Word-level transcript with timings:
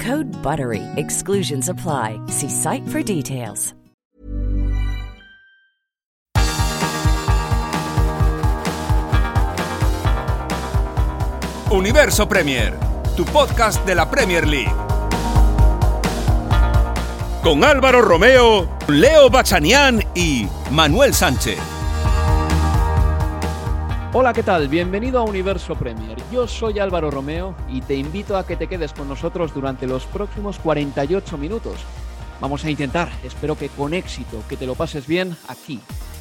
Code 0.00 0.26
BUTTERY. 0.42 0.82
Exclusions 0.96 1.68
apply. 1.68 2.18
See 2.28 2.48
site 2.48 2.88
for 2.88 3.02
details. 3.02 3.74
Universo 11.70 12.28
Premier, 12.28 12.72
tu 13.16 13.24
podcast 13.24 13.84
de 13.84 13.96
la 13.96 14.08
Premier 14.08 14.46
League. 14.46 14.72
Con 17.42 17.64
Álvaro 17.64 18.00
Romeo, 18.00 18.68
Leo 18.86 19.28
Bachanián 19.28 20.00
y 20.14 20.46
Manuel 20.70 21.12
Sánchez. 21.12 21.73
Hola, 24.16 24.32
¿qué 24.32 24.44
tal? 24.44 24.68
Bienvenido 24.68 25.18
a 25.18 25.24
Universo 25.24 25.74
Premier. 25.74 26.16
Yo 26.30 26.46
soy 26.46 26.78
Álvaro 26.78 27.10
Romeo 27.10 27.56
y 27.68 27.80
te 27.80 27.96
invito 27.96 28.36
a 28.36 28.46
que 28.46 28.54
te 28.54 28.68
quedes 28.68 28.92
con 28.92 29.08
nosotros 29.08 29.52
durante 29.52 29.88
los 29.88 30.06
próximos 30.06 30.60
48 30.60 31.36
minutos. 31.36 31.80
Vamos 32.40 32.64
a 32.64 32.70
intentar, 32.70 33.10
espero 33.24 33.58
que 33.58 33.70
con 33.70 33.92
éxito, 33.92 34.40
que 34.48 34.56
te 34.56 34.66
lo 34.66 34.76
pases 34.76 35.08
bien 35.08 35.36
aquí. 35.48 35.80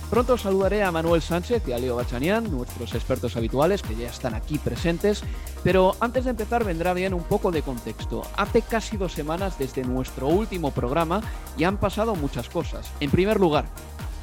Pronto 0.09 0.39
saludaré 0.39 0.81
a 0.81 0.91
Manuel 0.91 1.22
Sánchez 1.22 1.67
y 1.67 1.72
a 1.72 1.77
Leo 1.77 1.95
Bachanian, 1.95 2.50
nuestros 2.52 2.95
expertos 2.95 3.38
habituales 3.38 3.83
que 3.83 3.95
ya 3.95 4.09
están 4.09 4.33
aquí 4.33 4.57
presentes, 4.57 5.23
pero 5.63 5.95
antes 6.00 6.23
de 6.23 6.31
empezar 6.31 6.63
vendrá 6.63 6.95
bien 6.95 7.13
un 7.13 7.23
poco 7.23 7.52
de 7.52 7.61
contexto. 7.61 8.23
Hace 8.35 8.63
casi 8.63 8.97
dos 8.97 9.13
semanas 9.13 9.59
desde 9.59 9.83
nuestro 9.83 10.28
último 10.28 10.72
programa 10.72 11.22
y 11.59 11.63
han 11.63 11.78
pasado 11.78 12.16
muchas 12.16 12.50
cosas. 12.50 12.91
En 13.00 13.11
primer 13.11 13.39
lugar, 13.39 13.66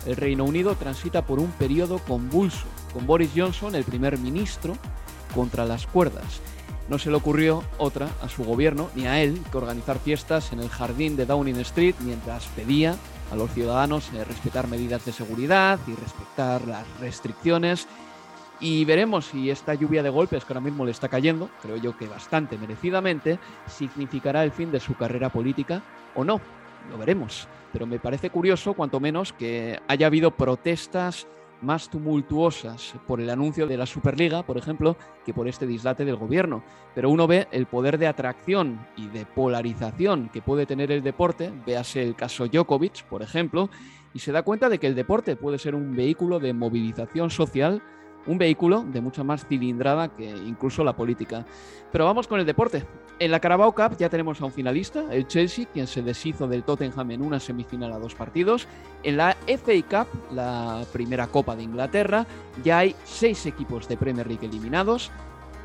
el 0.06 0.17
Reino 0.17 0.45
Unido 0.45 0.75
transita 0.75 1.23
por 1.23 1.39
un 1.39 1.51
periodo 1.53 1.98
convulso, 1.98 2.67
con 2.93 3.06
Boris 3.06 3.31
Johnson, 3.34 3.75
el 3.75 3.84
primer 3.84 4.19
ministro, 4.19 4.77
contra 5.34 5.65
las 5.65 5.87
cuerdas. 5.87 6.41
No 6.89 6.98
se 6.98 7.11
le 7.11 7.17
ocurrió 7.17 7.62
otra 7.79 8.09
a 8.21 8.28
su 8.28 8.43
gobierno 8.43 8.91
ni 8.97 9.06
a 9.06 9.23
él 9.23 9.41
que 9.53 9.59
organizar 9.59 9.98
fiestas 9.98 10.53
en 10.53 10.59
el 10.59 10.69
jardín 10.69 11.17
de 11.17 11.25
Downing 11.25 11.61
Street 11.61 11.95
mientras 12.01 12.47
pedía 12.48 12.97
a 13.31 13.37
los 13.37 13.53
ciudadanos 13.53 14.11
eh, 14.12 14.25
respetar 14.25 14.67
medidas 14.67 15.05
de 15.05 15.12
seguridad 15.12 15.78
y 15.87 15.95
respetar 15.95 16.67
las 16.67 16.84
restricciones. 16.98 17.87
Y 18.59 18.84
veremos 18.84 19.27
si 19.27 19.50
esta 19.50 19.75
lluvia 19.75 20.03
de 20.03 20.11
golpes 20.11 20.44
que 20.44 20.53
ahora 20.53 20.61
mismo 20.61 20.84
le 20.84 20.91
está 20.91 21.09
cayendo, 21.09 21.49
creo 21.62 21.77
yo 21.77 21.97
que 21.97 22.09
bastante 22.09 22.59
merecidamente, 22.59 23.38
significará 23.67 24.43
el 24.43 24.50
fin 24.50 24.72
de 24.72 24.81
su 24.81 24.94
carrera 24.94 25.31
política 25.31 25.82
o 26.15 26.25
no. 26.25 26.41
Lo 26.89 26.99
veremos. 26.99 27.49
Pero 27.73 27.87
me 27.87 27.99
parece 27.99 28.31
curioso, 28.31 28.75
cuanto 28.75 29.01
menos, 29.01 29.33
que 29.33 29.79
haya 29.89 30.07
habido 30.07 30.31
protestas 30.31 31.27
más 31.63 31.91
tumultuosas 31.91 32.95
por 33.07 33.21
el 33.21 33.31
anuncio 33.31 33.67
de 33.67 33.77
la 33.77 33.87
Superliga, 33.87 34.43
por 34.43 34.57
ejemplo, 34.57 34.97
que 35.25 35.35
por 35.35 35.47
este 35.47 35.67
dislate 35.67 36.05
del 36.05 36.17
gobierno. 36.17 36.63
Pero 36.95 37.11
uno 37.11 37.27
ve 37.27 37.49
el 37.53 37.67
poder 37.67 37.99
de 37.99 38.07
atracción 38.07 38.87
y 38.97 39.09
de 39.09 39.27
polarización 39.27 40.31
que 40.33 40.43
puede 40.43 40.67
tener 40.67 40.91
el 40.91 41.03
deporte, 41.03 41.53
véase 41.67 42.03
el 42.03 42.15
caso 42.15 42.47
Djokovic, 42.47 43.05
por 43.05 43.23
ejemplo, 43.23 43.69
y 44.15 44.21
se 44.21 44.33
da 44.33 44.43
cuenta 44.43 44.69
de 44.69 44.79
que 44.79 44.87
el 44.87 44.95
deporte 44.95 45.37
puede 45.37 45.59
ser 45.59 45.75
un 45.75 45.95
vehículo 45.95 46.41
de 46.41 46.53
movilización 46.53 47.31
social 47.31 47.83
un 48.26 48.38
vehículo 48.38 48.82
de 48.82 49.00
mucha 49.00 49.25
más 49.25 49.47
cilindrada 49.47 50.08
que 50.08 50.28
incluso 50.28 50.84
la 50.84 50.94
política. 50.94 51.44
Pero 51.91 52.04
vamos 52.04 52.26
con 52.26 52.41
el 52.41 52.47
deporte. 52.47 52.84
En 53.19 53.31
la 53.31 53.41
Carabao 53.41 53.75
Cup 53.75 53.98
ya 53.98 54.08
tenemos 54.08 54.41
a 54.41 54.47
un 54.47 54.53
finalista, 54.53 55.04
el 55.10 55.26
Chelsea, 55.26 55.66
quien 55.70 55.86
se 55.86 56.00
deshizo 56.00 56.48
del 56.48 56.62
Tottenham 56.62 57.10
en 57.10 57.22
una 57.22 57.38
semifinal 57.38 57.92
a 57.92 57.98
dos 57.98 58.14
partidos. 58.14 58.66
En 59.03 59.19
la 59.19 59.36
FA 59.47 60.06
Cup, 60.06 60.32
la 60.32 60.84
primera 60.91 61.26
Copa 61.26 61.54
de 61.54 61.64
Inglaterra, 61.64 62.26
ya 62.64 62.78
hay 62.78 62.94
seis 63.04 63.44
equipos 63.44 63.86
de 63.88 63.98
Premier 63.98 64.26
League 64.26 64.47
eliminados. 64.47 65.10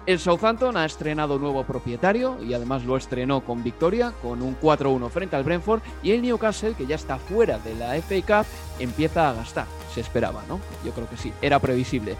El 0.05 0.19
Southampton 0.19 0.77
ha 0.77 0.85
estrenado 0.85 1.39
nuevo 1.39 1.63
propietario 1.63 2.37
y 2.43 2.53
además 2.53 2.85
lo 2.85 2.95
estrenó 2.95 3.41
con 3.41 3.63
victoria, 3.63 4.13
con 4.21 4.43
un 4.43 4.55
4-1 4.59 5.09
frente 5.09 5.35
al 5.35 5.43
Brentford. 5.43 5.81
Y 6.03 6.11
el 6.11 6.21
Newcastle, 6.21 6.75
que 6.75 6.85
ya 6.85 6.95
está 6.95 7.17
fuera 7.17 7.57
de 7.57 7.73
la 7.73 7.95
FA 7.95 8.21
Cup, 8.21 8.47
empieza 8.77 9.31
a 9.31 9.33
gastar. 9.33 9.65
Se 9.93 10.01
esperaba, 10.01 10.43
¿no? 10.47 10.59
Yo 10.85 10.91
creo 10.91 11.09
que 11.09 11.17
sí, 11.17 11.33
era 11.41 11.57
previsible. 11.57 12.15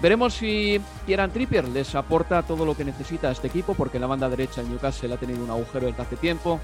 Veremos 0.00 0.34
si 0.34 0.80
Kieran 1.04 1.30
Trippier 1.30 1.68
les 1.68 1.94
aporta 1.94 2.42
todo 2.44 2.64
lo 2.64 2.74
que 2.74 2.84
necesita 2.84 3.28
a 3.28 3.32
este 3.32 3.48
equipo, 3.48 3.74
porque 3.74 3.98
la 3.98 4.06
banda 4.06 4.28
derecha 4.30 4.62
el 4.62 4.70
Newcastle 4.70 5.12
ha 5.12 5.18
tenido 5.18 5.44
un 5.44 5.50
agujero 5.50 5.86
desde 5.86 6.02
hace 6.02 6.16
tiempo. 6.16 6.60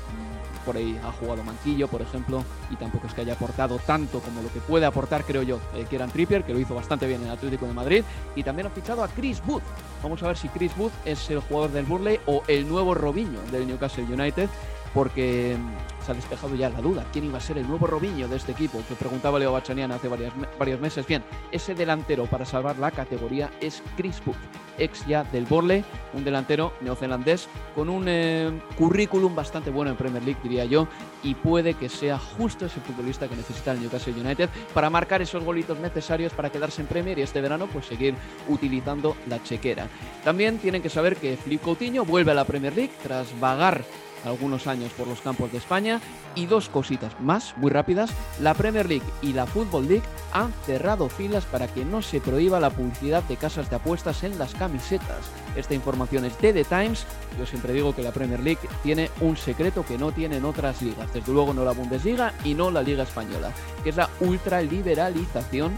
Por 0.65 0.77
ahí 0.77 0.99
ha 1.05 1.13
jugado 1.13 1.45
Manquillo, 1.45 1.89
por 1.89 2.03
ejemplo, 2.03 2.45
y 2.71 2.77
tampoco 2.77 3.07
es 3.07 3.15
que 3.15 3.21
haya 3.21 3.35
aportado 3.35 3.79
tanto 3.79 4.21
como 4.21 4.43
lo 4.43 4.53
que 4.53 4.61
puede 4.61 4.87
aportar, 4.87 5.25
creo 5.25 5.43
yo, 5.43 5.61
eh, 5.75 5.87
Kieran 5.89 6.11
Trippier, 6.11 6.45
que 6.45 6.53
lo 6.53 6.61
hizo 6.61 6.75
bastante 6.75 7.07
bien 7.07 7.21
en 7.21 7.27
el 7.27 7.33
Atlético 7.35 7.67
de 7.67 7.75
Madrid. 7.75 8.05
Y 8.35 8.43
también 8.43 8.67
ha 8.67 8.71
fichado 8.71 9.05
a 9.05 9.09
Chris 9.09 9.43
Wood. 9.47 9.63
Vamos 10.03 10.23
a 10.23 10.29
ver 10.29 10.37
si 10.37 10.49
Chris 10.49 10.73
Wood 10.77 10.93
es 11.05 11.31
el 11.31 11.41
jugador 11.41 11.73
del 11.73 11.85
Burley 11.85 12.21
o 12.27 12.43
el 12.49 12.69
nuevo 12.69 12.95
Robinho 12.95 13.41
del 13.51 13.67
Newcastle 13.67 14.05
United, 14.05 14.49
porque 14.95 15.57
se 16.05 16.13
ha 16.13 16.15
despejado 16.15 16.55
ya 16.55 16.71
la 16.71 16.81
duda. 16.81 17.05
¿Quién 17.13 17.25
iba 17.25 17.39
a 17.39 17.41
ser 17.41 17.59
el 17.59 17.67
nuevo 17.67 17.87
Robinho 17.87 18.29
de 18.29 18.37
este 18.37 18.53
equipo? 18.53 18.83
Que 18.89 18.95
preguntaba 18.95 19.39
Leo 19.39 19.53
Bachanian 19.53 19.91
hace 19.93 20.09
varios 20.09 20.81
meses. 20.81 21.07
Bien, 21.07 21.23
ese 21.51 21.75
delantero 21.75 22.27
para 22.27 22.45
salvar 22.45 22.79
la 22.79 22.91
categoría 22.91 23.51
es 23.61 23.83
Chris 23.97 24.23
Wood, 24.25 24.37
ex 24.79 25.07
ya 25.07 25.25
del 25.25 25.47
Borley, 25.47 25.85
un 26.13 26.25
delantero 26.25 26.75
neozelandés 26.81 27.49
con 27.75 27.89
un 27.89 28.05
eh, 28.07 28.53
currículum 28.77 29.35
bastante 29.35 29.71
bueno 29.71 29.91
en 29.91 29.97
Premier 29.97 30.23
League, 30.23 30.41
diría 30.43 30.65
yo, 30.67 30.87
y 31.23 31.35
puede 31.35 31.75
que 31.75 31.89
sea 31.89 32.19
justo 32.19 32.67
ese 32.67 32.81
futbolista 32.81 33.27
que 33.29 33.37
necesita 33.37 33.73
el 33.73 33.81
Newcastle 33.81 34.13
United 34.13 34.51
para 34.75 34.91
marcar 34.91 35.23
esos 35.23 35.43
golitos 35.43 35.79
necesarios 35.79 36.33
para 36.33 36.51
quedarse 36.51 36.83
en 36.83 36.87
Premier 36.87 37.19
y 37.19 37.23
este 37.23 37.41
verano 37.41 37.67
pues 37.67 37.87
seguir 37.87 38.15
utilizando 38.49 39.17
la 39.27 39.43
chequera. 39.43 39.89
También 40.23 40.59
tienen 40.59 40.83
que 40.83 40.91
saber 40.91 41.17
que 41.17 41.37
Flip 41.37 41.63
Coutinho 41.63 42.05
vuelve 42.05 42.33
a 42.33 42.35
la 42.35 42.45
Premier 42.45 42.77
League 42.77 42.93
tras 43.03 43.29
vagar 43.41 43.85
algunos 44.25 44.67
años 44.67 44.93
por 44.93 45.07
los 45.07 45.21
campos 45.21 45.53
de 45.53 45.59
España. 45.59 46.01
Y 46.35 46.47
dos 46.47 46.69
cositas 46.69 47.19
más, 47.21 47.57
muy 47.57 47.71
rápidas. 47.71 48.11
La 48.41 48.55
Premier 48.55 48.89
League 48.89 49.07
y 49.23 49.33
la 49.33 49.47
Football 49.47 49.89
League 49.89 50.03
han 50.33 50.53
cerrado 50.67 51.09
filas 51.09 51.45
para 51.45 51.69
que 51.69 51.85
no 51.85 52.03
se 52.03 52.21
prohíba 52.21 52.61
la 52.61 52.71
publicidad 52.71 53.23
de 53.25 53.37
casas 53.37 53.71
de 53.71 53.77
apuestas 53.77 54.25
en 54.25 54.39
las 54.39 54.55
camisetas. 54.55 55.31
Esta 55.57 55.75
información 55.75 56.25
es 56.25 56.39
de 56.41 56.53
The 56.53 56.65
Times. 56.65 57.07
Yo 57.39 57.47
siempre 57.47 57.73
digo 57.73 57.95
que 57.95 58.03
la 58.03 58.13
Premier 58.13 58.41
League 58.41 58.61
tiene 58.83 59.11
un 59.21 59.37
secreto 59.37 59.85
que 59.85 59.99
no 59.99 60.13
tienen 60.13 60.45
otras 60.45 60.83
ligas. 60.83 61.13
Desde 61.13 61.33
luego 61.33 61.55
no 61.55 61.65
la 61.65 61.73
Bundesliga 61.73 62.33
y 62.45 62.55
no 62.55 62.71
la 62.71 62.83
Liga 62.83 63.05
Española, 63.05 63.53
que 63.83 63.91
es 63.91 63.97
la 63.97 64.11
ultraliberalización 64.21 65.77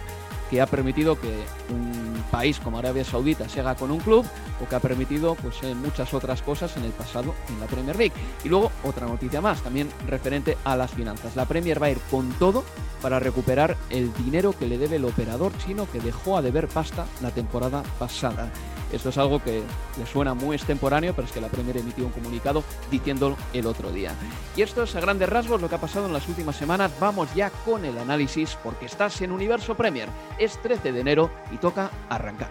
que 0.51 0.61
ha 0.61 0.67
permitido 0.67 1.19
que 1.21 1.45
un 1.71 2.23
país 2.31 2.59
como 2.61 2.79
Arabia 2.79 3.05
Saudita 3.05 3.49
se 3.49 3.61
haga 3.61 3.75
con 3.75 3.91
un 3.91 4.01
club 4.01 4.25
o 4.63 4.69
que 4.69 4.75
ha 4.75 4.81
permitido 4.81 5.35
pues 5.37 5.63
muchas 5.77 6.13
otras 6.15 6.43
cosas 6.43 6.77
en 6.77 6.85
el 6.85 6.93
pasado 6.93 7.35
en 7.49 7.61
la 7.61 7.67
Premier 7.67 7.97
League. 7.97 8.13
Y 8.45 8.49
luego 8.49 8.71
otra 8.85 9.07
noticia 9.07 9.41
más, 9.41 9.63
también 9.63 9.89
referente 10.07 10.57
a 10.65 10.77
las 10.77 10.91
finanzas. 10.91 11.37
La 11.37 11.47
Premier 11.47 11.81
va 11.81 11.87
a 11.87 11.91
ir 11.91 11.99
con 12.11 12.31
todo 12.35 12.65
para 13.03 13.21
recuperar 13.21 13.77
el 13.91 14.13
dinero 14.15 14.55
que 14.59 14.67
le 14.67 14.79
debe 14.79 14.97
el 14.97 15.05
operador 15.05 15.53
chino 15.59 15.87
que 15.91 16.01
dejó 16.01 16.37
a 16.37 16.43
deber 16.43 16.69
pasta 16.69 17.07
la 17.21 17.31
temporada 17.31 17.83
pasada. 17.99 18.51
Esto 18.93 19.09
es 19.09 19.19
algo 19.19 19.43
que 19.43 19.63
le 19.99 20.07
suena 20.07 20.35
muy 20.35 20.57
extemporáneo, 20.57 21.15
pero 21.15 21.27
es 21.27 21.33
que 21.33 21.41
la 21.41 21.49
Premier 21.49 21.77
emitió 21.77 22.05
un 22.05 22.13
comunicado 22.13 22.63
diciéndolo 22.91 23.37
el 23.53 23.67
otro 23.67 23.91
día. 23.91 24.13
Y 24.57 24.63
esto 24.63 24.85
es 24.85 24.95
a 24.95 25.01
grandes 25.01 25.29
rasgos 25.29 25.61
lo 25.61 25.69
que 25.69 25.75
ha 25.75 25.81
pasado 25.81 26.07
en 26.07 26.13
las 26.13 26.29
últimas 26.29 26.57
semanas. 26.57 26.93
Vamos 27.01 27.29
ya 27.35 27.51
con 27.51 27.85
el 27.85 27.99
análisis 27.99 28.57
porque 28.63 28.87
estás 28.87 29.21
en 29.23 29.33
Universo 29.33 29.75
Premier. 29.75 30.09
Es 30.39 30.61
13 30.63 30.93
de 30.93 31.01
enero 31.01 31.31
y 31.53 31.57
toca 31.57 31.91
arrancar. 32.09 32.51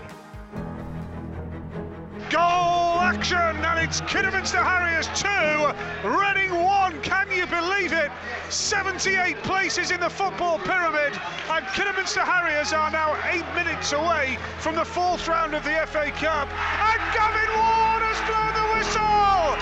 Goal 2.32 2.85
action, 3.06 3.38
and 3.38 3.78
it's 3.78 4.02
Kidderminster 4.02 4.58
Harriers 4.58 5.06
2, 5.14 6.10
Reading 6.10 6.50
1. 6.58 7.02
Can 7.04 7.30
you 7.30 7.46
believe 7.46 7.94
it? 7.94 8.10
78 8.50 9.38
places 9.44 9.92
in 9.92 10.00
the 10.00 10.10
football 10.10 10.58
pyramid, 10.58 11.14
and 11.52 11.64
Kidderminster 11.78 12.22
Harriers 12.22 12.74
are 12.74 12.90
now 12.90 13.14
eight 13.30 13.46
minutes 13.54 13.94
away 13.94 14.40
from 14.58 14.74
the 14.74 14.84
fourth 14.84 15.28
round 15.28 15.54
of 15.54 15.64
the 15.64 15.78
FA 15.86 16.10
Cup. 16.18 16.50
And 16.50 17.02
Gavin 17.14 17.52
Ward 17.54 18.02
has 18.10 18.18
blown 18.26 18.54
the 18.58 18.68
whistle! 18.74 19.54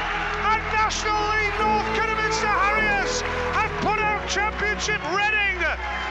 And 0.47 0.63
National 0.71 1.19
League 1.35 1.57
North 1.59 1.89
Kidderminster 1.99 2.47
Harriers 2.47 3.19
have 3.59 3.71
put 3.83 3.99
out 3.99 4.23
Championship 4.31 5.03
Reading 5.11 5.59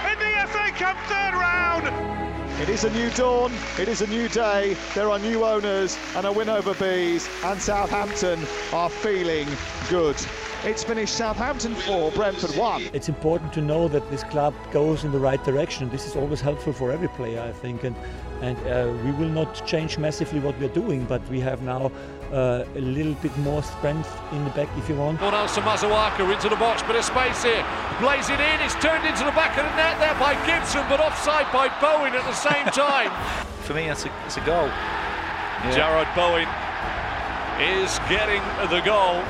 in 0.04 0.16
the 0.20 0.32
FA 0.52 0.68
Cup 0.76 1.00
third 1.08 1.32
round. 1.32 2.31
It 2.62 2.68
is 2.68 2.84
a 2.84 2.90
new 2.90 3.10
dawn, 3.10 3.52
it 3.76 3.88
is 3.88 4.02
a 4.02 4.06
new 4.06 4.28
day, 4.28 4.76
there 4.94 5.10
are 5.10 5.18
new 5.18 5.44
owners 5.44 5.98
and 6.14 6.24
a 6.24 6.30
win 6.30 6.48
over 6.48 6.74
Bees 6.74 7.28
and 7.42 7.60
Southampton 7.60 8.38
are 8.72 8.88
feeling 8.88 9.48
good. 9.90 10.14
It's 10.62 10.84
finished 10.84 11.16
Southampton 11.16 11.74
4, 11.74 12.12
Brentford 12.12 12.56
1. 12.56 12.90
It's 12.92 13.08
important 13.08 13.52
to 13.54 13.60
know 13.60 13.88
that 13.88 14.08
this 14.12 14.22
club 14.22 14.54
goes 14.70 15.02
in 15.02 15.10
the 15.10 15.18
right 15.18 15.42
direction. 15.42 15.88
This 15.88 16.06
is 16.06 16.14
always 16.14 16.40
helpful 16.40 16.72
for 16.72 16.92
every 16.92 17.08
player, 17.08 17.40
I 17.40 17.50
think. 17.50 17.82
And, 17.82 17.96
and 18.42 18.56
uh, 18.68 18.94
we 19.04 19.10
will 19.10 19.28
not 19.28 19.66
change 19.66 19.98
massively 19.98 20.38
what 20.38 20.56
we're 20.60 20.68
doing, 20.68 21.04
but 21.06 21.20
we 21.28 21.40
have 21.40 21.62
now 21.62 21.90
uh, 22.32 22.64
a 22.74 22.80
little 22.80 23.14
bit 23.14 23.36
more 23.38 23.62
strength 23.62 24.10
in 24.32 24.44
the 24.44 24.50
back 24.50 24.68
if 24.78 24.88
you 24.88 24.96
want. 24.96 25.20
Well, 25.20 25.30
to 25.30 25.60
Mazawaka 25.60 26.32
into 26.32 26.48
the 26.48 26.56
box, 26.56 26.82
bit 26.82 26.96
of 26.96 27.04
space 27.04 27.42
here. 27.42 27.64
Plays 28.00 28.30
it 28.30 28.40
in, 28.40 28.60
it's 28.60 28.74
turned 28.76 29.04
into 29.06 29.24
the 29.24 29.36
back 29.36 29.56
of 29.58 29.64
the 29.64 29.76
net 29.76 30.00
there 30.00 30.16
by 30.18 30.34
Gibson, 30.46 30.82
but 30.88 31.00
offside 31.00 31.46
by 31.52 31.68
Bowen 31.80 32.14
at 32.14 32.24
the 32.24 32.34
same 32.34 32.66
time. 32.72 33.12
For 33.62 33.74
me, 33.74 33.86
that's 33.86 34.04
a, 34.06 34.08
that's 34.08 34.38
a 34.38 34.44
goal. 34.44 34.66
Yeah. 34.66 35.76
Jared 35.76 36.08
Bowen 36.16 36.48
is 37.60 37.98
getting 38.08 38.42
the 38.70 38.80
goal, 38.80 39.22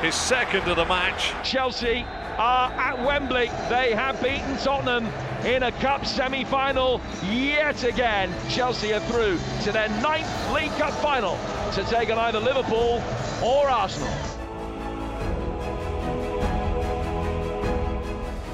his 0.00 0.14
second 0.14 0.68
of 0.68 0.76
the 0.76 0.86
match. 0.86 1.34
Chelsea 1.42 2.06
are 2.38 2.70
at 2.72 3.04
Wembley. 3.04 3.48
They 3.68 3.92
have 3.92 4.22
beaten 4.22 4.56
Tottenham 4.58 5.06
in 5.44 5.62
a 5.62 5.72
cup 5.72 6.04
semi-final 6.04 7.00
yet 7.30 7.84
again. 7.84 8.32
Chelsea 8.48 8.92
are 8.92 9.00
through 9.00 9.38
to 9.64 9.72
their 9.72 9.88
ninth 10.00 10.52
League 10.52 10.72
Cup 10.72 10.92
final 10.94 11.38
to 11.72 11.84
take 11.84 12.10
on 12.10 12.18
either 12.18 12.40
Liverpool 12.40 13.02
or 13.42 13.68
Arsenal. 13.68 14.35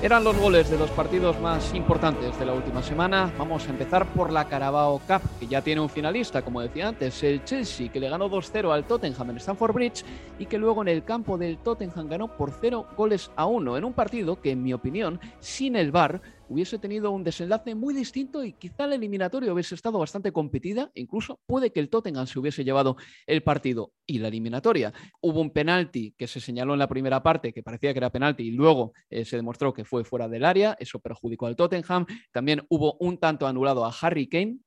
Eran 0.02 0.24
los 0.24 0.36
goles 0.36 0.68
de 0.68 0.76
los 0.76 0.90
partidos 0.90 1.40
más 1.40 1.72
importantes 1.74 2.36
de 2.36 2.44
la 2.44 2.54
última 2.54 2.82
semana. 2.82 3.32
Vamos 3.38 3.68
a 3.68 3.70
empezar 3.70 4.04
por 4.04 4.32
la 4.32 4.48
Carabao 4.48 5.00
Cup, 5.06 5.22
que 5.38 5.46
ya 5.46 5.62
tiene 5.62 5.80
un 5.80 5.88
finalista, 5.88 6.42
como 6.42 6.60
decía 6.60 6.88
antes, 6.88 7.22
el 7.22 7.44
Chelsea, 7.44 7.88
que 7.88 8.00
le 8.00 8.08
ganó 8.08 8.28
2-0 8.28 8.72
al 8.72 8.82
Tottenham 8.82 9.30
en 9.30 9.36
Stamford 9.36 9.72
Bridge 9.72 10.04
y 10.40 10.46
que 10.46 10.58
luego 10.58 10.82
en 10.82 10.88
el 10.88 11.04
campo 11.04 11.38
del 11.38 11.58
Tottenham 11.58 12.08
ganó 12.08 12.36
por 12.36 12.50
0 12.50 12.88
goles 12.96 13.30
a 13.36 13.46
1, 13.46 13.76
en 13.76 13.84
un 13.84 13.92
partido 13.92 14.40
que, 14.40 14.50
en 14.50 14.64
mi 14.64 14.72
opinión, 14.72 15.20
sin 15.38 15.76
el 15.76 15.92
VAR, 15.92 16.20
hubiese 16.52 16.78
tenido 16.78 17.10
un 17.10 17.24
desenlace 17.24 17.74
muy 17.74 17.94
distinto 17.94 18.44
y 18.44 18.52
quizá 18.52 18.84
el 18.84 18.92
eliminatorio 18.92 19.52
hubiese 19.52 19.74
estado 19.74 19.98
bastante 19.98 20.32
competida, 20.32 20.90
incluso 20.94 21.40
puede 21.46 21.72
que 21.72 21.80
el 21.80 21.88
Tottenham 21.88 22.26
se 22.26 22.38
hubiese 22.38 22.62
llevado 22.62 22.96
el 23.26 23.42
partido 23.42 23.92
y 24.06 24.18
la 24.18 24.28
eliminatoria. 24.28 24.92
Hubo 25.20 25.40
un 25.40 25.50
penalti 25.50 26.14
que 26.16 26.26
se 26.26 26.40
señaló 26.40 26.74
en 26.74 26.78
la 26.78 26.88
primera 26.88 27.22
parte 27.22 27.52
que 27.52 27.62
parecía 27.62 27.92
que 27.92 27.98
era 27.98 28.10
penalti 28.10 28.44
y 28.44 28.50
luego 28.50 28.92
eh, 29.08 29.24
se 29.24 29.36
demostró 29.36 29.72
que 29.72 29.84
fue 29.84 30.04
fuera 30.04 30.28
del 30.28 30.44
área, 30.44 30.76
eso 30.78 31.00
perjudicó 31.00 31.46
al 31.46 31.56
Tottenham. 31.56 32.06
También 32.30 32.62
hubo 32.68 32.96
un 33.00 33.18
tanto 33.18 33.46
anulado 33.46 33.84
a 33.84 33.94
Harry 34.00 34.28
Kane 34.28 34.58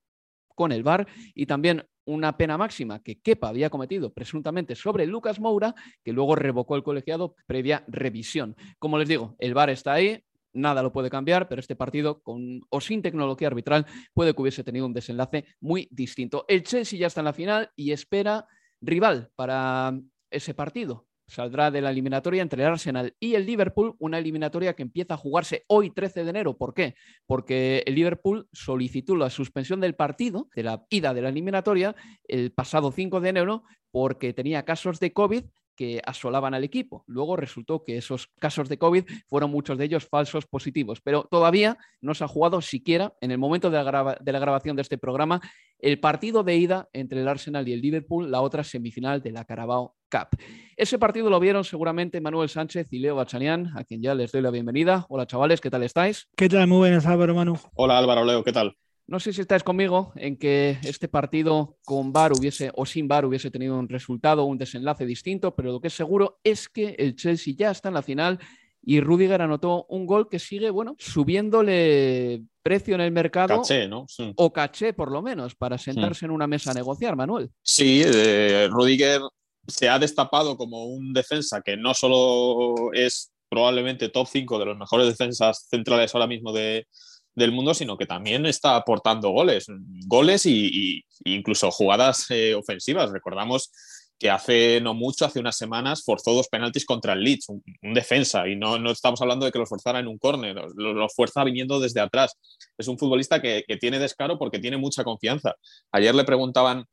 con 0.56 0.72
el 0.72 0.84
VAR 0.84 1.08
y 1.36 1.46
también 1.46 1.86
una 2.06 2.38
pena 2.38 2.58
máxima 2.58 3.02
que 3.02 3.20
Kepa 3.20 3.50
había 3.50 3.70
cometido 3.70 4.14
presuntamente 4.14 4.76
sobre 4.76 5.06
Lucas 5.06 5.40
Moura, 5.40 5.76
que 6.04 6.14
luego 6.14 6.36
revocó 6.36 6.76
el 6.76 6.84
colegiado 6.84 7.36
previa 7.48 7.84
revisión. 7.88 8.56
Como 8.80 8.98
les 8.98 9.08
digo, 9.08 9.36
el 9.40 9.54
VAR 9.54 9.72
está 9.72 9.94
ahí, 9.94 10.24
nada 10.56 10.81
lo 10.81 10.92
puede 10.92 11.10
cambiar, 11.10 11.48
pero 11.48 11.60
este 11.60 11.75
partido 11.75 12.22
con 12.22 12.62
o 12.69 12.81
sin 12.81 13.02
tecnología 13.02 13.48
arbitral 13.48 13.86
puede 14.13 14.34
que 14.34 14.42
hubiese 14.42 14.63
tenido 14.63 14.86
un 14.86 14.94
desenlace 14.94 15.46
muy 15.60 15.88
distinto. 15.92 16.46
El 16.48 16.63
Chelsea 16.63 16.98
ya 17.00 17.07
está 17.07 17.22
en 17.22 17.25
la 17.25 17.34
final 17.34 17.72
y 17.75 17.92
espera 17.92 18.48
rival 18.81 19.30
para 19.36 20.00
ese 20.31 20.54
partido. 20.54 21.07
Saldrá 21.28 21.72
de 21.72 21.81
la 21.81 21.90
eliminatoria 21.90 22.44
entre 22.44 22.62
el 22.62 22.69
Arsenal 22.69 23.16
y 23.19 23.34
el 23.34 23.48
Liverpool, 23.48 23.96
una 23.98 24.19
eliminatoria 24.19 24.75
que 24.75 24.84
empieza 24.84 25.16
a 25.16 25.18
jugarse 25.18 25.66
hoy 25.68 25.90
13 25.90 26.24
de 26.24 26.30
enero. 26.30 26.56
¿Por 26.56 26.75
qué? 26.75 26.94
Porque 27.25 27.84
el 27.88 27.96
Liverpool 27.96 28.48
solicitó 28.54 29.16
la 29.16 29.31
suspensión 29.31 29.81
del 29.81 29.96
partido, 29.96 30.50
de 30.56 30.63
la 30.63 30.86
ida 30.90 31.16
de 31.16 31.24
la 31.24 31.30
eliminatoria, 31.30 31.96
el 32.28 32.51
pasado 32.51 32.92
5 32.92 33.22
de 33.22 33.30
enero, 33.30 33.63
porque 33.90 34.34
tenía 34.34 34.66
casos 34.66 35.00
de 35.00 35.13
COVID 35.13 35.46
que 35.75 36.01
asolaban 36.06 36.54
al 36.54 36.63
equipo. 36.63 37.04
Luego 37.07 37.36
resultó 37.36 37.83
que 37.83 37.98
esos 37.98 38.27
casos 38.39 38.69
de 38.69 38.77
COVID 38.77 39.04
fueron 39.27 39.51
muchos 39.51 39.77
de 39.77 39.86
ellos 39.86 40.07
falsos 40.07 40.45
positivos, 40.45 41.01
pero 41.01 41.27
todavía 41.30 41.77
no 42.01 42.13
se 42.13 42.24
ha 42.24 42.27
jugado 42.27 42.62
siquiera 42.62 43.13
en 43.22 43.31
el 43.31 43.38
momento 43.38 43.69
de 43.69 43.83
la, 43.83 44.18
de 44.19 44.31
la, 44.31 44.39
grabación 44.39 44.75
de 44.75 44.81
este 44.81 44.98
programa 44.98 45.42
el 45.80 46.00
partido 46.00 46.44
de 46.44 46.56
ida 46.56 46.89
entre 46.94 47.22
el 47.22 47.27
Arsenal 47.27 47.68
y 47.68 47.74
el 47.74 47.81
Liverpool, 47.81 48.31
la 48.31 48.42
otra 48.42 48.63
semifinal 48.63 49.22
de 49.22 49.31
la 49.31 49.45
Carabao 49.45 49.95
Cup. 50.10 50.39
Ese 50.77 50.98
partido 50.98 51.30
lo 51.30 51.39
vieron 51.39 51.63
seguramente 51.63 52.22
Manuel 52.22 52.50
Sánchez 52.50 52.88
y 52.92 53.00
Leo 53.00 53.16
Bachanian, 53.16 53.72
a 53.75 53.83
quien 53.83 54.01
ya 54.01 54.16
les 54.16 54.31
doy 54.31 54.42
la 54.42 54.51
bienvenida. 54.51 55.06
Hola 55.10 55.27
chavales, 55.27 55.62
¿qué 55.62 55.69
tal 55.69 55.83
estáis? 55.83 56.27
¿Qué 56.36 56.50
tal? 56.50 56.68
Muy 56.68 56.77
buenas, 56.77 57.06
Álvaro 57.06 57.36
Manu. 57.36 57.60
Hola 57.74 57.98
Álvaro, 57.98 58.24
Leo, 58.24 58.44
¿qué 58.44 58.54
tal? 58.54 58.75
No 59.07 59.19
sé 59.19 59.34
si 59.34 59.42
estáis 59.42 59.63
conmigo 59.63 60.13
en 60.16 60.36
que 60.38 60.80
este 60.84 61.07
partido 61.07 61.78
con 61.86 62.12
VAR 62.12 62.34
hubiese 62.34 62.72
o 62.74 62.88
sin 62.88 63.07
VAR 63.07 63.25
hubiese 63.25 63.52
tenido 63.52 63.78
un 63.78 63.88
resultado, 63.88 64.46
un 64.46 64.57
desenlace 64.57 65.06
distinto, 65.06 65.56
pero 65.56 65.72
lo 65.72 65.80
que 65.80 65.90
es 65.90 65.94
seguro 65.94 66.40
es 66.44 66.69
que 66.69 66.96
el 66.98 67.16
Chelsea 67.16 67.54
ya 67.56 67.69
está 67.69 67.90
en 67.90 67.94
la 67.94 68.02
final 68.02 68.40
y 68.81 69.00
Rudiger 69.02 69.42
anotó 69.42 69.86
un 69.90 70.07
gol 70.07 70.28
que 70.28 70.40
sigue, 70.40 70.72
bueno, 70.72 70.96
subiéndole 70.98 72.44
precio 72.63 72.96
en 72.96 73.02
el 73.02 73.12
mercado. 73.12 73.62
Caché, 73.62 73.88
¿no? 73.88 74.06
O 74.38 74.54
caché, 74.54 74.94
por 74.94 75.12
lo 75.12 75.22
menos, 75.22 75.56
para 75.56 75.78
sentarse 75.78 76.25
en 76.25 76.31
una 76.31 76.48
mesa 76.48 76.72
a 76.72 76.75
negociar, 76.75 77.16
Manuel. 77.16 77.51
Sí, 77.62 78.01
eh, 78.04 78.68
Rudiger 78.72 79.22
se 79.68 79.90
ha 79.90 80.00
destapado 80.00 80.58
como 80.58 80.86
un 80.86 81.13
defensa 81.13 81.62
que 81.62 81.78
no 81.78 81.94
solo 81.94 82.92
es 82.94 83.31
probablemente 83.50 84.10
top 84.10 84.28
5 84.28 84.60
de 84.60 84.66
los 84.66 84.78
mejores 84.78 85.08
defensas 85.08 85.68
centrales 85.69 86.13
ahora 86.13 86.28
mismo 86.28 86.51
de, 86.51 86.88
del 87.36 87.52
mundo, 87.52 87.74
sino 87.74 87.98
que 87.98 88.06
también 88.06 88.46
está 88.46 88.76
aportando 88.76 89.30
goles, 89.30 89.68
goles 90.08 90.46
y, 90.46 91.04
incluso 91.26 91.70
jugadas 91.72 92.26
eh, 92.30 92.56
ofensivas. 92.56 93.12
Recordamos 93.12 93.72
que 94.18 94.30
hace 94.30 94.80
no 94.82 94.94
mucho, 94.94 95.26
hace 95.26 95.40
unas 95.40 95.58
semanas, 95.58 96.04
forzó 96.04 96.34
dos 96.34 96.48
penaltis 96.48 96.86
contra 96.86 97.14
el 97.14 97.22
Leeds, 97.22 97.50
un, 97.50 97.64
defensa, 97.94 98.48
y 98.48 98.56
no, 98.56 98.80
no, 98.80 98.92
estamos 98.92 99.22
hablando 99.22 99.46
de 99.46 99.51
que 99.51 99.60
los 99.60 99.68
forzara 99.68 100.00
en 100.00 100.08
un 100.08 100.18
córner, 100.18 100.56
lo, 100.75 100.94
lo, 100.94 101.10
fuerza 101.10 101.44
viniendo 101.44 101.80
desde 101.80 102.00
atrás. 102.00 102.38
Es 102.77 102.88
un 102.88 102.98
futbolista 102.98 103.42
que, 103.42 103.65
que, 103.68 103.75
tiene 103.77 104.00
descaro 104.00 104.39
porque 104.39 104.60
tiene 104.60 104.77
mucha 104.77 105.04
confianza. 105.04 105.56
Ayer 105.92 106.15
le 106.15 106.24
preguntaban 106.24 106.86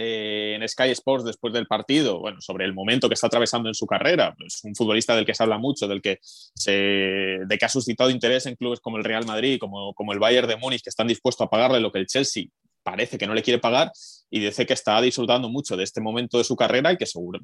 eh, 0.00 0.54
en 0.54 0.68
Sky 0.68 0.90
Sports 0.90 1.24
después 1.24 1.52
del 1.52 1.66
partido, 1.66 2.20
bueno, 2.20 2.40
sobre 2.40 2.64
el 2.64 2.74
momento 2.74 3.08
que 3.08 3.14
está 3.14 3.26
atravesando 3.26 3.68
en 3.68 3.74
su 3.74 3.86
carrera. 3.86 4.34
Es 4.46 4.60
un 4.64 4.74
futbolista 4.74 5.14
del 5.14 5.26
que 5.26 5.34
se 5.34 5.42
habla 5.42 5.58
mucho, 5.58 5.86
del 5.86 6.00
que, 6.00 6.18
de 6.66 7.58
que 7.58 7.64
ha 7.64 7.68
suscitado 7.68 8.10
interés 8.10 8.46
en 8.46 8.56
clubes 8.56 8.80
como 8.80 8.96
el 8.96 9.04
Real 9.04 9.26
Madrid, 9.26 9.58
como, 9.60 9.94
como 9.94 10.12
el 10.12 10.18
Bayern 10.18 10.48
de 10.48 10.56
Múnich, 10.56 10.82
que 10.82 10.90
están 10.90 11.06
dispuestos 11.06 11.46
a 11.46 11.50
pagarle 11.50 11.80
lo 11.80 11.92
que 11.92 11.98
el 11.98 12.06
Chelsea 12.06 12.46
parece 12.82 13.18
que 13.18 13.26
no 13.26 13.34
le 13.34 13.42
quiere 13.42 13.58
pagar 13.58 13.92
y 14.30 14.40
dice 14.40 14.64
que 14.66 14.72
está 14.72 15.00
disfrutando 15.00 15.48
mucho 15.48 15.76
de 15.76 15.84
este 15.84 16.00
momento 16.00 16.38
de 16.38 16.44
su 16.44 16.56
carrera 16.56 16.92
y 16.92 16.96
que, 16.96 17.06
seguro, 17.06 17.40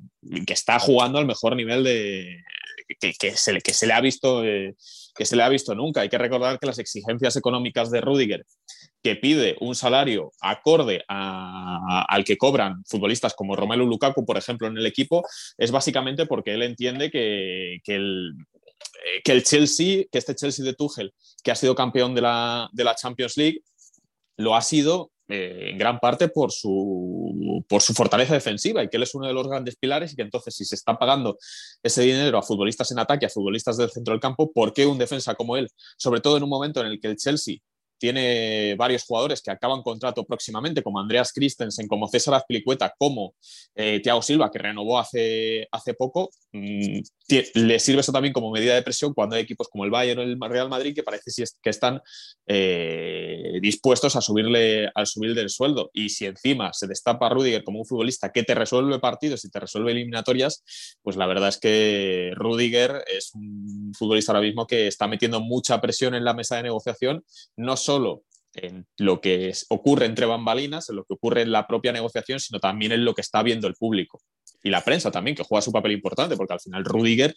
que 0.47 0.53
está 0.53 0.79
jugando 0.79 1.19
al 1.19 1.27
mejor 1.27 1.57
nivel 1.57 1.85
de, 1.85 2.43
que, 2.99 3.37
se, 3.37 3.87
le 3.87 3.92
ha 3.92 4.00
visto 4.00 4.45
eh, 4.45 4.75
que 5.14 5.25
se 5.25 5.37
le 5.37 5.42
ha 5.42 5.49
visto 5.49 5.75
nunca. 5.75 6.02
Hay 6.02 6.09
que 6.09 6.18
recordar 6.18 6.59
que 6.59 6.66
las 6.66 6.78
exigencias 6.78 7.37
económicas 7.37 7.90
de 7.90 8.00
Rudiger, 8.00 8.45
que 9.02 9.16
pide 9.16 9.56
un 9.61 9.75
salario 9.75 10.33
acorde 10.40 11.04
al 11.09 12.25
que 12.25 12.37
cobran 12.37 12.85
futbolistas 12.87 13.35
como 13.35 13.56
Romelu 13.56 13.87
Lukaku, 13.87 14.25
por 14.25 14.37
ejemplo, 14.37 14.68
en 14.68 14.76
el 14.76 14.87
equipo, 14.87 15.25
es 15.56 15.71
básicamente 15.71 16.26
porque 16.26 16.54
él 16.54 16.62
entiende 16.62 17.11
que, 17.11 17.78
que 17.85 17.95
el, 17.95 18.33
que 19.25 19.33
el 19.33 19.45
Chelsea, 19.45 20.04
que 20.11 20.18
este 20.18 20.35
Chelsea 20.35 20.64
de 20.64 20.75
Tuchel, 20.75 21.12
que 21.42 21.50
ha 21.50 21.56
sido 21.56 21.75
campeón 21.75 22.14
de 22.14 22.23
la, 22.23 22.68
de 22.73 22.85
la 22.85 22.95
Champions 22.95 23.37
League, 23.37 23.61
lo 24.37 24.54
ha 24.54 24.62
sido 24.62 25.12
eh, 25.28 25.71
en 25.71 25.78
gran 25.78 25.99
parte 25.99 26.28
por 26.28 26.52
su, 26.52 27.64
por 27.68 27.83
su 27.83 27.92
fortaleza 27.95 28.35
defensiva 28.35 28.85
y 28.85 28.88
que 28.88 28.97
él 28.97 29.02
es 29.02 29.14
uno 29.14 29.26
de 29.26 29.33
los 29.33 29.49
grandes 29.49 29.76
pilares 29.76 30.12
y 30.12 30.16
que 30.16 30.23
entonces 30.23 30.54
si 30.54 30.64
se 30.64 30.76
está 30.76 30.99
pagando 30.99 31.37
ese 31.83 32.02
dinero 32.02 32.38
a 32.38 32.42
futbolistas 32.42 32.92
en 32.92 33.00
ataque, 33.00 33.26
a 33.26 33.28
futbolistas 33.28 33.76
del 33.76 33.90
centro 33.90 34.12
del 34.12 34.21
campo, 34.21 34.52
¿por 34.52 34.73
qué 34.73 34.87
un 34.87 34.99
defensa 34.99 35.35
como 35.35 35.56
él, 35.56 35.68
sobre 35.97 36.21
todo 36.21 36.37
en 36.37 36.45
un 36.45 36.50
momento 36.50 36.80
en 36.80 36.87
el 36.87 37.00
que 37.00 37.09
el 37.09 37.16
Chelsea 37.16 37.56
tiene 37.99 38.75
varios 38.76 39.05
jugadores 39.05 39.43
que 39.43 39.50
acaban 39.50 39.83
contrato 39.83 40.25
próximamente, 40.25 40.83
como 40.83 41.00
Andreas 41.00 41.33
Christensen, 41.33 41.88
como 41.88 42.09
César 42.09 42.35
Azpilicueta, 42.35 42.95
como 42.99 43.35
eh, 43.75 44.00
Thiago 44.03 44.23
Silva, 44.23 44.50
que 44.50 44.59
renovó 44.59 44.99
hace, 44.99 45.67
hace 45.71 45.95
poco, 45.95 46.31
mm, 46.53 47.00
le 47.55 47.79
sirve 47.81 48.00
eso 48.00 48.12
también 48.12 48.33
como 48.33 48.53
medida 48.53 48.75
de 48.75 48.83
presión 48.83 49.12
cuando 49.12 49.37
hay 49.37 49.43
equipos 49.43 49.69
como 49.69 49.85
el 49.85 49.91
Bayern 49.91 50.21
o 50.21 50.23
el 50.23 50.38
Real 50.41 50.69
Madrid 50.69 50.95
que 50.95 51.03
parece 51.03 51.31
que 51.61 51.71
están 51.71 52.00
eh, 52.47 53.59
dispuestos 53.61 54.15
a 54.17 54.21
subirle 54.21 54.88
al 54.95 55.07
subirle 55.07 55.43
el 55.43 55.50
sueldo. 55.50 55.91
Y 55.93 56.11
si 56.11 56.26
encima 56.26 56.73
se 56.73 56.87
destapa 56.87 57.29
Rudiger 57.29 57.65
como 57.65 57.81
un 57.81 57.87
futbolista 57.87 58.31
que 58.31 58.45
te 58.45 58.55
resuelve 58.55 58.99
partidos 59.00 59.45
y 59.45 59.50
te 59.50 59.61
resuelve 59.61 59.93
eliminatorias, 59.93 60.62
pues 61.03 61.17
la 61.17 61.26
verdad 61.26 61.49
es 61.49 61.59
que 61.59 62.31
Rudiger 62.35 63.05
es 63.07 63.33
un 63.35 63.93
futbolista 63.97 64.33
ahora 64.33 64.47
mismo 64.47 64.67
que 64.67 64.87
está 64.87 65.09
metiendo 65.09 65.41
mucha 65.41 65.81
presión 65.81 66.15
en 66.15 66.25
la 66.25 66.35
mesa 66.35 66.57
de 66.57 66.65
negociación, 66.65 67.25
no 67.57 67.76
solo 67.87 68.25
en 68.55 68.87
lo 68.99 69.21
que 69.21 69.52
ocurre 69.69 70.07
entre 70.07 70.26
bambalinas, 70.26 70.88
en 70.88 70.97
lo 70.97 71.05
que 71.05 71.14
ocurre 71.14 71.43
en 71.43 71.52
la 71.52 71.66
propia 71.66 71.93
negociación, 71.93 72.40
sino 72.40 72.59
también 72.59 72.93
en 72.93 73.05
lo 73.05 73.14
que 73.14 73.21
está 73.21 73.43
viendo 73.43 73.66
el 73.69 73.75
público. 73.75 74.21
Y 74.62 74.71
la 74.71 74.83
prensa 74.83 75.11
también, 75.11 75.37
que 75.37 75.45
juega 75.45 75.62
su 75.62 75.73
papel 75.73 75.93
importante, 75.93 76.37
porque 76.37 76.55
al 76.55 76.61
final 76.61 76.85
Rudiger 76.85 77.35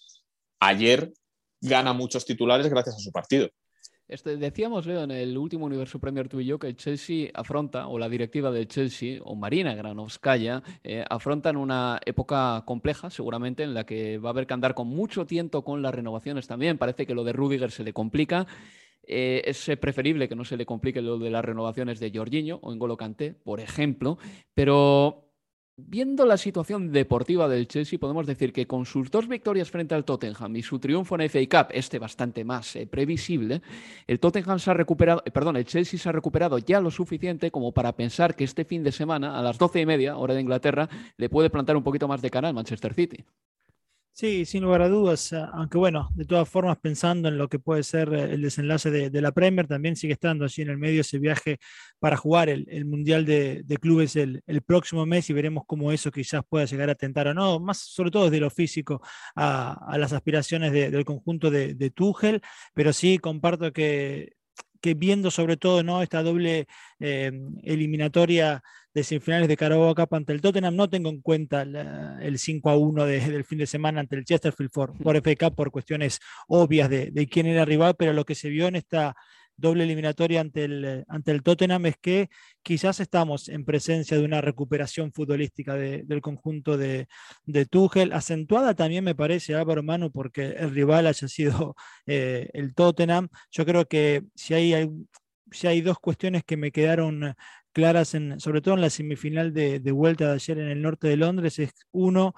ayer 0.59 1.11
gana 1.61 1.93
muchos 1.93 2.25
titulares 2.25 2.67
gracias 2.69 2.95
a 2.95 2.99
su 2.99 3.11
partido. 3.11 3.49
Este, 4.07 4.37
decíamos, 4.37 4.87
Leo, 4.87 5.03
en 5.03 5.11
el 5.11 5.37
último 5.37 5.67
Universo 5.67 5.99
Premier 5.99 6.27
tú 6.27 6.39
y 6.39 6.45
yo, 6.45 6.57
que 6.57 6.65
el 6.65 6.75
Chelsea 6.75 7.29
afronta, 7.35 7.87
o 7.87 7.99
la 7.99 8.09
directiva 8.09 8.49
del 8.49 8.67
Chelsea, 8.67 9.21
o 9.23 9.35
Marina 9.35 9.75
Granovskaya, 9.75 10.63
eh, 10.83 11.05
afrontan 11.07 11.57
una 11.57 11.99
época 12.03 12.63
compleja, 12.65 13.11
seguramente, 13.11 13.61
en 13.61 13.75
la 13.75 13.85
que 13.85 14.17
va 14.17 14.29
a 14.29 14.31
haber 14.31 14.47
que 14.47 14.55
andar 14.55 14.73
con 14.73 14.87
mucho 14.87 15.27
tiento 15.27 15.63
con 15.63 15.83
las 15.83 15.93
renovaciones 15.93 16.47
también. 16.47 16.79
Parece 16.79 17.05
que 17.05 17.13
lo 17.13 17.23
de 17.23 17.33
Rudiger 17.33 17.69
se 17.69 17.83
le 17.83 17.93
complica. 17.93 18.47
Eh, 19.03 19.41
es 19.45 19.69
preferible 19.79 20.29
que 20.29 20.35
no 20.35 20.45
se 20.45 20.57
le 20.57 20.65
complique 20.65 21.01
lo 21.01 21.17
de 21.17 21.31
las 21.31 21.43
renovaciones 21.43 21.99
de 21.99 22.11
Jorginho 22.13 22.59
o 22.61 22.73
N'Golo 22.73 22.97
Kanté, 22.97 23.33
por 23.33 23.59
ejemplo, 23.59 24.17
pero 24.53 25.29
Viendo 25.87 26.25
la 26.25 26.37
situación 26.37 26.91
deportiva 26.91 27.47
del 27.47 27.67
Chelsea, 27.67 27.99
podemos 27.99 28.27
decir 28.27 28.51
que 28.51 28.67
con 28.67 28.85
sus 28.85 29.09
dos 29.09 29.27
victorias 29.27 29.71
frente 29.71 29.95
al 29.95 30.03
Tottenham 30.03 30.55
y 30.57 30.61
su 30.61 30.77
triunfo 30.77 31.15
en 31.15 31.29
FA 31.29 31.39
Cup, 31.49 31.71
este 31.71 31.99
bastante 31.99 32.43
más 32.43 32.75
eh, 32.75 32.85
previsible, 32.85 33.61
el 34.05 34.19
Tottenham 34.19 34.59
se 34.59 34.71
ha 34.71 34.73
recuperado, 34.73 35.23
eh, 35.25 35.31
perdón, 35.31 35.55
el 35.55 35.65
Chelsea 35.65 35.97
se 35.97 36.09
ha 36.09 36.11
recuperado 36.11 36.57
ya 36.57 36.81
lo 36.81 36.91
suficiente 36.91 37.49
como 37.49 37.71
para 37.71 37.95
pensar 37.95 38.35
que 38.35 38.43
este 38.43 38.65
fin 38.65 38.83
de 38.83 38.91
semana, 38.91 39.39
a 39.39 39.41
las 39.41 39.57
doce 39.57 39.79
y 39.79 39.85
media, 39.85 40.17
hora 40.17 40.33
de 40.33 40.41
Inglaterra, 40.41 40.89
le 41.15 41.29
puede 41.29 41.49
plantar 41.49 41.77
un 41.77 41.83
poquito 41.83 42.09
más 42.09 42.21
de 42.21 42.29
cara 42.29 42.49
al 42.49 42.53
Manchester 42.53 42.93
City. 42.93 43.23
Sí, 44.19 44.45
sin 44.45 44.63
lugar 44.63 44.81
a 44.81 44.89
dudas, 44.89 45.31
ah, 45.31 45.49
aunque 45.53 45.77
bueno, 45.77 46.09
de 46.13 46.25
todas 46.25 46.49
formas 46.49 46.77
pensando 46.77 47.29
en 47.29 47.37
lo 47.37 47.47
que 47.47 47.57
puede 47.57 47.83
ser 47.83 48.13
eh, 48.13 48.33
el 48.33 48.41
desenlace 48.41 48.91
de, 48.91 49.21
la 49.21 49.31
Premier, 49.31 49.65
también 49.65 49.95
sigue 49.95 50.11
estando 50.11 50.43
allí 50.43 50.61
en 50.61 50.69
el 50.69 50.77
medio 50.77 50.99
ese 50.99 51.19
viaje 51.19 51.57
para 51.99 52.17
jugar 52.17 52.49
el, 52.49 52.83
Mundial 52.83 53.23
de, 53.25 53.63
Clubes 53.79 54.17
el, 54.17 54.43
próximo 54.67 55.05
mes 55.05 55.29
y 55.29 55.33
veremos 55.33 55.63
cómo 55.65 55.93
eso 55.93 56.11
quizás 56.11 56.41
pueda 56.49 56.65
llegar 56.65 56.89
a 56.89 56.95
tentar 56.95 57.29
o 57.29 57.33
no, 57.33 57.61
más 57.61 57.77
sobre 57.77 58.11
todo 58.11 58.25
desde 58.25 58.41
lo 58.41 58.49
físico 58.49 59.01
a, 59.37 59.95
las 59.97 60.11
aspiraciones 60.11 60.73
del 60.73 61.05
conjunto 61.05 61.49
de, 61.49 61.73
de 61.75 61.89
Tuchel, 61.89 62.41
pero 62.73 62.91
sí 62.91 63.19
comparto 63.19 63.71
que 63.71 64.33
que 64.81 64.93
viendo 64.93 65.31
sobre 65.31 65.57
todo 65.57 65.83
¿no? 65.83 66.01
esta 66.01 66.23
doble 66.23 66.67
eh, 66.99 67.31
eliminatoria 67.63 68.63
de 68.93 69.03
semifinales 69.03 69.47
de 69.47 69.57
Carabao 69.57 69.93
Cup 69.93 70.15
ante 70.15 70.33
el 70.33 70.41
Tottenham, 70.41 70.75
no 70.75 70.89
tengo 70.89 71.09
en 71.09 71.21
cuenta 71.21 71.61
el 71.61 72.39
5 72.39 72.69
a 72.69 72.77
1 72.77 73.05
del 73.05 73.43
fin 73.43 73.59
de 73.59 73.67
semana 73.67 73.99
ante 73.99 74.15
el 74.15 74.25
Chesterfield 74.25 74.71
por, 74.71 74.93
Cup 75.37 75.55
por 75.55 75.71
cuestiones 75.71 76.19
obvias 76.47 76.89
de, 76.89 77.11
de 77.11 77.27
quién 77.27 77.45
era 77.45 77.65
rival, 77.65 77.95
pero 77.97 78.13
lo 78.13 78.25
que 78.25 78.35
se 78.35 78.49
vio 78.49 78.67
en 78.67 78.75
esta 78.75 79.15
doble 79.59 79.83
eliminatoria 79.83 80.41
ante 80.41 80.65
el, 80.65 81.05
ante 81.07 81.31
el 81.31 81.43
Tottenham 81.43 81.85
es 81.85 81.97
que 81.97 82.29
quizás 82.63 82.99
estamos 82.99 83.49
en 83.49 83.65
presencia 83.65 84.17
de 84.17 84.23
una 84.23 84.41
recuperación 84.41 85.11
futbolística 85.13 85.75
del 85.75 86.21
conjunto 86.21 86.77
de, 86.77 87.07
de 87.45 87.65
Tuchel, 87.65 88.13
acentuada 88.13 88.73
también 88.73 89.03
me 89.03 89.15
parece 89.15 89.55
Álvaro 89.55 89.83
Manu 89.83 90.11
porque 90.11 90.47
el 90.47 90.71
rival 90.71 91.07
haya 91.07 91.27
sido 91.27 91.75
eh, 92.05 92.49
el 92.53 92.73
Tottenham. 92.73 93.29
Yo 93.51 93.65
creo 93.65 93.85
que 93.85 94.23
si 94.35 94.53
hay, 94.53 94.89
si 95.51 95.67
hay 95.67 95.81
dos 95.81 95.99
cuestiones 95.99 96.43
que 96.43 96.57
me 96.57 96.71
quedaron 96.71 97.35
claras, 97.71 98.13
en, 98.15 98.39
sobre 98.39 98.61
todo 98.61 98.75
en 98.75 98.81
la 98.81 98.89
semifinal 98.89 99.53
de, 99.53 99.79
de 99.79 99.91
vuelta 99.91 100.27
de 100.27 100.33
ayer 100.33 100.59
en 100.59 100.69
el 100.69 100.81
norte 100.81 101.07
de 101.07 101.17
Londres, 101.17 101.59
es 101.59 101.71
uno, 101.91 102.33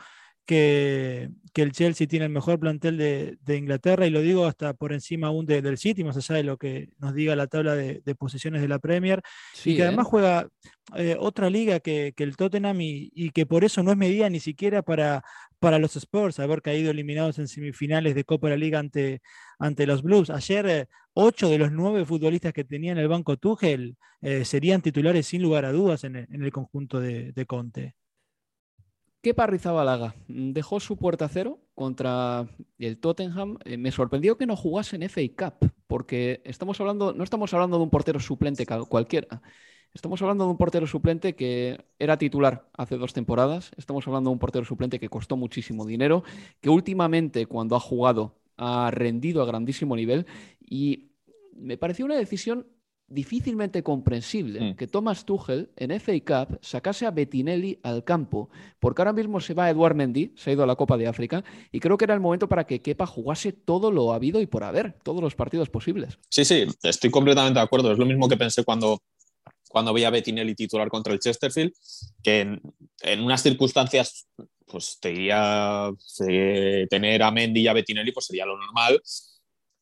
que, 0.52 1.30
el 1.56 1.72
Chelsea 1.72 2.08
tiene 2.08 2.26
el 2.26 2.32
mejor 2.32 2.60
plantel 2.60 2.98
de, 2.98 3.58
Inglaterra 3.58 4.06
y 4.06 4.10
lo 4.10 4.22
digo 4.22 4.46
hasta 4.46 4.74
por 4.74 4.92
encima 4.92 5.28
aún 5.28 5.46
del 5.46 5.78
City, 5.78 6.04
más 6.04 6.18
allá 6.18 6.36
de 6.36 6.44
lo 6.44 6.58
que 6.58 6.90
nos 7.00 7.14
diga 7.14 7.36
la 7.36 7.48
tabla 7.48 7.76
de, 7.76 8.16
posiciones 8.16 8.62
de 8.62 8.68
la 8.68 8.80
Premier, 8.80 9.22
y 9.64 9.76
que 9.76 9.84
además 9.84 10.08
¿eh? 10.08 10.10
juega 10.10 10.48
eh, 10.96 11.16
otra 11.18 11.50
liga 11.50 11.80
que, 11.80 12.14
el 12.18 12.36
Tottenham 12.36 12.78
y, 12.82 13.30
que 13.32 13.46
por 13.46 13.64
eso 13.64 13.82
no 13.84 13.92
es 13.92 13.98
medida 13.98 14.30
ni 14.30 14.40
siquiera 14.40 14.82
para, 14.82 15.24
para 15.60 15.80
los 15.80 15.96
Spurs 15.96 16.40
haber 16.40 16.62
caído 16.62 16.92
eliminados 16.92 17.40
en 17.40 17.48
semifinales 17.48 18.14
de 18.14 18.26
Copa 18.26 18.48
de 18.48 18.56
la 18.56 18.60
Liga 18.60 18.80
ante, 18.80 19.22
ante 19.58 19.86
los 19.88 20.04
Blues. 20.04 20.30
Ayer, 20.30 20.66
eh, 20.68 20.88
ocho 21.14 21.50
de 21.50 21.60
los 21.60 21.72
nueve 21.72 22.06
futbolistas 22.06 22.54
que 22.54 22.66
tenía 22.66 22.92
en 22.92 22.98
el 22.98 23.08
banco 23.08 23.38
Tuchel 23.38 23.96
serían 24.44 24.82
titulares 24.82 25.26
sin 25.26 25.42
lugar 25.42 25.66
a 25.66 25.72
dudas 25.72 26.04
en 26.04 26.16
el, 26.16 26.52
conjunto 26.52 27.00
de 27.00 27.46
Conte. 27.48 27.96
¿Qué 29.22 29.36
Rizabalaga 29.38 30.16
dejó 30.28 30.80
su 30.80 30.98
puerta 30.98 31.30
cero 31.30 31.60
contra 31.76 32.48
el 32.80 32.98
Tottenham. 32.98 33.60
Eh, 33.66 33.78
me 33.78 33.92
sorprendió 33.92 34.36
que 34.36 34.48
no 34.48 34.56
jugase 34.56 34.96
en 34.96 35.04
FA 35.04 35.22
Cup, 35.38 35.72
porque 35.86 36.42
estamos 36.44 36.80
hablando, 36.80 37.14
no 37.14 37.24
estamos 37.24 37.54
hablando 37.54 37.78
de 37.78 37.84
un 37.84 37.92
portero 37.92 38.20
suplente 38.20 38.66
cualquiera. 38.66 39.42
Estamos 39.94 40.22
hablando 40.24 40.46
de 40.46 40.52
un 40.52 40.58
portero 40.58 40.88
suplente 40.88 41.36
que 41.36 41.86
era 42.00 42.18
titular 42.18 42.68
hace 42.74 42.98
dos 42.98 43.14
temporadas. 43.14 43.72
Estamos 43.78 44.08
hablando 44.08 44.32
de 44.32 44.34
un 44.34 44.40
portero 44.40 44.66
suplente 44.66 45.00
que 45.00 45.10
costó 45.10 45.38
muchísimo 45.38 45.86
dinero, 45.86 46.24
que 46.60 46.70
últimamente 46.70 47.46
cuando 47.46 47.76
ha 47.76 47.80
jugado 47.80 48.40
ha 48.58 48.90
rendido 48.90 49.44
a 49.44 49.46
grandísimo 49.46 49.96
nivel 49.96 50.26
y 50.60 51.12
me 51.54 51.78
pareció 51.78 52.06
una 52.06 52.16
decisión 52.16 52.66
difícilmente 53.12 53.84
comprensible 53.84 54.62
mm. 54.62 54.76
que 54.76 54.88
Thomas 54.88 55.26
Tuchel 55.26 55.70
en 55.76 56.00
FA 56.00 56.14
Cup 56.20 56.60
sacase 56.62 57.06
a 57.06 57.12
Bettinelli 57.12 57.80
al 57.84 58.04
campo, 58.04 58.50
porque 58.80 59.02
ahora 59.02 59.14
mismo 59.14 59.40
se 59.40 59.54
va 59.54 59.70
Eduard 59.70 59.96
Mendy, 59.96 60.34
se 60.36 60.50
ha 60.50 60.54
ido 60.54 60.64
a 60.64 60.68
la 60.68 60.76
Copa 60.76 60.98
de 60.98 61.08
África, 61.08 61.44
y 61.72 61.80
creo 61.80 61.98
que 61.98 62.06
era 62.06 62.14
el 62.14 62.20
momento 62.20 62.48
para 62.48 62.66
que 62.66 62.82
Kepa 62.82 63.06
jugase 63.06 63.52
todo 63.52 63.92
lo 63.92 64.14
habido 64.14 64.42
y 64.42 64.48
por 64.48 64.64
haber, 64.64 64.94
todos 65.04 65.22
los 65.22 65.36
partidos 65.36 65.70
posibles. 65.70 66.18
Sí, 66.30 66.46
sí, 66.46 66.66
estoy 66.84 67.12
completamente 67.12 67.60
de 67.60 67.64
acuerdo. 67.64 67.92
Es 67.92 67.98
lo 67.98 68.06
mismo 68.06 68.30
que 68.30 68.38
pensé 68.38 68.64
cuando, 68.64 69.02
cuando 69.70 69.94
veía 69.94 70.08
a 70.08 70.12
Bettinelli 70.12 70.56
titular 70.56 70.90
contra 70.90 71.14
el 71.14 71.20
Chesterfield, 71.20 71.74
que 72.24 72.42
en, 73.02 73.22
unas 73.22 73.44
circunstancias, 73.44 74.28
pues 74.66 74.98
te 75.02 75.10
diría, 75.10 75.92
tener 76.90 77.24
a 77.24 77.32
Mendy 77.32 77.62
y 77.62 77.68
a 77.68 77.74
Bettinelli, 77.74 78.12
pues 78.12 78.28
sería 78.28 78.46
lo 78.46 78.58
normal, 78.58 79.02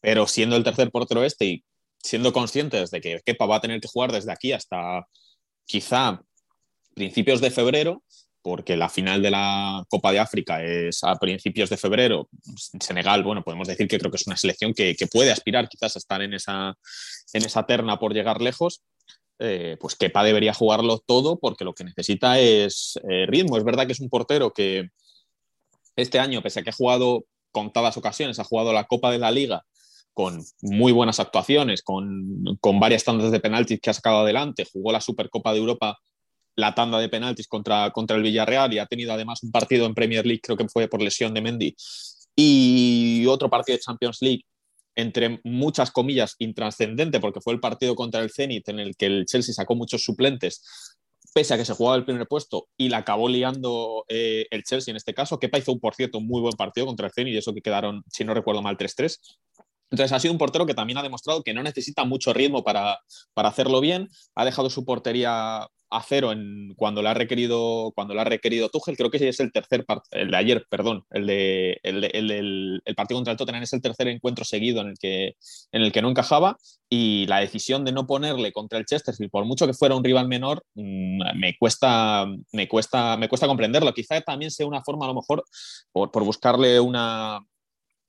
pero 0.01 0.25
siendo 0.27 0.55
el 0.55 0.63
tercer 0.63 0.91
portero 0.91 1.23
este 1.23 1.45
y 1.45 1.63
siendo 2.03 2.33
conscientes 2.33 2.91
de 2.91 3.01
que 3.01 3.19
Kepa 3.25 3.45
va 3.45 3.57
a 3.57 3.61
tener 3.61 3.79
que 3.81 3.87
jugar 3.87 4.11
desde 4.11 4.31
aquí 4.31 4.51
hasta 4.51 5.05
quizá 5.65 6.21
principios 6.95 7.41
de 7.41 7.51
febrero, 7.51 8.03
porque 8.41 8.77
la 8.77 8.89
final 8.89 9.21
de 9.21 9.31
la 9.31 9.83
Copa 9.89 10.11
de 10.11 10.19
África 10.19 10.63
es 10.63 11.03
a 11.03 11.15
principios 11.15 11.69
de 11.69 11.77
febrero. 11.77 12.29
Senegal, 12.79 13.23
bueno, 13.23 13.43
podemos 13.43 13.67
decir 13.67 13.87
que 13.87 13.99
creo 13.99 14.11
que 14.11 14.17
es 14.17 14.27
una 14.27 14.37
selección 14.37 14.73
que, 14.73 14.95
puede 15.11 15.31
aspirar 15.31 15.67
quizás 15.67 15.95
a 15.95 15.99
estar 15.99 16.21
en 16.21 16.33
esa, 16.33 16.73
en 17.33 17.45
esa 17.45 17.65
terna 17.65 17.99
por 17.99 18.13
llegar 18.13 18.41
lejos. 18.41 18.81
Eh, 19.41 19.77
pues 19.79 19.95
Kepa 19.95 20.23
debería 20.23 20.53
jugarlo 20.53 20.99
todo 20.99 21.39
porque 21.39 21.63
lo 21.63 21.73
que 21.73 21.85
necesita 21.85 22.39
es 22.39 22.99
eh, 23.09 23.25
ritmo. 23.25 23.57
Es 23.57 23.63
verdad 23.63 23.85
que 23.85 23.93
es 23.93 23.99
un 23.99 24.09
portero 24.09 24.51
que 24.51 24.89
este 25.95 26.19
año, 26.19 26.41
pese 26.41 26.61
a 26.61 26.63
que 26.63 26.69
ha 26.69 26.73
jugado 26.73 27.25
contadas 27.51 27.97
ocasiones, 27.97 28.39
ha 28.39 28.43
jugado 28.43 28.73
la 28.73 28.85
Copa 28.85 29.11
de 29.11 29.19
la 29.19 29.31
Liga 29.31 29.65
con 30.19 30.43
muy 30.61 30.91
buenas 30.91 31.21
actuaciones, 31.21 31.81
con, 31.81 32.43
varias 32.77 33.05
tandas 33.05 33.31
de 33.31 33.39
penaltis 33.39 33.79
que 33.79 33.89
ha 33.89 33.93
sacado 33.93 34.19
adelante, 34.19 34.67
jugó 34.69 34.91
la 34.91 34.99
Supercopa 34.99 35.53
de 35.53 35.59
Europa, 35.59 35.97
la 36.57 36.75
tanda 36.75 36.99
de 36.99 37.07
penaltis 37.07 37.47
contra, 37.47 37.89
contra 37.91 38.17
el 38.17 38.23
Villarreal 38.23 38.73
y 38.73 38.79
ha 38.79 38.85
tenido 38.85 39.13
además 39.13 39.41
un 39.43 39.51
partido 39.53 39.85
en 39.85 39.93
Premier 39.93 40.25
League, 40.25 40.41
creo 40.43 40.57
que 40.57 40.67
fue 40.67 40.89
por 40.89 41.01
lesión 41.01 41.33
de 41.33 41.39
Mendy, 41.39 41.73
y 42.35 43.25
otro 43.27 43.49
partido 43.49 43.77
de 43.77 43.81
Champions 43.81 44.17
League, 44.19 44.43
entre 44.93 45.39
muchas 45.45 45.89
comillas, 45.89 46.35
intrascendente, 46.39 47.21
porque 47.21 47.39
fue 47.39 47.53
el 47.53 47.61
partido 47.61 47.95
contra 47.95 48.19
el 48.19 48.29
Zenit 48.29 48.67
en 48.67 48.81
el 48.81 48.97
que 48.97 49.05
el 49.05 49.25
Chelsea 49.25 49.53
sacó 49.53 49.75
muchos 49.75 50.03
suplentes, 50.03 50.97
pese 51.33 51.53
a 51.53 51.57
que 51.57 51.63
se 51.63 51.73
jugaba 51.73 51.95
el 51.95 52.03
primer 52.03 52.27
puesto 52.27 52.67
y 52.75 52.89
la 52.89 52.97
acabó 52.97 53.29
liando 53.29 54.03
eh, 54.09 54.47
el 54.51 54.63
Chelsea 54.63 54.91
en 54.91 54.97
este 54.97 55.13
caso. 55.13 55.39
que 55.39 55.49
hizo, 55.57 55.79
por 55.79 55.95
cierto, 55.95 56.17
un 56.17 56.27
muy 56.27 56.41
buen 56.41 56.57
partido 56.57 56.87
contra 56.87 57.07
el 57.07 57.13
Zenit 57.13 57.35
y 57.35 57.37
eso 57.37 57.53
que 57.53 57.61
quedaron, 57.61 58.03
si 58.09 58.25
no 58.25 58.33
recuerdo 58.33 58.61
mal, 58.61 58.75
3-3. 58.75 59.17
Entonces 59.91 60.11
ha 60.11 60.19
sido 60.19 60.33
un 60.33 60.37
portero 60.37 60.65
que 60.65 60.73
también 60.73 60.97
ha 60.97 61.03
demostrado 61.03 61.43
que 61.43 61.53
no 61.53 61.63
necesita 61.63 62.03
mucho 62.05 62.33
ritmo 62.33 62.63
para, 62.63 62.99
hacerlo 63.35 63.81
bien. 63.81 64.09
Ha 64.35 64.45
dejado 64.45 64.69
su 64.69 64.85
portería 64.85 65.67
a 65.91 66.03
cero 66.03 66.31
cuando 66.75 67.01
le 67.01 67.09
ha 67.09 67.15
requerido 67.15 67.91
cuando 67.95 68.13
le 68.13 68.21
ha 68.21 68.23
requerido 68.23 68.69
Tuchel. 68.69 68.95
Creo 68.95 69.09
que 69.09 69.27
es 69.27 69.39
el 69.39 69.51
tercer 69.51 69.85
el 70.11 70.29
de 70.29 70.37
ayer, 70.37 70.65
perdón, 70.69 71.03
el, 71.09 71.29
el, 71.31 72.95
partido 72.95 73.17
contra 73.17 73.31
el 73.31 73.37
Tottenham 73.37 73.63
es 73.63 73.73
el 73.73 73.81
tercer 73.81 74.07
encuentro 74.07 74.45
seguido 74.45 74.81
en 74.81 74.89
el 74.89 74.97
que 74.99 75.35
en 75.71 75.81
el 75.81 75.91
que 75.91 76.01
no 76.03 76.09
encajaba 76.09 76.57
y 76.89 77.25
la 77.27 77.39
decisión 77.39 77.85
de 77.85 77.91
no 77.91 78.05
ponerle 78.05 78.51
contra 78.51 78.77
el 78.77 78.85
Chesterfield, 78.85 79.31
por 79.31 79.45
mucho 79.45 79.65
que 79.65 79.73
fuera 79.73 79.95
un 79.95 80.03
rival 80.03 80.27
menor, 80.27 80.63
mm, 80.75 81.37
me 81.39 81.57
cuesta 81.57 82.27
me 82.51 82.67
cuesta 82.67 83.17
me 83.17 83.27
cuesta 83.27 83.47
comprenderlo. 83.47 83.93
Quizá 83.93 84.21
también 84.21 84.51
sea 84.51 84.67
una 84.67 84.83
forma 84.83 85.05
a 85.05 85.09
lo 85.09 85.15
mejor 85.15 85.43
por, 85.91 86.11
por 86.11 86.23
buscarle 86.23 86.79
una 86.79 87.39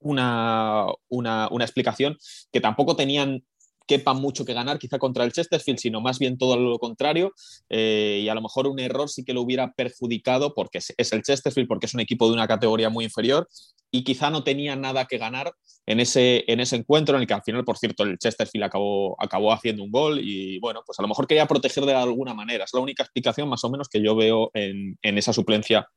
una, 0.00 0.86
una, 1.08 1.48
una, 1.50 1.64
explicación 1.64 2.16
que 2.52 2.60
tampoco 2.60 2.96
tenían 2.96 3.42
quepa 3.90 4.14
mucho 4.14 4.44
que 4.44 4.54
ganar 4.54 4.78
quizá 4.78 5.00
contra 5.00 5.24
el 5.24 5.32
Chesterfield, 5.32 5.80
sino 5.80 6.00
más 6.00 6.20
bien 6.20 6.38
todo 6.38 6.56
lo 6.56 6.78
contrario. 6.78 7.32
Eh, 7.68 8.20
y 8.22 8.28
a 8.28 8.34
lo 8.36 8.40
mejor 8.40 8.68
un 8.68 8.78
error 8.78 9.08
sí 9.08 9.24
que 9.24 9.34
lo 9.34 9.42
hubiera 9.42 9.72
perjudicado 9.72 10.54
porque 10.54 10.78
es, 10.78 11.12
el 11.12 11.22
Chesterfield, 11.22 11.66
porque 11.66 11.86
es 11.86 11.94
un 11.94 11.98
equipo 11.98 12.28
de 12.28 12.34
una 12.34 12.46
categoría 12.46 12.88
muy 12.88 13.04
inferior 13.04 13.48
y 13.90 14.04
quizá 14.04 14.30
no 14.30 14.44
tenía 14.44 14.76
nada 14.76 15.06
que 15.06 15.18
ganar 15.18 15.52
en 15.86 15.98
ese, 15.98 16.44
en 16.46 16.60
ese 16.60 16.76
encuentro 16.76 17.16
en 17.16 17.22
el 17.22 17.26
que 17.26 17.34
al 17.34 17.42
final, 17.42 17.64
por 17.64 17.78
cierto, 17.78 18.04
el 18.04 18.16
Chesterfield 18.16 18.62
acabó, 18.62 19.20
acabó 19.20 19.52
haciendo 19.52 19.82
un 19.82 19.90
gol 19.90 20.20
y 20.22 20.60
bueno, 20.60 20.82
pues 20.86 20.96
a 21.00 21.02
lo 21.02 21.08
mejor 21.08 21.26
quería 21.26 21.46
proteger 21.46 21.84
de 21.84 21.94
alguna 21.94 22.32
manera. 22.32 22.66
Es 22.66 22.70
la 22.72 22.80
única 22.80 23.02
explicación 23.02 23.48
más 23.48 23.64
o 23.64 23.70
menos 23.70 23.88
que 23.88 24.00
yo 24.00 24.14
veo 24.14 24.52
en, 24.54 24.96
en 25.02 25.18
esa 25.18 25.32
suplencia 25.32 25.88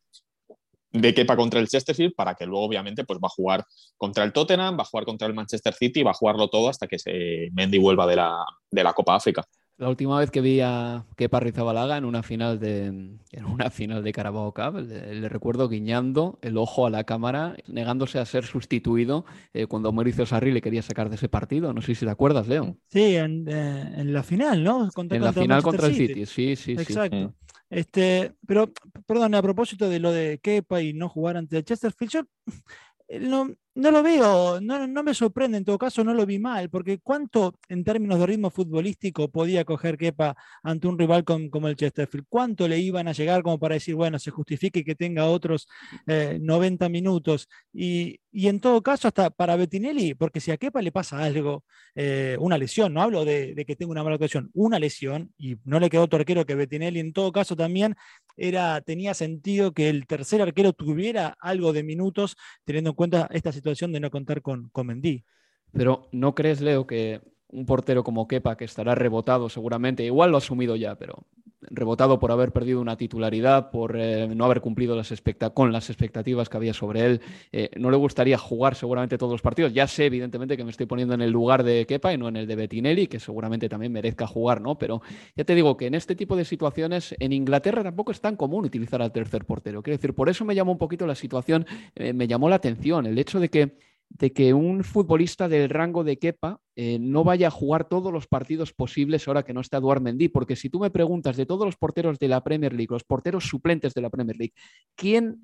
de 0.93 1.13
Kepa 1.13 1.35
contra 1.35 1.59
el 1.59 1.67
Chesterfield 1.67 2.13
para 2.15 2.35
que 2.35 2.45
luego 2.45 2.65
obviamente 2.65 3.03
pues 3.03 3.19
va 3.19 3.27
a 3.27 3.29
jugar 3.29 3.65
contra 3.97 4.23
el 4.23 4.31
Tottenham, 4.31 4.77
va 4.77 4.83
a 4.83 4.85
jugar 4.85 5.05
contra 5.05 5.27
el 5.27 5.33
Manchester 5.33 5.73
City 5.73 6.01
y 6.01 6.03
va 6.03 6.11
a 6.11 6.15
jugarlo 6.15 6.47
todo 6.49 6.69
hasta 6.69 6.87
que 6.87 6.99
se 6.99 7.49
Mendy 7.51 7.79
vuelva 7.79 8.07
de 8.07 8.15
la, 8.15 8.45
de 8.71 8.83
la 8.83 8.93
Copa 8.93 9.15
África. 9.15 9.43
La 9.77 9.89
última 9.89 10.19
vez 10.19 10.29
que 10.29 10.39
vi 10.39 10.61
a 10.61 11.03
Kepa 11.17 11.39
Rizabalaga 11.39 11.97
en 11.97 12.05
una 12.05 12.21
final 12.21 12.59
de 12.59 12.85
en 12.85 13.45
una 13.45 13.71
final 13.71 14.03
de 14.03 14.11
Carabao 14.11 14.53
Cup, 14.53 14.77
le, 14.77 15.27
recuerdo 15.27 15.67
guiñando 15.67 16.37
el 16.43 16.57
ojo 16.57 16.85
a 16.85 16.91
la 16.91 17.05
cámara, 17.05 17.57
negándose 17.67 18.19
a 18.19 18.25
ser 18.25 18.45
sustituido 18.45 19.25
eh, 19.51 19.65
cuando 19.65 19.91
Mauricio 19.91 20.27
Sarri 20.27 20.51
le 20.51 20.61
quería 20.61 20.83
sacar 20.83 21.09
de 21.09 21.15
ese 21.15 21.27
partido. 21.27 21.73
No 21.73 21.81
sé 21.81 21.95
si 21.95 22.05
te 22.05 22.11
acuerdas, 22.11 22.47
Leo. 22.47 22.77
Sí, 22.87 23.15
en, 23.15 23.45
eh, 23.47 24.03
la 24.05 24.21
final, 24.21 24.63
¿no? 24.63 24.89
en 24.95 25.23
la 25.23 25.33
final 25.33 25.63
contra 25.63 25.87
el 25.87 25.95
City, 25.95 26.27
sí, 26.27 26.55
sí, 26.55 26.73
Exacto. 26.73 27.17
sí. 27.17 27.52
Este, 27.73 28.35
pero, 28.45 28.71
perdón, 29.07 29.33
a 29.33 29.41
propósito 29.41 29.89
de 29.89 29.99
lo 29.99 30.11
de 30.11 30.37
Kepa 30.39 30.81
y 30.83 30.93
no 30.93 31.09
jugar 31.09 31.37
ante 31.37 31.57
el 31.57 31.65
Chesterfield, 31.65 32.11
yo 32.11 32.21
no, 33.19 33.49
no 33.75 33.89
lo 33.89 34.03
veo, 34.03 34.61
no, 34.61 34.87
no, 34.87 35.03
me 35.03 35.15
sorprende, 35.15 35.57
en 35.57 35.65
todo 35.65 35.79
caso 35.79 36.03
no 36.03 36.13
lo 36.13 36.25
vi 36.27 36.37
mal, 36.37 36.69
porque 36.69 36.99
¿cuánto 36.99 37.55
en 37.69 37.83
términos 37.83 38.19
de 38.19 38.27
ritmo 38.27 38.51
futbolístico 38.51 39.29
podía 39.31 39.65
coger 39.65 39.97
Kepa 39.97 40.35
ante 40.61 40.87
un 40.87 40.97
rival 40.99 41.23
como 41.23 41.67
el 41.67 41.75
Chesterfield? 41.75 42.27
¿Cuánto 42.29 42.67
le 42.67 42.77
iban 42.77 43.07
a 43.07 43.13
llegar 43.13 43.41
como 43.41 43.57
para 43.57 43.73
decir, 43.73 43.95
bueno, 43.95 44.19
se 44.19 44.29
justifique 44.29 44.83
que 44.83 44.93
tenga 44.93 45.25
otros 45.25 45.67
90 46.05 46.85
eh, 46.85 46.89
minutos? 46.89 47.49
Y, 47.73 48.19
y, 48.31 48.47
en 48.47 48.59
todo 48.59 48.83
caso, 48.83 49.07
hasta 49.07 49.31
para 49.31 49.55
Bettinelli, 49.55 50.13
porque 50.13 50.39
si 50.39 50.51
a 50.51 50.57
Kepa 50.57 50.81
le 50.81 50.91
pasa 50.91 51.23
algo, 51.23 51.63
eh, 51.95 52.37
una 52.39 52.57
lesión, 52.59 52.93
no 52.93 53.01
hablo 53.01 53.25
de, 53.25 53.55
de, 53.55 53.65
que 53.65 53.75
tenga 53.75 53.91
una 53.91 54.03
mala 54.03 54.17
ocasión, 54.17 54.51
una 54.53 54.77
lesión, 54.77 55.33
y 55.37 55.55
no 55.65 55.79
le 55.79 55.89
quedó 55.89 56.03
otro 56.03 56.19
arquero 56.19 56.45
que 56.45 56.55
Bettinelli, 56.55 56.99
en 56.99 57.13
todo 57.13 57.31
caso 57.31 57.55
también 57.55 57.95
era, 58.37 58.81
tenía 58.81 59.13
sentido 59.15 59.73
que 59.73 59.89
el 59.89 60.05
tercer 60.05 60.41
arquero 60.41 60.73
tuviera 60.73 61.35
algo 61.39 61.73
de 61.73 61.83
minutos, 61.83 62.35
teniendo 62.65 62.91
en 62.91 62.95
cuenta 62.95 63.27
esta 63.31 63.51
situación 63.51 63.62
situación 63.63 63.93
de 63.93 64.01
no 64.01 64.11
contar 64.11 64.41
con, 64.41 64.69
con 64.69 64.87
Mendy. 64.87 65.23
Pero 65.71 66.09
¿no 66.11 66.35
crees, 66.35 66.59
Leo, 66.59 66.85
que 66.85 67.21
un 67.47 67.65
portero 67.65 68.03
como 68.03 68.27
Kepa, 68.27 68.57
que 68.57 68.65
estará 68.65 68.93
rebotado 68.93 69.47
seguramente, 69.47 70.03
igual 70.03 70.31
lo 70.31 70.37
ha 70.37 70.39
asumido 70.39 70.75
ya, 70.75 70.95
pero 70.95 71.25
rebotado 71.69 72.19
por 72.19 72.31
haber 72.31 72.51
perdido 72.51 72.81
una 72.81 72.97
titularidad, 72.97 73.71
por 73.71 73.95
eh, 73.97 74.27
no 74.27 74.45
haber 74.45 74.61
cumplido 74.61 74.95
las 74.95 75.13
con 75.53 75.71
las 75.71 75.89
expectativas 75.89 76.49
que 76.49 76.57
había 76.57 76.73
sobre 76.73 77.05
él, 77.05 77.21
eh, 77.51 77.69
no 77.77 77.91
le 77.91 77.97
gustaría 77.97 78.37
jugar 78.37 78.75
seguramente 78.75 79.17
todos 79.17 79.31
los 79.33 79.41
partidos. 79.41 79.73
Ya 79.73 79.87
sé, 79.87 80.05
evidentemente, 80.05 80.57
que 80.57 80.63
me 80.63 80.71
estoy 80.71 80.85
poniendo 80.85 81.13
en 81.13 81.21
el 81.21 81.31
lugar 81.31 81.63
de 81.63 81.85
Kepa 81.85 82.13
y 82.13 82.17
no 82.17 82.27
en 82.27 82.37
el 82.37 82.47
de 82.47 82.55
Bettinelli, 82.55 83.07
que 83.07 83.19
seguramente 83.19 83.69
también 83.69 83.91
merezca 83.91 84.27
jugar, 84.27 84.61
¿no? 84.61 84.77
Pero 84.77 85.01
ya 85.35 85.43
te 85.43 85.55
digo 85.55 85.77
que 85.77 85.87
en 85.87 85.95
este 85.95 86.15
tipo 86.15 86.35
de 86.35 86.45
situaciones, 86.45 87.15
en 87.19 87.33
Inglaterra 87.33 87.83
tampoco 87.83 88.11
es 88.11 88.21
tan 88.21 88.35
común 88.35 88.65
utilizar 88.65 89.01
al 89.01 89.11
tercer 89.11 89.45
portero. 89.45 89.81
Quiero 89.81 89.97
decir, 89.97 90.13
por 90.13 90.29
eso 90.29 90.45
me 90.45 90.55
llamó 90.55 90.71
un 90.71 90.77
poquito 90.77 91.07
la 91.07 91.15
situación, 91.15 91.65
eh, 91.95 92.13
me 92.13 92.27
llamó 92.27 92.49
la 92.49 92.55
atención 92.55 93.05
el 93.05 93.17
hecho 93.17 93.39
de 93.39 93.49
que 93.49 93.77
de 94.09 94.31
que 94.31 94.53
un 94.53 94.83
futbolista 94.83 95.49
del 95.49 95.69
rango 95.69 96.03
de 96.03 96.19
Kepa 96.19 96.59
eh, 96.75 96.97
no 96.99 97.23
vaya 97.23 97.47
a 97.47 97.51
jugar 97.51 97.87
todos 97.87 98.13
los 98.13 98.27
partidos 98.27 98.73
posibles 98.73 99.27
ahora 99.27 99.43
que 99.43 99.53
no 99.53 99.61
está 99.61 99.77
Eduard 99.77 100.01
Mendy, 100.01 100.29
porque 100.29 100.55
si 100.55 100.69
tú 100.69 100.79
me 100.79 100.91
preguntas 100.91 101.35
de 101.35 101.45
todos 101.45 101.65
los 101.65 101.77
porteros 101.77 102.19
de 102.19 102.27
la 102.27 102.43
Premier 102.43 102.73
League, 102.73 102.91
los 102.91 103.03
porteros 103.03 103.45
suplentes 103.45 103.93
de 103.93 104.01
la 104.01 104.09
Premier 104.09 104.37
League, 104.37 104.53
¿quién 104.95 105.41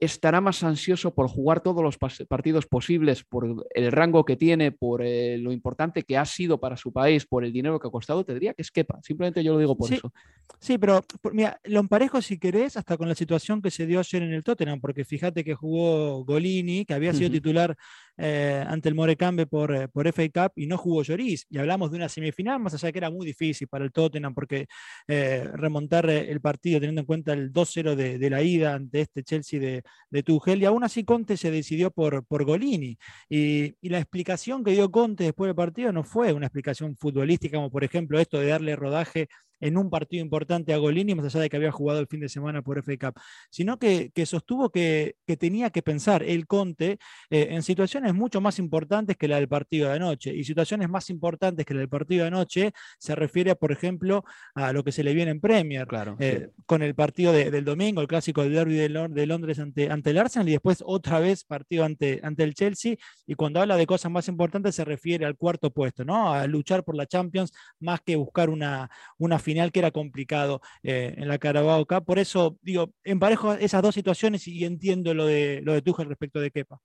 estará 0.00 0.40
más 0.40 0.62
ansioso 0.62 1.14
por 1.14 1.28
jugar 1.28 1.60
todos 1.60 1.82
los 1.82 1.98
partidos 1.98 2.66
posibles, 2.66 3.24
por 3.24 3.66
el 3.74 3.92
rango 3.92 4.24
que 4.24 4.36
tiene, 4.36 4.72
por 4.72 5.02
eh, 5.02 5.38
lo 5.38 5.52
importante 5.52 6.02
que 6.02 6.18
ha 6.18 6.24
sido 6.24 6.58
para 6.58 6.76
su 6.76 6.92
país, 6.92 7.26
por 7.26 7.44
el 7.44 7.52
dinero 7.52 7.78
que 7.78 7.88
ha 7.88 7.90
costado, 7.90 8.24
te 8.24 8.34
diría 8.34 8.54
que 8.54 8.62
es 8.62 8.70
Kepa. 8.70 9.00
Simplemente 9.02 9.42
yo 9.42 9.52
lo 9.52 9.58
digo 9.58 9.76
por 9.76 9.92
eso. 9.92 10.12
Sí, 10.58 10.78
pero 10.78 11.02
mira, 11.32 11.60
lo 11.64 11.80
emparejo 11.80 12.20
si 12.20 12.38
querés 12.38 12.76
hasta 12.76 12.96
con 12.96 13.08
la 13.08 13.14
situación 13.14 13.62
que 13.62 13.70
se 13.70 13.86
dio 13.86 14.00
ayer 14.00 14.22
en 14.22 14.32
el 14.32 14.44
Tottenham, 14.44 14.80
porque 14.80 15.04
fíjate 15.04 15.44
que 15.44 15.54
jugó 15.54 16.24
Golini, 16.24 16.84
que 16.84 16.94
había 16.94 17.12
sido 17.12 17.30
titular 17.30 17.76
eh, 18.16 18.64
ante 18.66 18.88
el 18.88 18.94
Morecambe 18.94 19.46
por, 19.46 19.74
eh, 19.74 19.88
por 19.88 20.06
FA 20.08 20.28
Cup 20.28 20.52
y 20.56 20.66
no 20.66 20.78
jugó 20.78 21.02
Lloris. 21.02 21.46
Y 21.50 21.58
hablamos 21.58 21.90
de 21.90 21.96
una 21.96 22.08
semifinal, 22.08 22.60
más 22.60 22.74
allá 22.74 22.88
de 22.88 22.92
que 22.92 22.98
era 22.98 23.10
muy 23.10 23.26
difícil 23.26 23.68
para 23.68 23.84
el 23.84 23.92
Tottenham, 23.92 24.34
porque 24.34 24.66
remontar 25.06 26.08
el 26.08 26.40
partido 26.40 26.80
teniendo 26.80 27.02
en 27.02 27.06
cuenta 27.06 27.32
el 27.32 27.52
2-0 27.52 27.94
de, 27.94 28.18
de, 28.18 28.30
la 28.30 28.42
ida 28.42 28.74
ante 28.74 29.02
este 29.02 29.22
Chelsea 29.22 29.60
de, 29.60 29.82
de 30.10 30.22
Tuchel 30.22 30.62
y 30.62 30.64
aún 30.64 30.84
así 30.84 31.04
Conte 31.04 31.36
se 31.36 31.50
decidió 31.50 31.90
por, 31.90 32.24
por 32.26 32.44
Golini. 32.44 32.98
Y, 33.28 33.74
y, 33.80 33.88
la 33.88 33.98
explicación 33.98 34.64
que 34.64 34.72
dio 34.72 34.90
Conte 34.90 35.24
después 35.24 35.48
del 35.48 35.56
partido 35.56 35.92
no 35.92 36.04
fue 36.04 36.32
una 36.32 36.46
explicación 36.46 36.96
futbolística, 36.96 37.56
como 37.56 37.70
por 37.70 37.84
ejemplo 37.84 38.18
esto 38.18 38.38
de 38.38 38.48
darle 38.48 38.76
rodaje 38.76 39.28
en 39.64 39.78
un 39.78 39.88
partido 39.88 40.22
importante 40.22 40.74
a 40.74 40.76
Golini, 40.76 41.14
más 41.14 41.24
allá 41.24 41.40
de 41.40 41.48
que 41.48 41.56
había 41.56 41.72
jugado 41.72 41.98
el 41.98 42.06
fin 42.06 42.20
de 42.20 42.28
semana 42.28 42.60
por 42.60 42.78
FA 42.82 42.96
Cup, 42.98 43.20
sino 43.50 43.78
que, 43.78 44.12
sostuvo 44.26 44.70
que, 44.70 45.16
tenía 45.38 45.70
que 45.70 45.80
pensar 45.82 46.22
el 46.22 46.46
Conte 46.46 46.98
eh, 47.30 47.48
en 47.50 47.62
situaciones 47.62 48.12
mucho 48.12 48.42
más 48.42 48.58
importantes 48.58 49.16
que 49.16 49.26
la 49.26 49.36
del 49.36 49.48
partido 49.48 49.88
de 49.88 49.94
anoche. 49.94 50.34
Y 50.34 50.44
situaciones 50.44 50.90
más 50.90 51.08
importantes 51.08 51.64
que 51.64 51.72
la 51.72 51.80
del 51.80 51.88
partido 51.88 52.24
de 52.24 52.28
anoche 52.28 52.72
se 52.98 53.14
refiere, 53.14 53.56
por 53.56 53.72
ejemplo, 53.72 54.24
a 54.54 54.74
lo 54.74 54.84
que 54.84 54.92
se 54.92 55.02
le 55.02 55.14
viene 55.14 55.30
en 55.30 55.40
Premier, 55.40 55.86
claro, 55.86 56.16
eh, 56.20 56.50
con 56.66 56.82
el 56.82 56.94
partido 56.94 57.32
del 57.32 57.64
domingo, 57.64 58.02
el 58.02 58.06
clásico 58.06 58.42
del 58.42 58.52
derby 58.52 58.74
de, 58.74 59.26
Londres 59.26 59.58
ante, 59.58 59.90
ante 59.90 60.10
el 60.10 60.18
Arsenal 60.18 60.48
y 60.48 60.52
después 60.52 60.82
otra 60.84 61.20
vez 61.20 61.42
partido 61.44 61.84
ante, 61.84 62.20
ante 62.22 62.42
el 62.42 62.52
Chelsea. 62.54 62.96
Y 63.26 63.34
cuando 63.34 63.62
habla 63.62 63.78
de 63.78 63.86
cosas 63.86 64.12
más 64.12 64.28
importantes 64.28 64.74
se 64.74 64.84
refiere 64.84 65.24
al 65.24 65.36
cuarto 65.36 65.70
puesto, 65.70 66.04
¿no? 66.04 66.34
A 66.34 66.46
luchar 66.46 66.84
por 66.84 66.96
la 66.96 67.06
Champions 67.06 67.52
más 67.80 68.02
que 68.02 68.16
buscar 68.16 68.50
una, 68.50 68.90
una 69.16 69.38
final 69.38 69.53
que 69.72 69.78
era 69.78 69.90
complicado 69.90 70.60
eh, 70.82 71.14
en 71.16 71.28
la 71.28 71.38
Carabao 71.38 71.86
Cup. 71.86 72.04
Por 72.04 72.18
eso, 72.18 72.58
digo, 72.62 72.92
emparejo 73.04 73.54
esas 73.54 73.82
dos 73.82 73.94
situaciones 73.94 74.46
y 74.48 74.64
entiendo 74.64 75.14
lo 75.14 75.26
de, 75.26 75.60
lo 75.62 75.72
de 75.72 75.82
Tuchel 75.82 76.08
respecto 76.08 76.40
de 76.40 76.50
Kepa. 76.50 76.80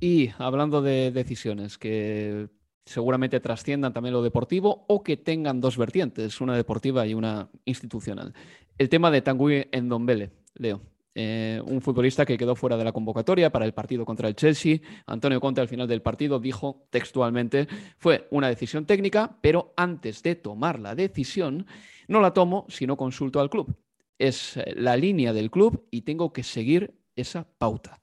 Y 0.00 0.30
hablando 0.38 0.82
de 0.82 1.10
decisiones 1.10 1.78
que 1.78 2.48
seguramente 2.84 3.40
trasciendan 3.40 3.92
también 3.92 4.12
lo 4.12 4.22
deportivo 4.22 4.84
o 4.88 5.02
que 5.02 5.16
tengan 5.16 5.60
dos 5.60 5.76
vertientes, 5.76 6.40
una 6.40 6.56
deportiva 6.56 7.06
y 7.06 7.14
una 7.14 7.48
institucional. 7.64 8.34
El 8.76 8.88
tema 8.88 9.10
de 9.10 9.22
Tanguy 9.22 9.68
en 9.72 9.88
Dombele, 9.88 10.30
Leo. 10.54 10.80
Eh, 11.16 11.62
un 11.64 11.80
futbolista 11.80 12.26
que 12.26 12.36
quedó 12.36 12.56
fuera 12.56 12.76
de 12.76 12.82
la 12.82 12.90
convocatoria 12.90 13.50
para 13.50 13.64
el 13.64 13.72
partido 13.72 14.04
contra 14.04 14.26
el 14.26 14.34
Chelsea. 14.34 14.80
Antonio 15.06 15.40
Conte 15.40 15.60
al 15.60 15.68
final 15.68 15.86
del 15.86 16.02
partido 16.02 16.40
dijo 16.40 16.88
textualmente, 16.90 17.68
fue 17.98 18.26
una 18.32 18.48
decisión 18.48 18.84
técnica, 18.84 19.38
pero 19.40 19.72
antes 19.76 20.24
de 20.24 20.34
tomar 20.34 20.80
la 20.80 20.96
decisión, 20.96 21.66
no 22.08 22.20
la 22.20 22.32
tomo 22.32 22.66
si 22.68 22.86
no 22.86 22.96
consulto 22.96 23.40
al 23.40 23.50
club. 23.50 23.76
Es 24.18 24.56
eh, 24.56 24.74
la 24.76 24.96
línea 24.96 25.32
del 25.32 25.50
club 25.50 25.86
y 25.90 26.02
tengo 26.02 26.32
que 26.32 26.42
seguir 26.42 26.94
esa 27.16 27.48
pauta. 27.58 28.00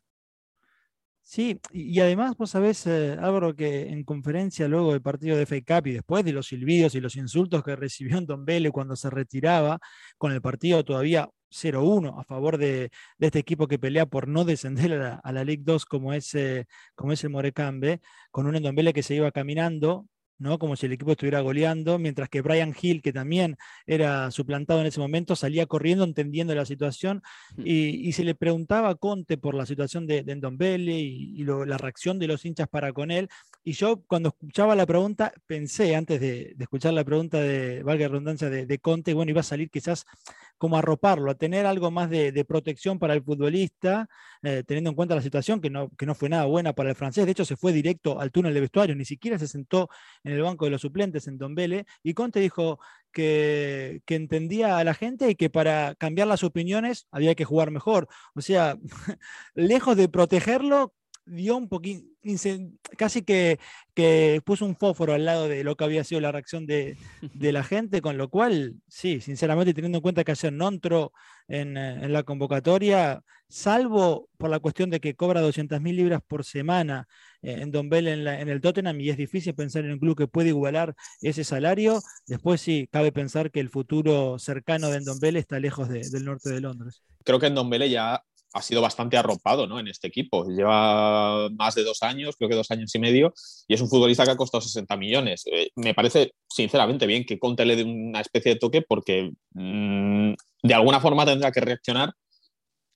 Sí, 1.23 1.61
y 1.71 1.97
además 2.01 2.35
vos 2.35 2.49
sabés, 2.49 2.85
eh, 2.87 3.13
Álvaro, 3.17 3.55
que 3.55 3.87
en 3.87 4.03
conferencia 4.03 4.67
luego 4.67 4.91
del 4.91 5.01
partido 5.01 5.37
de 5.37 5.45
FA 5.45 5.61
Cup 5.65 5.87
y 5.87 5.93
después 5.93 6.25
de 6.25 6.33
los 6.33 6.47
silbidos 6.47 6.93
y 6.95 6.99
los 6.99 7.15
insultos 7.15 7.63
que 7.63 7.75
recibió 7.75 8.19
Don 8.21 8.43
Vélez 8.43 8.71
cuando 8.73 8.95
se 8.97 9.09
retiraba, 9.09 9.79
con 10.17 10.33
el 10.33 10.41
partido 10.41 10.83
todavía 10.83 11.29
0-1 11.49 12.19
a 12.19 12.23
favor 12.23 12.57
de, 12.57 12.91
este 13.19 13.39
equipo 13.39 13.67
que 13.67 13.79
pelea 13.79 14.05
por 14.05 14.27
no 14.27 14.43
descender 14.45 15.19
a 15.23 15.31
la, 15.31 15.43
League 15.45 15.63
2 15.63 15.85
como 15.85 16.13
es, 16.13 16.33
eh, 16.35 16.65
como 16.95 17.13
es 17.13 17.23
el 17.23 17.29
Morecambe, 17.29 18.01
con 18.31 18.47
un 18.47 18.55
Endombele 18.55 18.93
que 18.93 19.03
se 19.03 19.15
iba 19.15 19.31
caminando 19.31 20.07
¿no? 20.41 20.57
Como 20.57 20.75
si 20.75 20.87
el 20.87 20.93
equipo 20.93 21.11
estuviera 21.11 21.39
goleando, 21.41 21.99
mientras 21.99 22.27
que 22.27 22.41
Brian 22.41 22.73
Hill, 22.79 23.01
que 23.01 23.13
también 23.13 23.57
era 23.85 24.31
suplantado 24.31 24.81
en 24.81 24.87
ese 24.87 24.99
momento, 24.99 25.35
salía 25.35 25.67
corriendo 25.67 26.03
entendiendo 26.03 26.55
la 26.55 26.65
situación 26.65 27.21
mm. 27.57 27.61
y, 27.63 28.11
se 28.11 28.23
le 28.23 28.35
preguntaba 28.35 28.89
a 28.89 28.95
Conte 28.95 29.37
por 29.37 29.53
la 29.55 29.65
situación 29.65 30.05
de, 30.07 30.23
de 30.23 30.35
Ndombele 30.35 30.99
y, 30.99 31.43
la 31.43 31.77
reacción 31.77 32.17
de 32.19 32.27
los 32.27 32.43
hinchas 32.43 32.67
para 32.67 32.91
con 32.91 33.11
él. 33.11 33.29
Y 33.63 33.73
yo 33.73 34.01
cuando 34.07 34.29
escuchaba 34.29 34.75
la 34.75 34.85
pregunta, 34.85 35.31
pensé 35.45 35.95
antes 35.95 36.19
de, 36.19 36.55
escuchar 36.59 36.93
la 36.93 37.03
pregunta 37.03 37.39
de, 37.39 37.83
valga 37.83 38.07
redundancia, 38.07 38.49
de, 38.49 38.79
Conte, 38.79 39.13
bueno, 39.13 39.29
iba 39.29 39.41
a 39.41 39.43
salir 39.43 39.69
quizás 39.69 40.05
como 40.57 40.77
arroparlo, 40.77 41.31
a 41.31 41.35
tener 41.35 41.65
algo 41.65 41.91
más 41.91 42.09
de, 42.09 42.45
protección 42.45 42.99
para 42.99 43.13
el 43.13 43.23
futbolista, 43.23 44.07
eh, 44.41 44.63
teniendo 44.65 44.89
en 44.89 44.95
cuenta 44.95 45.15
la 45.15 45.21
situación 45.21 45.61
que 45.61 45.69
no, 45.69 45.89
que 45.97 46.05
no 46.05 46.15
fue 46.15 46.29
nada 46.29 46.45
buena 46.45 46.73
para 46.73 46.89
el 46.89 46.95
francés. 46.95 47.25
De 47.25 47.31
hecho, 47.31 47.45
se 47.45 47.55
fue 47.55 47.71
directo 47.71 48.19
al 48.19 48.31
túnel 48.31 48.53
de 48.53 48.61
vestuario, 48.61 48.95
ni 48.95 49.05
siquiera 49.05 49.37
se 49.37 49.47
sentó 49.47 49.89
en 50.23 50.30
el 50.31 50.41
banco 50.41 50.65
de 50.65 50.71
los 50.71 50.81
suplentes 50.81 51.27
en 51.27 51.37
Dombele. 51.37 51.85
Y 52.03 52.13
Conte 52.13 52.39
dijo 52.39 52.79
que, 53.11 54.01
que 54.05 54.15
entendía 54.15 54.77
a 54.77 54.83
la 54.83 54.93
gente 54.93 55.29
y 55.29 55.35
que 55.35 55.49
para 55.49 55.95
cambiar 55.95 56.27
las 56.27 56.43
opiniones 56.43 57.07
había 57.11 57.35
que 57.35 57.45
jugar 57.45 57.71
mejor. 57.71 58.07
O 58.35 58.41
sea, 58.41 58.77
lejos 59.55 59.97
de 59.97 60.09
protegerlo, 60.09 60.93
dio 61.25 61.57
un 61.57 61.67
poquito, 61.67 62.07
casi 62.97 63.21
que, 63.23 63.59
que, 63.93 64.41
puso 64.45 64.65
un 64.65 64.75
fósforo 64.75 65.13
al 65.13 65.25
lado 65.25 65.47
de 65.47 65.63
lo 65.63 65.75
que 65.75 65.83
había 65.83 66.03
sido 66.03 66.21
la 66.21 66.31
reacción 66.31 66.65
de, 66.65 66.97
la 67.33 67.63
gente, 67.63 68.01
con 68.01 68.17
lo 68.17 68.29
cual, 68.29 68.75
sí, 68.87 69.21
sinceramente, 69.21 69.73
teniendo 69.73 69.99
en 69.99 70.01
cuenta 70.01 70.23
que 70.23 70.31
ayer 70.31 70.53
no 70.53 70.67
entró 70.67 71.11
en, 71.47 71.77
eh, 71.77 72.05
en 72.05 72.13
la 72.13 72.23
convocatoria, 72.23 73.23
salvo 73.47 74.29
por 74.37 74.49
la 74.49 74.59
cuestión 74.59 74.89
de 74.89 74.99
que 74.99 75.15
cobra 75.15 75.41
200 75.41 75.81
mil 75.81 75.95
libras 75.97 76.21
por 76.25 76.45
semana 76.45 77.07
eh, 77.41 77.57
en 77.59 77.71
Don 77.71 77.89
Bell 77.89 78.07
en, 78.07 78.25
en, 78.25 78.49
el 78.49 78.61
Tottenham 78.61 78.99
y 79.01 79.09
es 79.09 79.17
difícil 79.17 79.53
pensar 79.53 79.83
en 79.83 79.91
un 79.91 79.99
club 79.99 80.17
que 80.17 80.27
puede 80.27 80.49
igualar 80.49 80.95
ese 81.21 81.43
salario, 81.43 82.01
después 82.27 82.61
sí, 82.61 82.87
cabe 82.91 83.11
pensar 83.11 83.51
que 83.51 83.59
el 83.59 83.69
futuro 83.69 84.39
cercano 84.39 84.89
de 84.89 85.01
Don 85.01 85.19
Bell 85.19 85.35
está 85.35 85.59
lejos 85.59 85.89
del 85.89 86.25
norte 86.25 86.49
de 86.49 86.61
Londres. 86.61 87.03
Creo 87.23 87.39
que 87.39 87.47
en 87.47 87.55
Don 87.55 87.69
Bell 87.69 87.89
ya 87.89 88.23
ha 88.53 88.61
sido 88.61 88.81
bastante 88.81 89.17
arropado 89.17 89.67
¿no? 89.67 89.79
en 89.79 89.87
este 89.87 90.07
equipo. 90.07 90.45
Lleva 90.45 91.49
más 91.49 91.75
de 91.75 91.83
dos 91.83 92.03
años, 92.03 92.35
creo 92.37 92.49
que 92.49 92.55
dos 92.55 92.71
años 92.71 92.93
y 92.95 92.99
medio, 92.99 93.33
y 93.67 93.73
es 93.73 93.81
un 93.81 93.89
futbolista 93.89 94.25
que 94.25 94.31
ha 94.31 94.37
costado 94.37 94.61
60 94.61 94.95
millones. 94.97 95.43
Eh, 95.51 95.69
me 95.75 95.93
parece, 95.93 96.33
sinceramente, 96.49 97.07
bien 97.07 97.25
que 97.25 97.39
Conte 97.39 97.65
le 97.65 97.75
dé 97.75 97.83
una 97.83 98.21
especie 98.21 98.53
de 98.53 98.59
toque 98.59 98.81
porque 98.81 99.31
mm, 99.53 100.33
de 100.63 100.73
alguna 100.73 100.99
forma 100.99 101.25
tendrá 101.25 101.51
que 101.51 101.61
reaccionar 101.61 102.13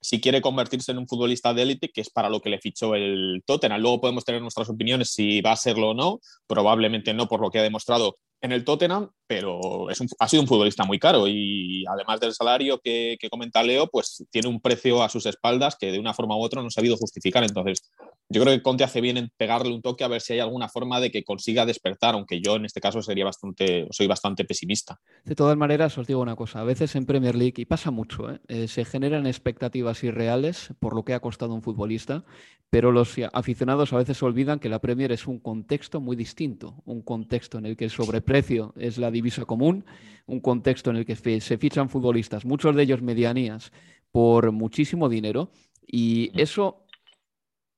si 0.05 0.21
quiere 0.21 0.39
convertirse 0.39 0.91
en 0.91 0.99
un 0.99 1.07
futbolista 1.07 1.51
de 1.51 1.63
élite, 1.63 1.89
que 1.89 2.01
es 2.01 2.11
para 2.11 2.29
lo 2.29 2.39
que 2.39 2.51
le 2.51 2.59
fichó 2.59 2.93
el 2.93 3.41
Tottenham. 3.43 3.81
Luego 3.81 4.01
podemos 4.01 4.23
tener 4.23 4.39
nuestras 4.39 4.69
opiniones 4.69 5.09
si 5.11 5.41
va 5.41 5.53
a 5.53 5.55
serlo 5.55 5.89
o 5.89 5.93
no, 5.95 6.19
probablemente 6.45 7.11
no 7.15 7.27
por 7.27 7.41
lo 7.41 7.49
que 7.49 7.57
ha 7.57 7.63
demostrado 7.63 8.17
en 8.41 8.51
el 8.51 8.63
Tottenham, 8.63 9.09
pero 9.27 9.89
es 9.89 9.99
ha 10.19 10.27
sido 10.27 10.43
un 10.43 10.47
futbolista 10.47 10.85
muy 10.85 10.99
caro 10.99 11.27
y 11.27 11.83
además 11.87 12.19
del 12.19 12.33
salario 12.33 12.79
que, 12.79 13.17
que, 13.19 13.29
comenta 13.29 13.63
Leo, 13.63 13.87
pues 13.87 14.23
tiene 14.29 14.47
un 14.47 14.61
precio 14.61 15.01
a 15.01 15.09
sus 15.09 15.25
espaldas 15.25 15.75
que 15.79 15.91
de 15.91 15.99
una 15.99 16.13
forma 16.13 16.37
u 16.37 16.41
otra 16.41 16.61
no 16.61 16.69
se 16.69 16.79
ha 16.79 16.81
sabido 16.81 16.97
justificar. 16.97 17.43
Entonces, 17.43 17.91
yo 18.27 18.41
creo 18.41 18.55
que 18.55 18.63
Conte 18.63 18.83
hace 18.83 19.01
bien 19.01 19.17
en 19.17 19.31
pegarle 19.37 19.73
un 19.73 19.81
toque 19.81 20.03
a 20.03 20.07
ver 20.07 20.21
si 20.21 20.33
hay 20.33 20.39
alguna 20.39 20.67
forma 20.67 20.99
de 20.99 21.11
que 21.11 21.23
consiga 21.23 21.65
despertar, 21.65 22.15
aunque 22.15 22.41
yo 22.41 22.55
en 22.55 22.65
este 22.65 22.81
caso 22.81 23.01
sería 23.01 23.25
bastante, 23.25 23.87
soy 23.91 24.07
bastante 24.07 24.45
pesimista. 24.45 24.99
De 25.23 25.35
todas 25.35 25.55
maneras, 25.57 25.97
os 25.97 26.07
digo 26.07 26.21
una 26.21 26.35
cosa, 26.35 26.61
a 26.61 26.63
veces 26.63 26.95
en 26.95 27.05
Premier 27.05 27.35
League, 27.35 27.53
y 27.57 27.65
pasa 27.65 27.91
mucho, 27.91 28.31
¿eh? 28.31 28.39
Eh, 28.47 28.67
se 28.67 28.83
generan 28.83 29.27
expectativas 29.27 30.03
irreales 30.03 30.69
por 30.79 30.95
lo 30.95 31.05
que 31.05 31.13
ha 31.13 31.19
costado 31.19 31.53
un 31.53 31.61
futbolista, 31.61 32.25
pero 32.71 32.91
los 32.91 33.15
aficionados 33.31 33.93
a 33.93 33.97
veces 33.97 34.21
olvidan 34.23 34.59
que 34.59 34.69
la 34.69 34.79
Premier 34.79 35.11
es 35.11 35.27
un 35.27 35.39
contexto 35.39 36.01
muy 36.01 36.15
distinto, 36.15 36.81
un 36.85 37.03
contexto 37.03 37.59
en 37.59 37.67
el 37.67 37.77
que 37.77 37.85
el 37.85 37.91
sobreprecio 37.91 38.34
es 38.37 38.97
la 38.97 39.11
divisa 39.11 39.45
común, 39.45 39.85
un 40.25 40.39
contexto 40.39 40.89
en 40.89 40.97
el 40.97 41.05
que 41.05 41.15
se 41.15 41.57
fichan 41.57 41.89
futbolistas, 41.89 42.45
muchos 42.45 42.75
de 42.75 42.83
ellos 42.83 43.01
medianías, 43.01 43.71
por 44.11 44.51
muchísimo 44.51 45.09
dinero, 45.09 45.49
y 45.85 46.31
eso 46.39 46.85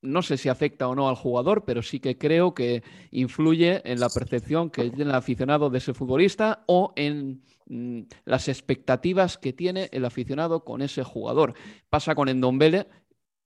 no 0.00 0.22
sé 0.22 0.36
si 0.36 0.48
afecta 0.48 0.88
o 0.88 0.94
no 0.94 1.08
al 1.08 1.16
jugador, 1.16 1.64
pero 1.64 1.82
sí 1.82 2.00
que 2.00 2.16
creo 2.16 2.54
que 2.54 2.82
influye 3.10 3.82
en 3.90 4.00
la 4.00 4.08
percepción 4.08 4.70
que 4.70 4.90
tiene 4.90 5.10
el 5.10 5.16
aficionado 5.16 5.70
de 5.70 5.78
ese 5.78 5.94
futbolista 5.94 6.62
o 6.66 6.92
en 6.96 7.42
mm, 7.66 8.02
las 8.24 8.48
expectativas 8.48 9.38
que 9.38 9.52
tiene 9.52 9.88
el 9.92 10.04
aficionado 10.04 10.64
con 10.64 10.82
ese 10.82 11.02
jugador. 11.02 11.54
Pasa 11.90 12.14
con 12.14 12.28
Endombele, 12.28 12.86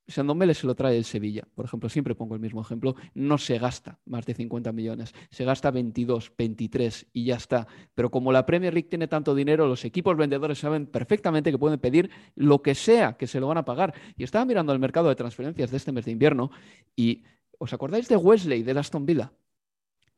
Sandombele 0.08 0.54
se 0.54 0.66
lo 0.66 0.74
trae 0.74 0.96
el 0.96 1.04
Sevilla, 1.04 1.46
por 1.54 1.64
ejemplo, 1.64 1.88
siempre 1.88 2.14
pongo 2.14 2.34
el 2.34 2.40
mismo 2.40 2.60
ejemplo, 2.60 2.96
no 3.14 3.38
se 3.38 3.58
gasta 3.58 4.00
más 4.04 4.26
de 4.26 4.34
50 4.34 4.72
millones, 4.72 5.14
se 5.30 5.44
gasta 5.44 5.70
22, 5.70 6.32
23 6.36 7.06
y 7.12 7.24
ya 7.26 7.36
está. 7.36 7.66
Pero 7.94 8.10
como 8.10 8.32
la 8.32 8.44
Premier 8.44 8.74
League 8.74 8.88
tiene 8.88 9.08
tanto 9.08 9.34
dinero, 9.34 9.66
los 9.66 9.84
equipos 9.84 10.16
vendedores 10.16 10.58
saben 10.58 10.86
perfectamente 10.86 11.50
que 11.50 11.58
pueden 11.58 11.78
pedir 11.78 12.10
lo 12.34 12.62
que 12.62 12.74
sea 12.74 13.16
que 13.16 13.26
se 13.26 13.40
lo 13.40 13.46
van 13.46 13.58
a 13.58 13.64
pagar. 13.64 13.94
Y 14.16 14.24
estaba 14.24 14.44
mirando 14.44 14.72
el 14.72 14.78
mercado 14.78 15.08
de 15.08 15.14
transferencias 15.14 15.70
de 15.70 15.76
este 15.76 15.92
mes 15.92 16.04
de 16.04 16.10
invierno 16.10 16.50
y 16.96 17.22
¿os 17.58 17.72
acordáis 17.72 18.08
de 18.08 18.16
Wesley 18.16 18.62
de 18.62 18.72
Aston 18.72 19.06
Villa? 19.06 19.32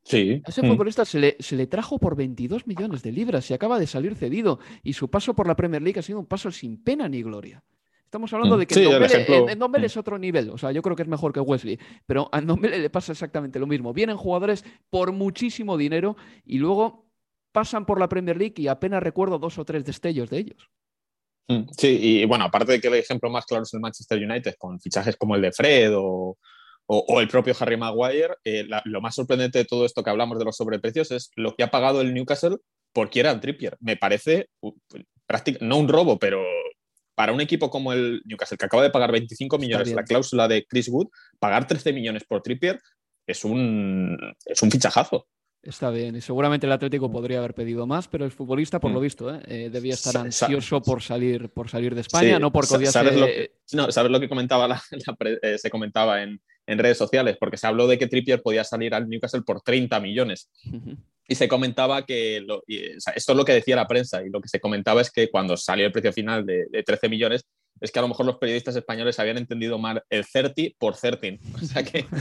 Sí. 0.03 0.41
A 0.45 0.49
ese 0.49 0.61
mm. 0.61 0.69
futbolista 0.69 1.05
se 1.05 1.19
le, 1.19 1.37
se 1.39 1.55
le, 1.55 1.67
trajo 1.67 1.97
por 1.97 2.15
22 2.15 2.67
millones 2.67 3.01
de 3.01 3.11
libras 3.11 3.49
y 3.49 3.53
acaba 3.53 3.79
de 3.79 3.87
salir 3.87 4.15
cedido. 4.15 4.59
Y 4.83 4.93
su 4.93 5.09
paso 5.09 5.35
por 5.35 5.47
la 5.47 5.55
Premier 5.55 5.81
League 5.81 5.99
ha 5.99 6.03
sido 6.03 6.19
un 6.19 6.27
paso 6.27 6.51
sin 6.51 6.83
pena 6.83 7.09
ni 7.09 7.23
gloria. 7.23 7.63
Estamos 8.15 8.31
hablando 8.31 8.55
mm. 8.55 8.59
de 8.59 8.65
que 8.65 8.75
en, 8.75 9.59
Dombele, 9.59 9.83
mm. 9.83 9.91
es 9.91 9.97
otro 9.97 10.17
nivel. 10.17 10.49
O 10.49 10.57
sea, 10.57 10.71
yo 10.71 10.81
creo 10.81 10.95
que 10.95 11.01
es 11.01 11.07
mejor 11.09 11.33
que 11.33 11.41
Wesley. 11.41 11.77
Pero 12.05 12.29
a 12.31 12.39
Dombele 12.39 12.79
le 12.79 12.89
pasa 12.89 13.11
exactamente 13.11 13.59
lo 13.59 13.67
mismo. 13.67 13.93
Vienen 13.93 14.15
jugadores 14.15 14.63
por 14.89 15.11
muchísimo 15.11 15.75
dinero 15.77 16.15
y 16.45 16.57
luego 16.57 17.09
pasan 17.51 17.85
por 17.85 17.99
la 17.99 18.07
Premier 18.07 18.37
League 18.37 18.53
y 18.55 18.69
apenas 18.69 19.03
recuerdo 19.03 19.37
dos 19.37 19.57
o 19.57 19.65
tres 19.65 19.83
destellos 19.83 20.29
de 20.29 20.37
ellos. 20.37 20.69
Mm, 21.49 21.63
sí, 21.77 21.99
y 22.01 22.25
bueno, 22.25 22.45
aparte 22.45 22.71
de 22.71 22.79
que 22.79 22.87
el 22.87 22.93
ejemplo 22.93 23.29
más 23.29 23.45
claro 23.45 23.63
es 23.63 23.73
el 23.73 23.81
Manchester 23.81 24.17
United, 24.17 24.55
con 24.57 24.79
fichajes 24.79 25.17
como 25.17 25.35
el 25.35 25.41
de 25.41 25.51
Fred 25.51 25.91
o, 25.93 26.37
el 27.19 27.27
propio 27.27 27.53
Harry 27.59 27.75
Maguire, 27.75 28.35
eh, 28.45 28.65
lo 28.85 29.01
más 29.01 29.15
sorprendente 29.15 29.59
de 29.59 29.65
todo 29.65 29.85
esto 29.85 30.03
que 30.03 30.09
hablamos 30.09 30.39
de 30.39 30.45
los 30.45 30.55
sobreprecios 30.55 31.11
es 31.11 31.31
lo 31.35 31.53
que 31.53 31.63
ha 31.63 31.71
pagado 31.71 31.99
el 31.99 32.13
Newcastle 32.13 32.59
por 32.93 33.09
Kieran 33.09 33.41
Trippier. 33.41 33.75
Me 33.81 33.97
parece 33.97 34.47
no 35.59 35.77
un 35.77 35.89
robo, 35.89 36.17
pero 36.17 36.41
para 37.15 37.31
un 37.31 37.41
equipo 37.41 37.69
como 37.69 37.93
el 37.93 38.21
Newcastle, 38.25 38.57
que 38.57 38.65
acaba 38.65 38.83
de 38.83 38.89
pagar 38.89 39.11
25 39.11 39.57
millones 39.57 39.91
la 39.93 40.03
cláusula 40.03 40.47
de 40.47 40.65
Chris 40.65 40.89
Wood, 40.89 41.07
pagar 41.39 41.65
13 41.65 41.93
millones 41.93 42.23
por 42.25 42.41
Trippier 42.41 42.79
es 43.25 43.43
un, 43.43 44.17
es 44.45 44.61
un 44.61 44.69
fichajazo. 44.69 45.27
Está 45.63 45.89
bien, 45.89 46.15
y 46.15 46.21
seguramente 46.21 46.67
el 46.67 46.73
Atlético 46.73 47.11
podría 47.11 47.39
haber 47.39 47.55
pedido 47.55 47.87
más, 47.87 48.07
pero 48.07 48.23
el 48.23 48.31
futbolista, 48.31 48.79
por 48.79 48.91
lo 48.91 48.99
mm. 48.99 49.03
visto, 49.03 49.33
¿eh? 49.33 49.41
Eh, 49.47 49.69
debía 49.71 49.95
estar 49.95 50.15
ansioso 50.15 50.79
por 50.79 51.01
salir, 51.01 51.49
por 51.49 51.69
salir 51.69 51.95
de 51.95 52.01
España, 52.01 52.37
no 52.37 52.51
por 52.51 52.65
odiarse... 52.65 52.91
¿sabes 52.91 53.15
lo, 53.15 53.25
que, 53.25 53.51
no, 53.73 53.91
¿Sabes 53.91 54.11
lo 54.11 54.19
que 54.19 54.29
comentaba 54.29 54.79
eh, 55.41 55.57
se 55.57 55.69
comentaba 55.71 56.21
en, 56.21 56.39
en, 56.67 56.77
redes 56.77 56.99
sociales? 56.99 57.37
Porque 57.39 57.57
se 57.57 57.65
habló 57.65 57.87
de 57.87 57.97
que 57.97 58.05
Trippier 58.05 58.43
podía 58.43 58.63
salir 58.63 58.93
al 58.93 59.09
Newcastle 59.09 59.41
por 59.41 59.61
30 59.61 59.99
millones. 60.01 60.51
Y 61.27 61.35
se 61.35 61.47
comentaba 61.47 62.05
que, 62.05 62.45
esto 63.15 63.31
es 63.31 63.37
lo 63.37 63.45
que 63.45 63.53
decía 63.53 63.75
la 63.75 63.87
prensa, 63.87 64.23
y 64.23 64.29
lo 64.29 64.41
que 64.41 64.49
se 64.49 64.59
comentaba 64.59 65.01
es 65.01 65.11
que 65.11 65.29
cuando 65.29 65.57
salió 65.57 65.85
el 65.85 65.91
precio 65.91 66.13
final 66.13 66.45
de, 66.45 66.67
de 66.69 66.83
13 66.83 67.09
millones, 67.09 67.45
es 67.79 67.91
que 67.91 67.99
a 67.99 68.01
lo 68.01 68.07
mejor 68.07 68.25
los 68.25 68.37
periodistas 68.37 68.75
españoles 68.75 69.19
habían 69.19 69.37
entendido 69.37 69.77
mal 69.77 70.03
el 70.09 70.25
30 70.25 70.75
por 70.77 70.95
13. 70.95 71.39
O 71.55 71.65
sea 71.65 71.83
que... 71.83 72.05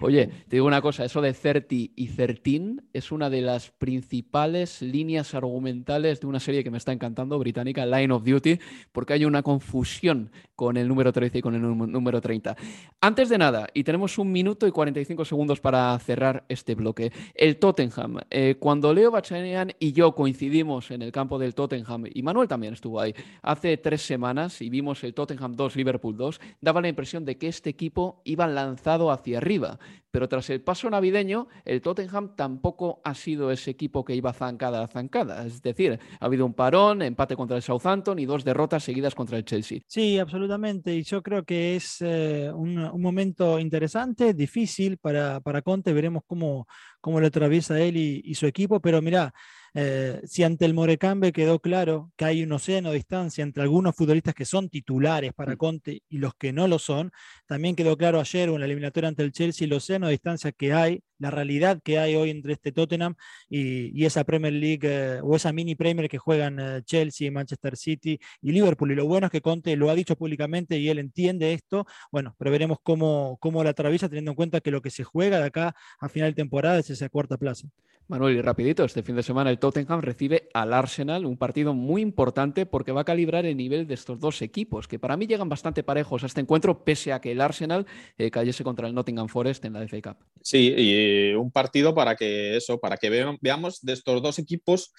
Oye, 0.00 0.26
te 0.48 0.56
digo 0.56 0.66
una 0.66 0.80
cosa, 0.80 1.04
eso 1.04 1.20
de 1.20 1.32
30 1.32 1.66
y 1.70 2.08
13 2.08 2.76
es 2.92 3.12
una 3.12 3.28
de 3.30 3.42
las 3.42 3.70
principales 3.70 4.82
líneas 4.82 5.34
argumentales 5.34 6.20
de 6.20 6.26
una 6.26 6.40
serie 6.40 6.64
que 6.64 6.70
me 6.70 6.78
está 6.78 6.92
encantando, 6.92 7.38
británica, 7.38 7.84
Line 7.86 8.12
of 8.12 8.24
Duty, 8.24 8.58
porque 8.92 9.14
hay 9.14 9.24
una 9.24 9.42
confusión 9.42 10.30
con 10.54 10.76
el 10.76 10.88
número 10.88 11.12
13 11.12 11.38
y 11.38 11.42
con 11.42 11.54
el 11.54 11.62
número 11.62 12.20
30. 12.20 12.56
Antes 13.00 13.28
de 13.28 13.38
nada, 13.38 13.66
y 13.74 13.84
tenemos 13.84 14.16
un 14.18 14.30
minuto 14.30 14.66
y 14.66 14.70
45 14.70 15.24
segundos 15.24 15.60
para 15.60 15.98
cerrar 15.98 16.44
este 16.48 16.74
bloque, 16.74 17.12
el 17.34 17.58
Tottenham. 17.58 18.20
Eh, 18.30 18.56
cuando 18.58 18.94
Leo 18.94 19.10
Bachanian 19.10 19.72
y 19.78 19.92
yo 19.92 20.14
coincidimos 20.14 20.90
en 20.90 21.02
el 21.02 21.12
campo 21.12 21.38
del 21.38 21.54
Tottenham, 21.54 22.04
y 22.12 22.22
Manuel 22.22 22.48
también 22.48 22.74
estuvo 22.74 23.00
ahí, 23.00 23.14
hace 23.42 23.76
semanas 24.00 24.62
y 24.62 24.70
vimos 24.70 25.04
el 25.04 25.12
Tottenham 25.12 25.54
2, 25.54 25.76
Liverpool 25.76 26.16
2, 26.16 26.40
daba 26.60 26.80
la 26.80 26.88
impresión 26.88 27.24
de 27.24 27.36
que 27.36 27.48
este 27.48 27.70
equipo 27.70 28.22
iba 28.24 28.46
lanzado 28.46 29.10
hacia 29.10 29.38
arriba. 29.38 29.78
Pero 30.10 30.28
tras 30.28 30.50
el 30.50 30.60
paso 30.60 30.90
navideño, 30.90 31.48
el 31.64 31.80
Tottenham 31.80 32.36
tampoco 32.36 33.00
ha 33.02 33.14
sido 33.14 33.50
ese 33.50 33.70
equipo 33.70 34.04
que 34.04 34.14
iba 34.14 34.32
zancada 34.34 34.84
a 34.84 34.86
zancada. 34.86 35.46
Es 35.46 35.62
decir, 35.62 35.98
ha 36.20 36.24
habido 36.26 36.44
un 36.44 36.52
parón, 36.52 37.00
empate 37.00 37.34
contra 37.34 37.56
el 37.56 37.62
Southampton 37.62 38.18
y 38.18 38.26
dos 38.26 38.44
derrotas 38.44 38.84
seguidas 38.84 39.14
contra 39.14 39.38
el 39.38 39.44
Chelsea. 39.44 39.80
Sí, 39.86 40.18
absolutamente. 40.18 40.94
Y 40.94 41.02
yo 41.02 41.22
creo 41.22 41.44
que 41.44 41.76
es 41.76 42.02
eh, 42.02 42.50
un, 42.54 43.00
momento 43.00 43.58
interesante, 43.58 44.34
difícil 44.34 44.98
para, 44.98 45.40
para 45.40 45.62
Conte. 45.62 45.94
Veremos 45.94 46.24
cómo, 46.26 46.66
cómo 47.00 47.18
lo 47.18 47.26
atraviesa 47.26 47.80
él 47.80 47.96
y, 47.96 48.20
y 48.22 48.34
su 48.34 48.46
equipo. 48.46 48.80
Pero 48.80 49.00
mira, 49.00 49.32
eh, 49.74 50.20
si 50.24 50.42
ante 50.42 50.64
el 50.64 50.74
Morecambe 50.74 51.32
quedó 51.32 51.58
claro 51.58 52.12
que 52.16 52.24
hay 52.24 52.42
un 52.42 52.52
océano 52.52 52.90
de 52.90 52.96
distancia 52.96 53.42
entre 53.42 53.62
algunos 53.62 53.94
futbolistas 53.94 54.34
que 54.34 54.44
son 54.44 54.68
titulares 54.68 55.32
para 55.32 55.54
mm. 55.54 55.56
Conte 55.56 56.02
y 56.08 56.18
los 56.18 56.34
que 56.34 56.52
no 56.52 56.68
lo 56.68 56.78
son, 56.78 57.10
también 57.46 57.76
quedó 57.76 57.96
claro 57.96 58.20
ayer 58.20 58.48
en 58.48 58.60
la 58.60 58.66
eliminatoria 58.66 59.08
ante 59.08 59.22
el 59.22 59.32
Chelsea 59.32 59.66
el 59.66 59.72
océano 59.72 60.06
de 60.06 60.12
distancia 60.12 60.52
que 60.52 60.72
hay 60.72 61.02
la 61.22 61.30
realidad 61.30 61.80
que 61.82 61.98
hay 62.00 62.16
hoy 62.16 62.30
entre 62.30 62.52
este 62.52 62.72
Tottenham 62.72 63.14
y, 63.48 64.04
esa 64.04 64.24
Premier 64.24 64.52
League 64.52 64.80
eh, 64.82 65.20
o 65.22 65.36
esa 65.36 65.52
mini 65.52 65.76
Premier 65.76 66.08
que 66.08 66.18
juegan 66.18 66.58
eh, 66.58 66.82
Chelsea, 66.84 67.30
Manchester 67.30 67.76
City 67.76 68.18
y 68.40 68.50
Liverpool. 68.50 68.90
Y 68.90 68.96
lo 68.96 69.06
bueno 69.06 69.26
es 69.26 69.30
que 69.30 69.40
Conte 69.40 69.76
lo 69.76 69.88
ha 69.88 69.94
dicho 69.94 70.16
públicamente 70.16 70.78
y 70.78 70.88
él 70.88 70.98
entiende 70.98 71.52
esto. 71.52 71.86
Bueno, 72.10 72.34
pero 72.38 72.50
veremos 72.50 72.78
cómo, 72.82 73.38
cómo 73.40 73.62
la 73.62 73.70
atraviesa 73.70 74.08
teniendo 74.08 74.32
en 74.32 74.36
cuenta 74.36 74.60
que 74.60 74.72
lo 74.72 74.82
que 74.82 74.90
se 74.90 75.04
juega 75.04 75.38
de 75.38 75.44
acá 75.44 75.76
a 76.00 76.08
final 76.08 76.30
de 76.32 76.34
temporada 76.34 76.80
es 76.80 76.90
esa 76.90 77.08
cuarta 77.08 77.36
plaza. 77.36 77.68
Manuel, 78.08 78.36
y 78.36 78.42
rapidito, 78.42 78.84
este 78.84 79.02
fin 79.02 79.16
de 79.16 79.22
semana 79.22 79.50
el 79.50 79.58
Tottenham 79.62 80.00
recibe 80.00 80.48
al 80.54 80.72
Arsenal, 80.72 81.24
un 81.24 81.36
partido 81.36 81.72
muy 81.72 82.02
importante 82.02 82.66
porque 82.66 82.90
va 82.90 83.02
a 83.02 83.04
calibrar 83.04 83.46
el 83.46 83.56
nivel 83.56 83.86
de 83.86 83.94
estos 83.94 84.18
dos 84.18 84.42
equipos, 84.42 84.88
que 84.88 84.98
para 84.98 85.16
mí 85.16 85.28
llegan 85.28 85.48
bastante 85.48 85.84
parejos 85.84 86.24
a 86.24 86.26
este 86.26 86.40
encuentro, 86.40 86.82
pese 86.82 87.12
a 87.12 87.20
que 87.20 87.30
el 87.30 87.40
Arsenal 87.40 87.86
eh, 88.18 88.28
cayese 88.32 88.64
contra 88.64 88.88
el 88.88 88.94
Nottingham 88.94 89.28
Forest 89.28 89.64
en 89.64 89.74
la 89.74 89.86
FA 89.86 90.02
Cup. 90.02 90.16
Sí, 90.42 90.74
y 90.76 91.34
un 91.34 91.52
partido 91.52 91.94
para 91.94 92.16
que 92.16 92.56
eso, 92.56 92.80
para 92.80 92.96
que 92.96 93.38
veamos 93.40 93.80
de 93.82 93.92
estos 93.92 94.20
dos 94.20 94.40
equipos 94.40 94.90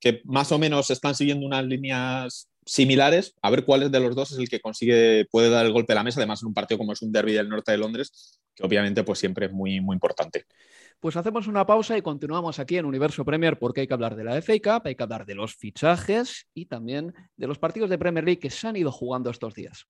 que 0.00 0.22
más 0.24 0.50
o 0.50 0.58
menos 0.58 0.90
están 0.90 1.14
siguiendo 1.14 1.46
unas 1.46 1.64
líneas 1.64 2.50
similares, 2.66 3.36
a 3.42 3.50
ver 3.50 3.64
cuál 3.64 3.92
de 3.92 4.00
los 4.00 4.16
dos 4.16 4.32
es 4.32 4.38
el 4.38 4.48
que 4.48 4.58
consigue, 4.58 5.26
puede 5.30 5.50
dar 5.50 5.64
el 5.64 5.72
golpe 5.72 5.92
a 5.92 5.96
la 5.96 6.02
mesa, 6.02 6.18
además 6.18 6.42
en 6.42 6.48
un 6.48 6.54
partido 6.54 6.78
como 6.78 6.94
es 6.94 7.02
un 7.02 7.12
derby 7.12 7.34
del 7.34 7.48
norte 7.48 7.70
de 7.70 7.78
Londres, 7.78 8.40
que 8.56 8.64
obviamente 8.64 9.04
pues 9.04 9.20
siempre 9.20 9.46
es 9.46 9.52
muy, 9.52 9.80
muy 9.80 9.94
importante. 9.94 10.46
Pues 11.00 11.16
hacemos 11.16 11.46
una 11.46 11.64
pausa 11.64 11.96
y 11.96 12.02
continuamos 12.02 12.58
aquí 12.58 12.76
en 12.76 12.84
Universo 12.84 13.24
Premier 13.24 13.58
porque 13.58 13.80
hay 13.80 13.86
que 13.86 13.94
hablar 13.94 14.16
de 14.16 14.24
la 14.24 14.42
FA 14.42 14.52
Cup, 14.62 14.86
hay 14.86 14.94
que 14.94 15.02
hablar 15.02 15.24
de 15.24 15.34
los 15.34 15.56
fichajes 15.56 16.46
y 16.52 16.66
también 16.66 17.14
de 17.38 17.46
los 17.46 17.58
partidos 17.58 17.88
de 17.88 17.96
Premier 17.96 18.22
League 18.22 18.38
que 18.38 18.50
se 18.50 18.68
han 18.68 18.76
ido 18.76 18.92
jugando 18.92 19.30
estos 19.30 19.54
días. 19.54 19.86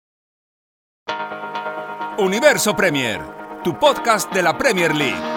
Universo 2.17 2.75
Premier, 2.75 3.21
tu 3.63 3.79
podcast 3.79 4.33
de 4.33 4.43
la 4.43 4.57
Premier 4.57 4.93
League. 4.93 5.36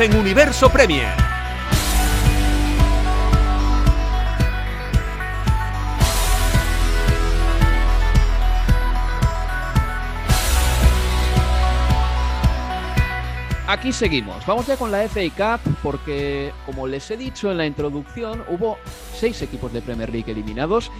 En 0.00 0.16
Universo 0.16 0.70
Premier. 0.70 1.12
Aquí 13.66 13.92
seguimos. 13.92 14.46
Vamos 14.46 14.66
ya 14.66 14.76
con 14.76 14.90
la 14.90 15.06
FA 15.08 15.20
Cup 15.60 15.76
porque, 15.82 16.52
como 16.64 16.86
les 16.86 17.10
he 17.10 17.16
dicho 17.16 17.50
en 17.50 17.58
la 17.58 17.66
introducción, 17.66 18.44
hubo 18.48 18.78
seis 19.14 19.42
equipos 19.42 19.72
de 19.72 19.82
Premier 19.82 20.10
League 20.10 20.30
eliminados, 20.30 20.90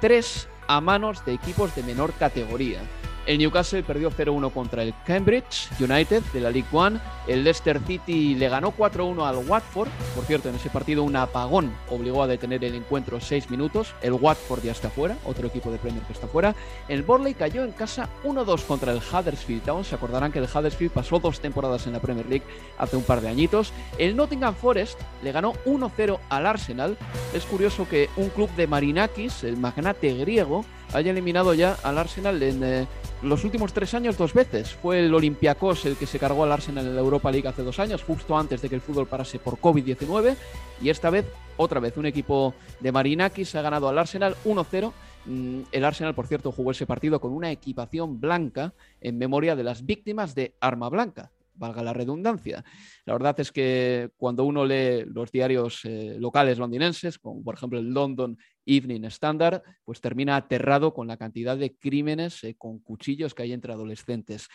tres 0.00 0.48
a 0.66 0.80
manos 0.80 1.24
de 1.24 1.32
equipos 1.32 1.74
de 1.74 1.82
menor 1.84 2.12
categoría. 2.14 2.80
El 3.26 3.38
Newcastle 3.38 3.82
perdió 3.82 4.10
0-1 4.10 4.52
contra 4.52 4.82
el 4.82 4.94
Cambridge 5.06 5.68
United 5.78 6.22
de 6.32 6.40
la 6.40 6.50
League 6.50 6.68
One. 6.72 6.98
El 7.26 7.44
Leicester 7.44 7.80
City 7.86 8.34
le 8.34 8.48
ganó 8.48 8.72
4-1 8.72 9.26
al 9.26 9.48
Watford. 9.48 9.88
Por 10.14 10.24
cierto, 10.24 10.48
en 10.48 10.56
ese 10.56 10.70
partido 10.70 11.04
un 11.04 11.14
apagón 11.16 11.72
obligó 11.90 12.22
a 12.22 12.26
detener 12.26 12.64
el 12.64 12.74
encuentro 12.74 13.20
6 13.20 13.50
minutos. 13.50 13.94
El 14.02 14.14
Watford 14.14 14.62
ya 14.62 14.72
está 14.72 14.90
fuera, 14.90 15.16
otro 15.24 15.46
equipo 15.46 15.70
de 15.70 15.78
Premier 15.78 16.02
que 16.04 16.12
está 16.12 16.26
fuera. 16.26 16.54
El 16.88 17.02
Borley 17.02 17.34
cayó 17.34 17.62
en 17.64 17.72
casa 17.72 18.08
1-2 18.24 18.64
contra 18.64 18.92
el 18.92 18.98
Huddersfield 18.98 19.62
Town. 19.62 19.84
Se 19.84 19.94
acordarán 19.94 20.32
que 20.32 20.38
el 20.38 20.48
Huddersfield 20.52 20.92
pasó 20.92 21.18
dos 21.18 21.40
temporadas 21.40 21.86
en 21.86 21.92
la 21.92 22.00
Premier 22.00 22.26
League 22.26 22.44
hace 22.78 22.96
un 22.96 23.02
par 23.02 23.20
de 23.20 23.28
añitos. 23.28 23.72
El 23.98 24.16
Nottingham 24.16 24.54
Forest 24.54 24.98
le 25.22 25.32
ganó 25.32 25.52
1-0 25.66 26.18
al 26.28 26.46
Arsenal. 26.46 26.96
Es 27.34 27.44
curioso 27.44 27.88
que 27.88 28.08
un 28.16 28.30
club 28.30 28.50
de 28.56 28.66
Marinakis, 28.66 29.44
el 29.44 29.56
magnate 29.56 30.14
griego, 30.14 30.64
haya 30.92 31.10
eliminado 31.10 31.54
ya 31.54 31.76
al 31.82 31.98
Arsenal 31.98 32.42
en 32.42 32.64
eh, 32.64 32.86
los 33.22 33.44
últimos 33.44 33.72
tres 33.72 33.94
años 33.94 34.16
dos 34.16 34.34
veces. 34.34 34.74
Fue 34.74 35.00
el 35.00 35.14
Olympiacos 35.14 35.84
el 35.86 35.96
que 35.96 36.06
se 36.06 36.18
cargó 36.18 36.44
al 36.44 36.52
Arsenal 36.52 36.86
en 36.86 36.94
la 36.94 37.00
Europa 37.00 37.30
League 37.30 37.48
hace 37.48 37.62
dos 37.62 37.78
años, 37.78 38.02
justo 38.02 38.36
antes 38.36 38.62
de 38.62 38.68
que 38.68 38.74
el 38.74 38.80
fútbol 38.80 39.06
parase 39.06 39.38
por 39.38 39.58
COVID-19. 39.58 40.36
Y 40.82 40.90
esta 40.90 41.10
vez, 41.10 41.26
otra 41.56 41.80
vez, 41.80 41.96
un 41.96 42.06
equipo 42.06 42.54
de 42.80 42.92
Marinakis 42.92 43.54
ha 43.54 43.62
ganado 43.62 43.88
al 43.88 43.98
Arsenal 43.98 44.36
1-0. 44.44 44.92
Mm, 45.26 45.60
el 45.70 45.84
Arsenal, 45.84 46.14
por 46.14 46.26
cierto, 46.26 46.52
jugó 46.52 46.70
ese 46.70 46.86
partido 46.86 47.20
con 47.20 47.32
una 47.32 47.50
equipación 47.50 48.20
blanca 48.20 48.72
en 49.00 49.18
memoria 49.18 49.56
de 49.56 49.64
las 49.64 49.84
víctimas 49.84 50.34
de 50.34 50.54
Arma 50.60 50.88
Blanca 50.88 51.30
valga 51.60 51.82
la 51.84 51.92
redundancia. 51.92 52.64
La 53.04 53.12
verdad 53.12 53.38
es 53.38 53.52
que 53.52 54.10
cuando 54.16 54.44
uno 54.44 54.64
lee 54.64 55.04
los 55.06 55.30
diarios 55.30 55.84
eh, 55.84 56.16
locales 56.18 56.58
londinenses, 56.58 57.18
como 57.18 57.44
por 57.44 57.54
ejemplo 57.54 57.78
el 57.78 57.92
London 57.92 58.36
Evening 58.66 59.04
Standard, 59.04 59.62
pues 59.84 60.00
termina 60.00 60.36
aterrado 60.36 60.92
con 60.92 61.06
la 61.06 61.16
cantidad 61.16 61.56
de 61.56 61.76
crímenes 61.76 62.42
eh, 62.42 62.56
con 62.58 62.80
cuchillos 62.80 63.34
que 63.34 63.42
hay 63.44 63.52
entre 63.52 63.72
adolescentes. 63.72 64.48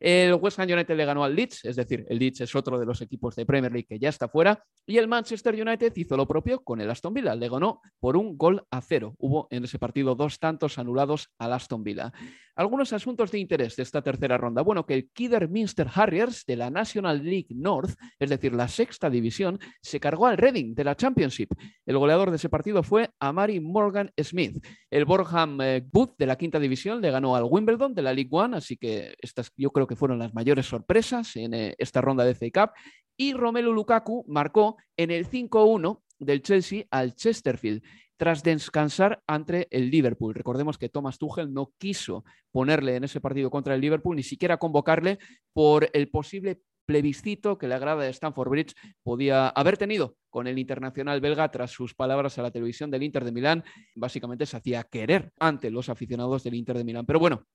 El 0.00 0.32
West 0.34 0.58
Ham 0.58 0.70
United 0.70 0.96
le 0.96 1.04
ganó 1.04 1.24
al 1.24 1.36
Leeds, 1.36 1.66
es 1.66 1.76
decir, 1.76 2.06
el 2.08 2.18
Leeds 2.18 2.40
es 2.40 2.54
otro 2.54 2.78
de 2.78 2.86
los 2.86 3.02
equipos 3.02 3.36
de 3.36 3.44
Premier 3.44 3.70
League 3.70 3.86
que 3.86 3.98
ya 3.98 4.08
está 4.08 4.28
fuera. 4.28 4.64
Y 4.86 4.96
el 4.96 5.06
Manchester 5.06 5.54
United 5.54 5.92
hizo 5.94 6.16
lo 6.16 6.26
propio 6.26 6.64
con 6.64 6.80
el 6.80 6.90
Aston 6.90 7.12
Villa, 7.12 7.34
le 7.34 7.50
ganó 7.50 7.82
por 8.00 8.16
un 8.16 8.38
gol 8.38 8.64
a 8.70 8.80
cero. 8.80 9.14
Hubo 9.18 9.46
en 9.50 9.64
ese 9.64 9.78
partido 9.78 10.14
dos 10.14 10.38
tantos 10.38 10.78
anulados 10.78 11.28
al 11.38 11.52
Aston 11.52 11.84
Villa. 11.84 12.12
Algunos 12.60 12.92
asuntos 12.92 13.30
de 13.30 13.38
interés 13.38 13.74
de 13.76 13.82
esta 13.82 14.02
tercera 14.02 14.36
ronda. 14.36 14.60
Bueno, 14.60 14.84
que 14.84 14.92
el 14.92 15.08
Kidderminster 15.08 15.88
Harriers 15.94 16.44
de 16.44 16.56
la 16.56 16.68
National 16.68 17.24
League 17.24 17.46
North, 17.54 17.94
es 18.18 18.28
decir, 18.28 18.52
la 18.52 18.68
sexta 18.68 19.08
división, 19.08 19.58
se 19.80 19.98
cargó 19.98 20.26
al 20.26 20.36
Reading 20.36 20.74
de 20.74 20.84
la 20.84 20.94
Championship. 20.94 21.54
El 21.86 21.96
goleador 21.96 22.28
de 22.28 22.36
ese 22.36 22.50
partido 22.50 22.82
fue 22.82 23.08
Amari 23.18 23.60
Morgan 23.60 24.12
Smith. 24.22 24.62
El 24.90 25.06
Borham 25.06 25.58
eh, 25.62 25.82
Booth 25.90 26.16
de 26.18 26.26
la 26.26 26.36
quinta 26.36 26.58
división 26.58 27.00
le 27.00 27.10
ganó 27.10 27.34
al 27.34 27.44
Wimbledon 27.44 27.94
de 27.94 28.02
la 28.02 28.12
League 28.12 28.28
One, 28.30 28.58
así 28.58 28.76
que 28.76 29.14
estas 29.22 29.50
yo 29.56 29.70
creo 29.70 29.86
que 29.86 29.96
fueron 29.96 30.18
las 30.18 30.34
mayores 30.34 30.66
sorpresas 30.66 31.36
en 31.36 31.54
eh, 31.54 31.74
esta 31.78 32.02
ronda 32.02 32.26
de 32.26 32.34
FA 32.34 32.66
Cup. 32.66 32.74
Y 33.16 33.32
Romelu 33.32 33.72
Lukaku 33.72 34.26
marcó 34.28 34.76
en 34.98 35.10
el 35.10 35.26
5-1 35.30 36.02
del 36.18 36.42
Chelsea 36.42 36.84
al 36.90 37.14
Chesterfield 37.14 37.82
tras 38.20 38.42
descansar 38.42 39.22
ante 39.26 39.66
el 39.70 39.90
Liverpool. 39.90 40.34
Recordemos 40.34 40.76
que 40.76 40.90
Thomas 40.90 41.16
Tuchel 41.16 41.54
no 41.54 41.72
quiso 41.78 42.22
ponerle 42.52 42.96
en 42.96 43.04
ese 43.04 43.18
partido 43.18 43.48
contra 43.48 43.74
el 43.74 43.80
Liverpool, 43.80 44.14
ni 44.14 44.22
siquiera 44.22 44.58
convocarle 44.58 45.18
por 45.54 45.88
el 45.94 46.10
posible 46.10 46.60
plebiscito 46.84 47.56
que 47.56 47.66
la 47.66 47.78
grada 47.78 48.02
de 48.02 48.10
Stamford 48.10 48.50
Bridge 48.50 48.74
podía 49.02 49.48
haber 49.48 49.78
tenido 49.78 50.16
con 50.28 50.46
el 50.46 50.58
internacional 50.58 51.22
belga 51.22 51.50
tras 51.50 51.70
sus 51.70 51.94
palabras 51.94 52.38
a 52.38 52.42
la 52.42 52.50
televisión 52.50 52.90
del 52.90 53.04
Inter 53.04 53.24
de 53.24 53.32
Milán. 53.32 53.64
Básicamente 53.96 54.44
se 54.44 54.58
hacía 54.58 54.82
querer 54.82 55.32
ante 55.38 55.70
los 55.70 55.88
aficionados 55.88 56.44
del 56.44 56.56
Inter 56.56 56.76
de 56.76 56.84
Milán. 56.84 57.06
Pero 57.06 57.20
bueno, 57.20 57.46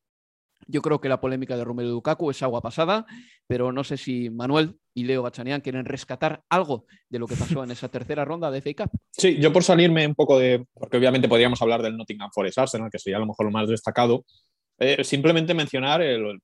yo 0.67 0.81
creo 0.81 0.99
que 0.99 1.09
la 1.09 1.21
polémica 1.21 1.55
de 1.57 1.63
Romelu 1.63 1.89
Lukaku 1.89 2.31
es 2.31 2.41
agua 2.43 2.61
pasada, 2.61 3.05
pero 3.47 3.71
no 3.71 3.83
sé 3.83 3.97
si 3.97 4.29
Manuel 4.29 4.75
y 4.93 5.03
Leo 5.03 5.21
Bachanian 5.21 5.61
quieren 5.61 5.85
rescatar 5.85 6.43
algo 6.49 6.85
de 7.09 7.19
lo 7.19 7.27
que 7.27 7.35
pasó 7.35 7.63
en 7.63 7.71
esa 7.71 7.89
tercera 7.89 8.25
ronda 8.25 8.49
de 8.49 8.61
FA 8.61 8.83
Cup. 8.83 8.99
Sí, 9.11 9.37
yo 9.39 9.51
por 9.53 9.63
salirme 9.63 10.07
un 10.07 10.15
poco 10.15 10.39
de, 10.39 10.65
porque 10.73 10.97
obviamente 10.97 11.29
podríamos 11.29 11.61
hablar 11.61 11.81
del 11.81 11.97
Nottingham 11.97 12.31
Forest 12.33 12.57
Arsenal, 12.57 12.89
que 12.91 12.99
sería 12.99 13.17
a 13.17 13.19
lo 13.21 13.27
mejor 13.27 13.45
lo 13.45 13.51
más 13.51 13.67
destacado, 13.69 14.25
eh, 14.79 15.03
simplemente 15.03 15.53
mencionar 15.53 16.01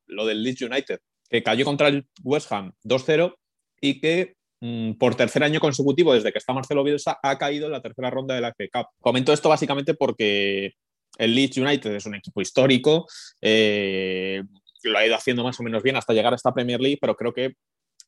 lo 0.07 0.25
del 0.25 0.43
Leeds 0.43 0.62
United, 0.62 0.99
que 1.29 1.43
cayó 1.43 1.65
contra 1.65 1.88
el 1.88 2.07
West 2.23 2.51
Ham 2.51 2.73
2-0 2.84 3.34
y 3.79 3.99
que 3.99 4.36
mm, 4.60 4.93
por 4.93 5.15
tercer 5.15 5.43
año 5.43 5.60
consecutivo, 5.60 6.13
desde 6.13 6.31
que 6.31 6.38
está 6.38 6.53
Marcelo 6.53 6.84
Bielsa, 6.84 7.19
ha 7.23 7.38
caído 7.38 7.65
en 7.65 7.71
la 7.71 7.81
tercera 7.81 8.10
ronda 8.10 8.36
de 8.36 8.41
la 8.41 8.53
FA 8.53 8.65
Cup. 8.71 8.88
Comento 8.99 9.34
esto 9.34 9.49
básicamente 9.49 9.93
porque 9.93 10.73
el 11.21 11.36
Leeds 11.36 11.57
United 11.57 11.93
es 11.93 12.05
un 12.07 12.15
equipo 12.15 12.41
histórico, 12.41 13.05
eh, 13.41 14.41
lo 14.84 14.97
ha 14.97 15.05
ido 15.05 15.15
haciendo 15.15 15.43
más 15.43 15.60
o 15.60 15.63
menos 15.63 15.84
bien 15.84 15.95
hasta 15.95 16.13
llegar 16.13 16.34
a 16.34 16.36
esta 16.36 16.51
Premier 16.51 16.81
League, 16.81 16.97
pero 16.99 17.15
creo 17.15 17.31
que 17.31 17.53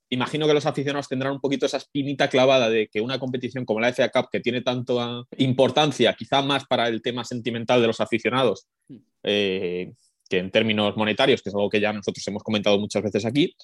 imagino 0.10 0.48
que 0.48 0.54
los 0.56 0.66
aficionados 0.66 1.08
tendrán 1.08 1.34
un 1.34 1.40
poquito 1.40 1.68
esa 1.68 1.78
espinita 1.78 2.28
clavada 2.28 2.72
de 2.72 2.88
que 2.88 3.02
una 3.02 3.20
competición 3.20 3.66
como 3.66 3.80
la 3.80 3.94
FA 3.94 4.10
Cup, 4.10 4.30
que 4.32 4.40
tiene 4.40 4.62
tanta 4.62 5.24
importancia, 5.38 6.16
quizá 6.18 6.42
más 6.42 6.66
para 6.66 6.88
el 6.88 7.04
tema 7.04 7.24
sentimental 7.24 7.82
de 7.82 7.88
los 7.88 8.02
aficionados, 8.02 8.66
eh, 9.22 9.94
que 10.28 10.40
en 10.40 10.50
términos 10.50 10.98
monetarios, 10.98 11.44
que 11.44 11.50
es 11.50 11.56
algo 11.56 11.70
que 11.70 11.80
ya 11.80 11.94
nosotros 11.94 12.28
hemos 12.28 12.42
comentado 12.42 12.80
muchas 12.80 13.04
veces 13.04 13.26
aquí, 13.26 13.56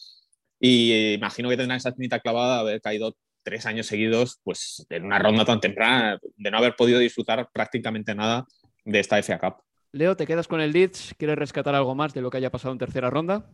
y 0.59 0.91
eh, 0.91 1.13
imagino 1.13 1.49
que 1.49 1.57
tendrán 1.57 1.77
esa 1.77 1.89
espinita 1.89 2.19
clavada 2.19 2.57
de 2.57 2.61
haber 2.61 2.81
caído 2.81 3.15
tres 3.41 3.65
años 3.65 3.87
seguidos 3.87 4.39
pues, 4.43 4.85
en 4.89 5.05
una 5.05 5.17
ronda 5.17 5.43
tan 5.43 5.59
temprana, 5.59 6.19
de 6.35 6.51
no 6.51 6.57
haber 6.59 6.75
podido 6.75 6.99
disfrutar 6.99 7.49
prácticamente 7.51 8.13
nada 8.13 8.45
de 8.91 8.99
esta 8.99 9.17
FA 9.19 9.39
Cup. 9.39 9.63
Leo, 9.91 10.15
¿te 10.15 10.27
quedas 10.27 10.47
con 10.47 10.61
el 10.61 10.71
Leeds? 10.71 11.15
¿Quieres 11.17 11.37
rescatar 11.37 11.73
algo 11.75 11.95
más 11.95 12.13
de 12.13 12.21
lo 12.21 12.29
que 12.29 12.37
haya 12.37 12.51
pasado 12.51 12.71
en 12.71 12.77
tercera 12.77 13.09
ronda? 13.09 13.49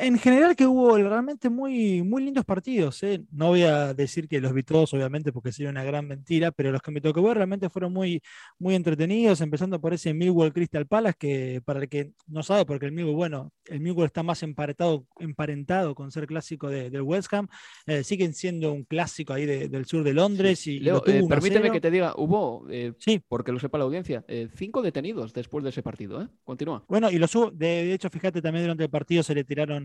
En 0.00 0.18
general 0.18 0.56
que 0.56 0.66
hubo 0.66 0.96
realmente 0.96 1.50
muy, 1.50 2.02
muy 2.02 2.24
lindos 2.24 2.44
partidos. 2.44 3.02
¿eh? 3.02 3.22
No 3.30 3.48
voy 3.48 3.62
a 3.62 3.92
decir 3.94 4.28
que 4.28 4.40
los 4.40 4.52
vi 4.52 4.62
todos, 4.62 4.92
obviamente, 4.94 5.32
porque 5.32 5.52
sería 5.52 5.70
una 5.70 5.84
gran 5.84 6.06
mentira, 6.06 6.50
pero 6.50 6.72
los 6.72 6.80
que 6.80 6.90
me 6.90 7.00
tocó 7.00 7.22
ver 7.22 7.36
realmente 7.36 7.68
fueron 7.68 7.92
muy, 7.92 8.22
muy 8.58 8.74
entretenidos, 8.74 9.40
empezando 9.40 9.80
por 9.80 9.92
ese 9.92 10.14
Millwall 10.14 10.52
Crystal 10.52 10.86
Palace, 10.86 11.16
que 11.18 11.62
para 11.64 11.80
el 11.80 11.88
que 11.88 12.12
no 12.26 12.42
sabe, 12.42 12.64
porque 12.64 12.86
el 12.86 12.92
Millwall, 12.92 13.14
bueno, 13.14 13.52
el 13.66 13.80
Millwall 13.80 14.06
está 14.06 14.22
más 14.22 14.42
emparentado, 14.42 15.06
emparentado 15.18 15.94
con 15.94 16.10
ser 16.10 16.26
clásico 16.26 16.68
de, 16.68 16.90
del 16.90 17.02
West 17.02 17.32
Ham, 17.34 17.48
eh, 17.86 18.04
siguen 18.04 18.34
siendo 18.34 18.72
un 18.72 18.84
clásico 18.84 19.32
ahí 19.32 19.46
del 19.46 19.84
sur 19.86 20.04
de 20.04 20.14
Londres. 20.14 20.66
Y, 20.66 20.80
Leo, 20.80 21.02
eh, 21.06 21.22
permíteme 21.28 21.70
que 21.70 21.80
te 21.80 21.90
diga, 21.90 22.14
hubo, 22.16 22.66
sí. 22.98 23.20
porque 23.28 23.52
lo 23.52 23.58
sepa 23.58 23.78
la 23.78 23.84
audiencia, 23.84 24.24
cinco 24.54 24.82
detenidos 24.82 25.32
después 25.32 25.64
de 25.64 25.70
ese 25.70 25.82
partido. 25.82 26.28
Continúa. 26.44 26.84
Bueno, 26.88 27.10
y 27.10 27.18
los 27.18 27.34
hubo, 27.34 27.50
de, 27.50 27.92
hecho, 27.92 28.08
fíjate, 28.08 28.40
también 28.40 28.64
durante 28.64 28.84
el 28.84 28.90
partido 28.90 29.22
se 29.22 29.34
le 29.34 29.44
tiraron 29.44 29.81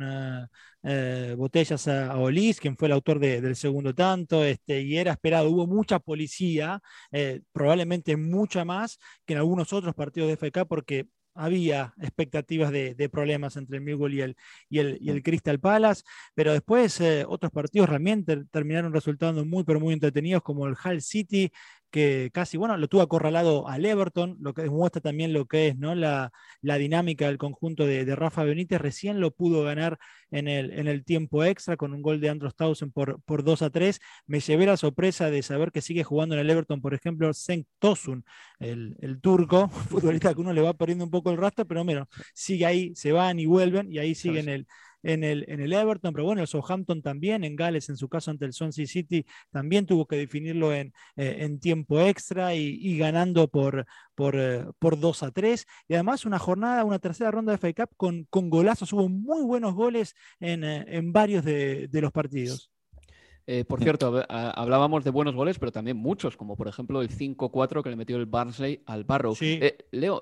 eh, 0.83 1.35
botellas 1.37 1.87
a, 1.87 2.17
Olis, 2.17 2.59
quien 2.59 2.77
fue 2.77 2.87
el 2.87 2.93
autor 2.93 3.19
del 3.19 3.55
segundo 3.55 3.93
tanto, 3.93 4.43
este, 4.43 4.81
y 4.81 4.97
era 4.97 5.11
esperado. 5.11 5.49
Hubo 5.49 5.67
mucha 5.67 5.99
policía, 5.99 6.81
eh, 7.11 7.41
probablemente 7.51 8.15
mucha 8.17 8.65
más 8.65 8.99
que 9.25 9.33
en 9.33 9.39
algunos 9.39 9.73
otros 9.73 9.93
partidos 9.95 10.29
de 10.29 10.33
FK, 10.33 10.65
porque 10.65 11.07
había 11.37 11.93
expectativas 12.01 12.71
de, 12.71 13.09
problemas 13.11 13.55
entre 13.57 13.77
el 13.77 13.83
Millwall 13.83 14.13
y 14.13 14.21
el, 14.21 14.35
y 14.69 15.09
el, 15.09 15.23
Crystal 15.23 15.59
Palace, 15.59 16.03
pero 16.33 16.51
después 16.51 16.99
eh, 16.99 17.25
otros 17.27 17.51
partidos 17.51 17.89
realmente 17.89 18.43
terminaron 18.51 18.91
resultando 18.93 19.45
muy, 19.45 19.63
pero 19.63 19.79
muy 19.79 19.93
entretenidos, 19.93 20.41
como 20.41 20.65
el 20.67 20.75
Hull 20.83 21.01
City, 21.01 21.51
que 21.91 22.29
casi, 22.33 22.57
bueno, 22.57 22.77
lo 22.77 22.87
tuvo 22.87 23.01
acorralado 23.01 23.67
al 23.67 23.85
Everton, 23.85 24.37
lo 24.39 24.53
que 24.53 24.63
demuestra 24.63 25.01
también 25.01 25.33
lo 25.33 25.45
que 25.45 25.67
es 25.69 25.77
¿no? 25.77 25.95
la, 25.95 26.31
dinámica 26.61 27.27
del 27.27 27.37
conjunto 27.37 27.85
de, 27.85 28.15
Rafa 28.15 28.43
Benítez, 28.43 28.79
recién 28.81 29.19
lo 29.19 29.31
pudo 29.31 29.63
ganar 29.63 29.97
en 30.31 30.47
el, 30.47 30.71
en 30.71 30.87
el 30.87 31.03
tiempo 31.05 31.43
extra 31.43 31.77
con 31.77 31.93
un 31.93 32.01
gol 32.01 32.19
de 32.19 32.29
Andros 32.29 32.55
Townsend 32.55 32.91
por, 32.91 33.21
por 33.23 33.43
2 33.43 33.61
a 33.61 33.69
3. 33.69 33.99
Me 34.25 34.39
llevé 34.39 34.65
la 34.65 34.77
sorpresa 34.77 35.29
de 35.29 35.41
saber 35.43 35.71
que 35.71 35.81
sigue 35.81 36.03
jugando 36.03 36.35
en 36.35 36.41
el 36.41 36.49
Everton, 36.49 36.81
por 36.81 36.93
ejemplo, 36.93 37.33
Senk 37.33 37.67
Tosun, 37.79 38.25
el, 38.59 38.95
el, 39.01 39.21
turco, 39.21 39.69
futbolista 39.89 40.33
que 40.33 40.41
uno 40.41 40.53
le 40.53 40.61
va 40.61 40.73
perdiendo 40.73 41.05
un 41.05 41.11
poco 41.11 41.31
el 41.31 41.37
rastro, 41.37 41.65
pero 41.65 41.83
bueno, 41.83 42.07
sigue 42.33 42.65
ahí, 42.65 42.95
se 42.95 43.11
van 43.11 43.39
y 43.39 43.45
vuelven 43.45 43.91
y 43.91 43.99
ahí 43.99 44.15
sigue 44.15 44.39
en 44.39 44.49
el, 44.49 44.67
en 45.07 45.23
el, 45.23 45.45
en 45.47 45.61
el 45.61 45.71
Everton, 45.71 46.11
pero 46.11 46.25
bueno, 46.25 46.41
el 46.41 46.47
Southampton 46.47 47.01
también, 47.01 47.45
en 47.45 47.55
Gales, 47.55 47.87
en 47.87 47.95
su 47.95 48.09
caso 48.09 48.29
ante 48.29 48.43
el 48.43 48.51
Swansea 48.51 48.85
City, 48.85 49.25
también 49.49 49.85
tuvo 49.85 50.05
que 50.05 50.17
definirlo 50.17 50.73
en, 50.73 50.93
eh, 51.15 51.37
en 51.39 51.59
tiempo 51.61 52.01
extra 52.01 52.53
y, 52.55 52.97
ganando 52.97 53.47
por, 53.47 53.85
por, 54.15 54.35
eh, 54.37 54.65
por 54.79 54.99
2 54.99 55.23
a 55.23 55.31
3. 55.31 55.65
Y 55.87 55.93
además 55.93 56.25
una 56.25 56.39
jornada, 56.39 56.83
una 56.83 56.99
tercera 56.99 57.31
ronda 57.31 57.53
de 57.53 57.57
FA 57.57 57.73
Cup 57.73 57.95
con, 57.95 58.25
con 58.29 58.49
golazos, 58.49 58.91
hubo 58.91 59.07
muy 59.07 59.43
buenos 59.43 59.75
goles 59.75 60.13
en, 60.41 60.65
eh, 60.65 60.83
en 60.87 61.13
varios 61.13 61.45
de, 61.45 61.87
de 61.87 62.01
los 62.01 62.11
partidos. 62.11 62.69
por 63.69 63.81
cierto, 63.81 64.25
hablábamos 64.27 65.05
de 65.05 65.11
buenos 65.11 65.35
goles, 65.35 65.57
pero 65.57 65.71
también 65.71 65.95
muchos, 65.95 66.35
como 66.35 66.57
por 66.57 66.67
ejemplo 66.67 67.01
el 67.01 67.09
5-4 67.09 67.81
que 67.81 67.89
le 67.89 67.95
metió 67.95 68.17
el 68.17 68.25
Barnsley 68.25 68.83
al 68.85 69.05
Barrow. 69.05 69.37
Leo, 69.91 70.19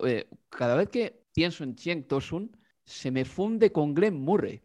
cada 0.49 0.75
vez 0.75 0.89
que 0.89 1.23
pienso 1.33 1.63
en 1.63 1.75
Cheng 1.75 2.07
Tosun, 2.07 2.55
se 2.85 3.09
me 3.09 3.25
funde 3.25 3.71
con 3.71 3.95
Glenn 3.95 4.21
Murray. 4.21 4.61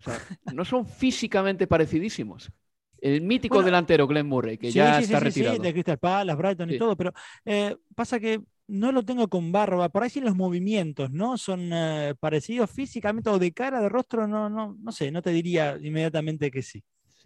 O 0.00 0.02
sea, 0.02 0.18
no 0.54 0.64
son 0.64 0.86
físicamente 0.86 1.66
parecidísimos. 1.66 2.52
El 3.00 3.22
mítico 3.22 3.62
delantero 3.62 4.06
Glenn 4.06 4.26
Murray, 4.26 4.58
que 4.58 4.70
ya 4.70 4.98
está 4.98 5.20
retirado. 5.20 5.56
Sí, 5.56 5.62
de 5.62 5.72
Crystal 5.72 5.98
Palace, 5.98 6.36
Brighton 6.36 6.70
y 6.70 6.78
todo, 6.78 6.96
pero 6.96 7.12
eh, 7.44 7.76
pasa 7.94 8.18
que 8.18 8.40
no 8.66 8.92
lo 8.92 9.04
tengo 9.04 9.28
con 9.28 9.52
barba. 9.52 9.88
Por 9.88 10.02
ahí 10.02 10.10
sí 10.10 10.20
los 10.20 10.34
movimientos, 10.34 11.10
¿no? 11.10 11.38
Son 11.38 11.70
eh, 11.72 12.14
parecidos 12.18 12.70
físicamente 12.70 13.30
o 13.30 13.38
de 13.38 13.52
cara, 13.52 13.80
de 13.80 13.88
rostro, 13.88 14.26
no, 14.26 14.50
no, 14.50 14.76
no 14.78 14.92
sé, 14.92 15.10
no 15.10 15.22
te 15.22 15.30
diría 15.30 15.78
inmediatamente 15.80 16.50
que 16.50 16.62
sí. 16.62 16.82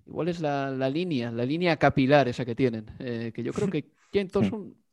Igual 0.06 0.28
es 0.28 0.40
la, 0.40 0.70
línea, 0.90 1.30
la 1.30 1.44
línea 1.44 1.76
capilar 1.76 2.28
esa 2.28 2.44
que 2.44 2.54
tienen. 2.54 2.86
Eh, 2.98 3.32
que 3.34 3.42
yo 3.42 3.52
creo 3.52 3.70
que 3.70 3.92
Ken 4.12 4.28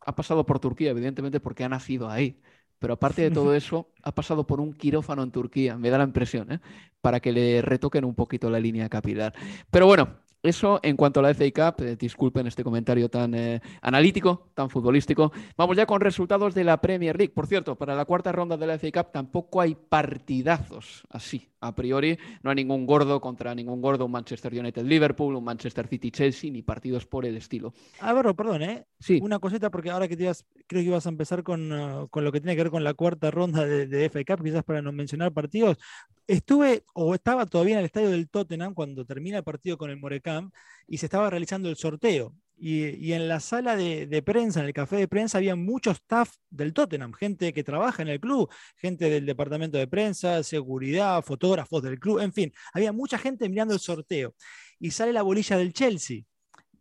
ha 0.05 0.15
pasado 0.15 0.45
por 0.45 0.59
Turquía, 0.59 0.91
evidentemente, 0.91 1.39
porque 1.39 1.63
ha 1.63 1.69
nacido 1.69 2.09
ahí. 2.09 2.39
Pero 2.79 2.93
aparte 2.93 3.21
de 3.21 3.31
todo 3.31 3.53
eso, 3.55 3.89
ha 4.03 4.13
pasado 4.13 4.47
por 4.47 4.59
un 4.59 4.73
quirófano 4.73 5.23
en 5.23 5.31
Turquía, 5.31 5.77
me 5.77 5.89
da 5.89 5.97
la 5.97 6.05
impresión, 6.05 6.51
¿eh? 6.51 6.59
para 7.01 7.19
que 7.19 7.31
le 7.31 7.61
retoquen 7.61 8.05
un 8.05 8.15
poquito 8.15 8.49
la 8.49 8.59
línea 8.59 8.89
capilar. 8.89 9.33
Pero 9.69 9.85
bueno, 9.85 10.17
eso 10.41 10.79
en 10.83 10.95
cuanto 10.95 11.19
a 11.19 11.23
la 11.23 11.33
FA 11.33 11.51
Cup, 11.51 11.83
eh, 11.83 11.95
disculpen 11.97 12.47
este 12.47 12.63
comentario 12.63 13.09
tan 13.09 13.33
eh, 13.33 13.61
analítico, 13.81 14.49
tan 14.53 14.69
futbolístico. 14.69 15.31
Vamos 15.57 15.75
ya 15.75 15.85
con 15.85 15.99
resultados 15.99 16.55
de 16.55 16.63
la 16.63 16.79
Premier 16.79 17.17
League. 17.17 17.33
Por 17.33 17.47
cierto, 17.47 17.75
para 17.75 17.95
la 17.95 18.05
cuarta 18.05 18.31
ronda 18.31 18.55
de 18.55 18.67
la 18.67 18.79
FA 18.79 18.91
Cup 18.91 19.11
tampoco 19.11 19.59
hay 19.59 19.75
partidazos 19.75 21.03
así. 21.09 21.49
A 21.61 21.75
priori 21.75 22.17
no 22.41 22.51
hay 22.51 22.55
ningún 22.55 22.85
gordo 22.85 23.19
contra 23.19 23.53
ningún 23.53 23.81
gordo, 23.81 24.05
un 24.05 24.11
Manchester 24.11 24.53
United 24.57 24.83
Liverpool, 24.85 25.35
un 25.35 25.43
Manchester 25.43 25.87
City 25.87 26.09
Chelsea, 26.09 26.49
ni 26.49 26.61
partidos 26.61 27.05
por 27.05 27.25
el 27.25 27.35
estilo. 27.35 27.73
Álvaro, 27.99 28.33
perdón, 28.33 28.61
¿eh? 28.63 28.85
Sí. 28.97 29.19
Una 29.21 29.39
cosita, 29.39 29.69
porque 29.69 29.89
ahora 29.89 30.07
que 30.07 30.15
te 30.15 30.23
ibas, 30.23 30.45
creo 30.67 30.81
que 30.81 30.87
ibas 30.87 31.05
a 31.05 31.09
empezar 31.09 31.43
con, 31.43 31.71
uh, 31.71 32.07
con, 32.07 32.23
lo 32.23 32.31
que 32.31 32.39
tiene 32.39 32.55
que 32.55 32.63
ver 32.63 32.71
con 32.71 32.85
la 32.85 32.93
cuarta 32.93 33.29
ronda 33.29 33.65
de, 33.65 33.87
de 33.87 34.09
FA 34.09 34.23
Cup, 34.23 34.43
quizás 34.45 34.63
para 34.63 34.81
no 34.81 34.93
mencionar 34.93 35.33
partidos. 35.33 35.77
Estuve 36.27 36.83
o 36.93 37.13
estaba 37.13 37.45
todavía 37.45 37.73
en 37.73 37.79
el 37.79 37.85
estadio 37.85 38.11
del 38.11 38.29
Tottenham 38.29 38.73
cuando 38.73 39.03
termina 39.03 39.37
el 39.37 39.43
partido 39.43 39.77
con 39.77 39.89
el 39.89 39.97
Y 40.87 40.97
se 40.97 41.05
estaba 41.05 41.29
realizando 41.29 41.69
el 41.69 41.75
sorteo. 41.75 42.35
Y, 42.61 43.13
en 43.13 43.29
la 43.29 43.39
sala 43.39 43.77
de, 43.77 44.21
prensa, 44.25 44.59
en 44.59 44.65
el 44.65 44.73
café 44.73 44.97
de 44.97 45.07
prensa, 45.07 45.37
había 45.37 45.55
mucho 45.55 45.91
staff 45.91 46.35
del 46.49 46.73
Tottenham, 46.73 47.13
gente 47.13 47.53
que 47.53 47.63
trabaja 47.63 48.01
en 48.01 48.09
el 48.09 48.19
club, 48.19 48.49
gente 48.75 49.09
del 49.09 49.25
departamento 49.25 49.77
de 49.77 49.87
prensa, 49.87 50.43
seguridad, 50.43 51.23
fotógrafos 51.23 51.81
del 51.83 51.99
club, 51.99 52.19
en 52.19 52.33
fin, 52.33 52.51
había 52.73 52.91
mucha 52.91 53.17
gente 53.17 53.47
mirando 53.47 53.73
el 53.73 53.79
sorteo. 53.79 54.35
Y 54.77 54.91
sale 54.91 55.13
la 55.13 55.21
bolilla 55.21 55.57
del 55.57 55.71
Chelsea 55.71 56.23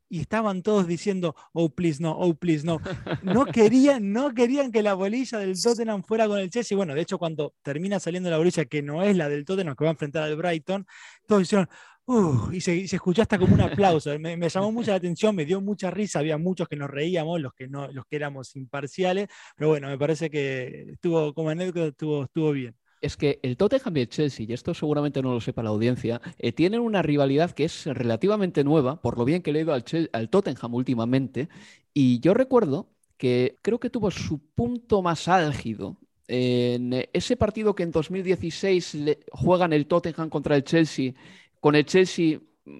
y 0.08 0.20
estaban 0.20 0.62
todos 0.62 0.86
diciendo, 0.86 1.34
oh, 1.52 1.68
please, 1.70 2.02
no, 2.02 2.12
oh, 2.12 2.34
please, 2.34 2.64
no. 2.64 2.80
No 3.22 3.46
querían, 3.46 4.12
no 4.12 4.32
querían 4.34 4.72
que 4.72 4.82
la 4.82 4.94
bolilla 4.94 5.38
del 5.38 5.60
Tottenham 5.60 6.02
fuera 6.02 6.26
con 6.26 6.38
el 6.38 6.50
Chelsea. 6.50 6.76
Bueno, 6.76 6.94
de 6.94 7.02
hecho, 7.02 7.18
cuando 7.18 7.54
termina 7.62 8.00
saliendo 8.00 8.30
la 8.30 8.38
bolilla 8.38 8.64
que 8.64 8.82
no 8.82 9.02
es 9.02 9.16
la 9.16 9.28
del 9.28 9.44
Tottenham, 9.44 9.76
que 9.76 9.84
va 9.84 9.90
a 9.90 9.92
enfrentar 9.92 10.22
al 10.24 10.36
Brighton, 10.36 10.86
todos 11.26 11.42
dijeron, 11.42 11.68
uh, 12.08 12.52
y 12.52 12.60
se, 12.60 12.88
se 12.88 12.96
escuchó 12.96 13.22
hasta 13.22 13.38
como 13.38 13.54
un 13.54 13.60
aplauso. 13.60 14.18
Me, 14.18 14.36
llamó 14.48 14.72
mucha 14.72 14.92
la 14.92 14.96
atención, 14.96 15.36
me 15.36 15.44
dio 15.44 15.60
mucha 15.60 15.90
risa. 15.90 16.18
Había 16.18 16.38
muchos 16.38 16.68
que 16.68 16.76
nos 16.76 16.90
reíamos, 16.90 17.40
los 17.40 17.54
que, 17.54 17.68
no, 17.68 17.88
los 17.92 18.04
que 18.06 18.16
éramos 18.16 18.56
imparciales, 18.56 19.28
pero 19.56 19.70
bueno, 19.70 19.88
me 19.88 19.98
parece 19.98 20.30
que 20.30 20.86
estuvo, 20.92 21.32
como 21.34 21.50
anécdota, 21.50 21.88
estuvo, 21.88 22.24
estuvo 22.24 22.52
bien 22.52 22.74
es 23.00 23.16
que 23.16 23.38
el 23.42 23.56
Tottenham 23.56 23.96
y 23.96 24.00
el 24.00 24.08
Chelsea, 24.08 24.46
y 24.48 24.52
esto 24.52 24.74
seguramente 24.74 25.22
no 25.22 25.32
lo 25.32 25.40
sepa 25.40 25.62
la 25.62 25.70
audiencia, 25.70 26.20
eh, 26.38 26.52
tienen 26.52 26.80
una 26.80 27.02
rivalidad 27.02 27.52
que 27.52 27.64
es 27.64 27.86
relativamente 27.86 28.64
nueva, 28.64 29.00
por 29.00 29.18
lo 29.18 29.24
bien 29.24 29.42
que 29.42 29.52
le 29.52 29.60
he 29.60 29.62
ido 29.62 29.72
al, 29.72 29.84
al 30.12 30.28
Tottenham 30.30 30.74
últimamente. 30.74 31.48
Y 31.94 32.20
yo 32.20 32.34
recuerdo 32.34 32.88
que 33.16 33.56
creo 33.62 33.80
que 33.80 33.90
tuvo 33.90 34.10
su 34.10 34.40
punto 34.54 35.02
más 35.02 35.28
álgido 35.28 35.96
en 36.28 37.08
ese 37.12 37.36
partido 37.36 37.74
que 37.74 37.82
en 37.82 37.90
2016 37.90 38.94
le 38.94 39.20
juegan 39.32 39.72
el 39.72 39.86
Tottenham 39.86 40.28
contra 40.28 40.56
el 40.56 40.64
Chelsea, 40.64 41.14
con 41.60 41.74
el 41.74 41.84
Chelsea 41.84 42.38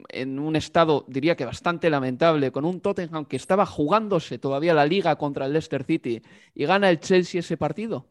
en 0.09 0.38
un 0.38 0.57
estado, 0.57 1.05
diría 1.09 1.37
que 1.37 1.45
bastante 1.45 1.91
lamentable, 1.91 2.53
con 2.53 2.64
un 2.64 2.81
Tottenham 2.81 3.25
que 3.25 3.37
estaba 3.37 3.67
jugándose 3.67 4.38
todavía 4.38 4.75
la 4.75 4.87
liga 4.87 5.17
contra 5.17 5.47
el 5.47 5.53
Leicester 5.53 5.85
City 5.85 6.23
y 6.55 6.64
gana 6.64 6.91
el 6.91 7.01
Chelsea 7.01 7.41
ese 7.41 7.57
partido. 7.57 8.07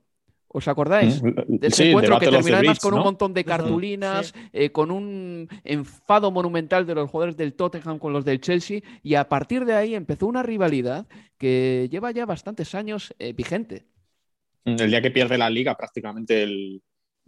¿Os 0.50 0.68
acordáis? 0.68 1.22
Mm, 1.22 1.58
de 1.58 1.68
ese 1.68 1.90
encuentro 1.90 2.20
que 2.20 2.30
terminó 2.30 2.56
además 2.58 2.80
con 2.80 2.94
un 2.94 3.02
montón 3.02 3.34
de 3.34 3.44
cartulinas, 3.44 4.34
eh, 4.54 4.72
con 4.72 4.92
un 4.92 5.48
enfado 5.64 6.32
monumental 6.32 6.86
de 6.86 6.96
los 6.96 7.10
jugadores 7.10 7.38
del 7.38 7.54
Tottenham 7.54 8.00
con 8.00 8.14
los 8.14 8.24
del 8.24 8.40
Chelsea, 8.40 8.82
y 9.04 9.16
a 9.16 9.28
partir 9.28 9.66
de 9.66 9.74
ahí 9.74 9.94
empezó 9.94 10.26
una 10.26 10.44
rivalidad 10.44 11.06
que 11.38 11.88
lleva 11.92 12.12
ya 12.12 12.26
bastantes 12.26 12.74
años 12.76 13.14
eh, 13.20 13.34
vigente. 13.34 13.86
El 14.64 14.90
día 14.90 15.02
que 15.02 15.12
pierde 15.12 15.38
la 15.38 15.50
liga, 15.50 15.76
prácticamente 15.76 16.44
el, 16.44 16.82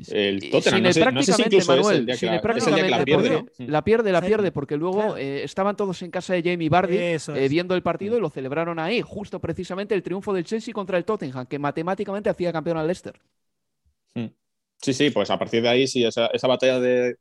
el 0.08 0.50
Tottenham. 0.50 0.84
no, 0.84 0.94
sé, 0.94 1.02
prácticamente, 1.02 1.66
Manuel, 1.66 2.06
la, 2.06 3.04
pierde. 3.04 3.46
La 3.58 3.84
pierde, 3.84 4.12
la 4.12 4.22
pierde, 4.22 4.52
porque 4.52 4.78
luego 4.78 5.18
eh, 5.18 5.44
estaban 5.44 5.76
todos 5.76 6.02
en 6.02 6.12
casa 6.12 6.34
de 6.34 6.44
Jamie 6.44 6.70
Vardy 6.70 6.98
eh, 6.98 7.48
viendo 7.50 7.76
el 7.76 7.84
partido 7.84 8.18
y 8.18 8.22
lo 8.22 8.30
celebraron 8.30 8.80
ahí, 8.80 9.02
justo 9.02 9.40
precisamente 9.40 9.96
el 9.96 10.04
triunfo 10.04 10.34
del 10.34 10.46
Chelsea 10.46 10.74
contra 10.74 10.98
el 10.98 11.04
Tottenham, 11.04 11.46
que 11.46 11.60
matemáticamente 11.60 12.30
hacía 12.30 12.54
campeón 12.54 12.78
al 12.78 12.88
Leicester. 12.88 13.20
Hmm. 14.14 14.28
Sí, 14.82 14.94
sí, 14.94 15.10
pues 15.10 15.30
a 15.30 15.38
partir 15.38 15.62
de 15.62 15.70
ahí, 15.70 15.88
sí, 15.88 16.06
esa, 16.06 16.30
batalla 16.48 16.80
de, 16.80 17.18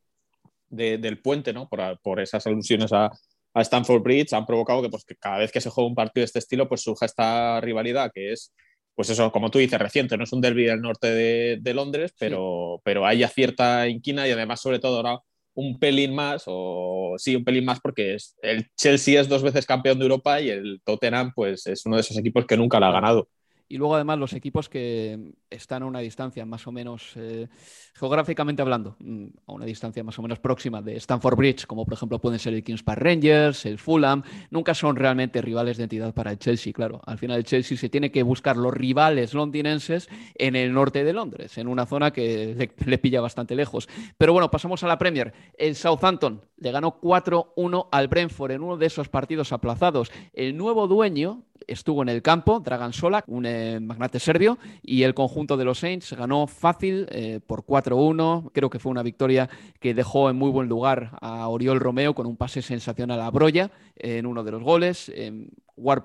del 0.69 1.21
puente, 1.21 1.51
¿no? 1.51 1.67
Por, 1.67 2.21
esas 2.21 2.47
alusiones 2.47 2.93
a, 2.93 3.11
a, 3.53 3.61
Stanford 3.61 4.01
Bridge 4.01 4.31
han 4.31 4.45
provocado 4.45 4.81
que, 4.81 4.89
pues, 4.89 5.03
que 5.03 5.15
cada 5.15 5.39
vez 5.39 5.51
que 5.51 5.59
se 5.59 5.69
juega 5.69 5.89
un 5.89 5.95
partido 5.95 6.21
de 6.21 6.25
este 6.25 6.39
estilo, 6.39 6.69
pues 6.69 6.81
surja 6.81 7.05
esta 7.05 7.59
rivalidad 7.59 8.09
que 8.13 8.31
es 8.31 8.53
pues 8.99 9.11
eso, 9.11 9.31
como 9.31 9.49
tú 9.49 9.59
dices, 9.59 9.79
reciente, 9.79 10.17
no 10.17 10.25
es 10.25 10.33
un 10.33 10.41
derby 10.41 10.65
del 10.65 10.81
norte 10.81 11.07
de, 11.09 11.73
Londres, 11.73 12.13
pero, 12.19 12.81
pero 12.83 13.05
hay 13.05 13.25
cierta 13.27 13.87
inquina 13.87 14.27
y 14.27 14.31
además, 14.31 14.59
sobre 14.59 14.79
todo, 14.79 14.97
ahora 14.97 15.19
un 15.53 15.79
pelín 15.79 16.13
más, 16.13 16.43
o 16.47 17.13
sí, 17.17 17.33
un 17.33 17.45
pelín 17.45 17.63
más, 17.63 17.79
porque 17.79 18.15
es, 18.15 18.35
el 18.41 18.69
Chelsea 18.75 19.21
es 19.21 19.29
dos 19.29 19.41
veces 19.41 19.65
campeón 19.65 19.99
de 19.99 20.03
Europa 20.03 20.41
y 20.41 20.49
el 20.49 20.81
Tottenham, 20.83 21.31
pues 21.33 21.65
es 21.65 21.85
uno 21.85 21.95
de 21.95 22.01
esos 22.01 22.17
equipos 22.17 22.45
que 22.45 22.57
nunca 22.57 22.77
la 22.81 22.89
ha 22.89 22.91
ganado. 22.91 23.29
Y 23.71 23.77
luego 23.77 23.93
además 23.93 24.17
los 24.17 24.33
equipos 24.33 24.67
que 24.67 25.33
están 25.47 25.83
a 25.83 25.85
una 25.85 25.99
distancia 25.99 26.43
más 26.43 26.65
o 26.65 26.71
menos, 26.71 27.13
eh, 27.15 27.47
geográficamente 27.93 28.63
hablando, 28.63 28.95
mm, 28.99 29.25
a 29.45 29.53
una 29.53 29.65
distancia 29.65 30.03
más 30.03 30.17
o 30.17 30.23
menos 30.23 30.39
próxima 30.39 30.81
de 30.81 30.95
Stanford 30.95 31.37
Bridge, 31.37 31.67
como 31.67 31.85
por 31.85 31.93
ejemplo 31.93 32.17
pueden 32.19 32.39
ser 32.39 32.55
el 32.55 32.63
Kings 32.63 32.81
Park 32.81 32.99
Rangers, 32.99 33.67
el 33.67 33.77
Fulham, 33.77 34.23
nunca 34.49 34.73
son 34.73 34.95
realmente 34.95 35.39
rivales 35.43 35.77
de 35.77 35.83
entidad 35.83 36.15
para 36.15 36.31
el 36.31 36.39
Chelsea, 36.39 36.73
claro. 36.73 36.99
Al 37.05 37.19
final 37.19 37.37
el 37.37 37.43
Chelsea 37.43 37.77
se 37.77 37.89
tiene 37.89 38.11
que 38.11 38.23
buscar 38.23 38.57
los 38.57 38.73
rivales 38.73 39.35
londinenses 39.35 40.09
en 40.33 40.55
el 40.55 40.73
norte 40.73 41.03
de 41.03 41.13
Londres, 41.13 41.59
en 41.59 41.67
una 41.67 41.85
zona 41.85 42.09
que 42.09 42.55
le, 42.57 42.71
le 42.85 42.97
pilla 42.97 43.21
bastante 43.21 43.53
lejos. 43.53 43.87
Pero 44.17 44.33
bueno, 44.33 44.49
pasamos 44.49 44.83
a 44.83 44.87
la 44.87 44.97
Premier. 44.97 45.31
El 45.59 45.75
Southampton 45.75 46.41
le 46.57 46.71
ganó 46.71 46.99
4-1 46.99 47.87
al 47.91 48.07
Brentford 48.07 48.51
en 48.51 48.63
uno 48.63 48.77
de 48.77 48.87
esos 48.87 49.09
partidos 49.09 49.51
aplazados. 49.51 50.11
El 50.33 50.57
nuevo 50.57 50.87
dueño 50.87 51.43
estuvo 51.67 52.01
en 52.01 52.09
el 52.09 52.21
campo, 52.21 52.59
Dragan 52.59 52.93
Solak, 52.93 53.25
un 53.27 53.45
eh, 53.45 53.79
magnate 53.79 54.19
serbio, 54.19 54.57
y 54.81 55.03
el 55.03 55.13
conjunto 55.13 55.57
de 55.57 55.65
los 55.65 55.79
Saints 55.79 56.13
ganó 56.13 56.47
fácil 56.47 57.07
eh, 57.11 57.39
por 57.45 57.65
4-1. 57.65 58.51
Creo 58.53 58.69
que 58.69 58.79
fue 58.79 58.91
una 58.91 59.03
victoria 59.03 59.49
que 59.79 59.93
dejó 59.93 60.29
en 60.29 60.35
muy 60.35 60.51
buen 60.51 60.69
lugar 60.69 61.17
a 61.21 61.47
Oriol 61.47 61.79
Romeo 61.79 62.13
con 62.15 62.25
un 62.25 62.37
pase 62.37 62.61
sensacional 62.61 63.21
a 63.21 63.29
Broya 63.31 63.71
en 63.95 64.25
uno 64.25 64.43
de 64.43 64.51
los 64.51 64.63
goles. 64.63 65.11
Em, 65.15 65.47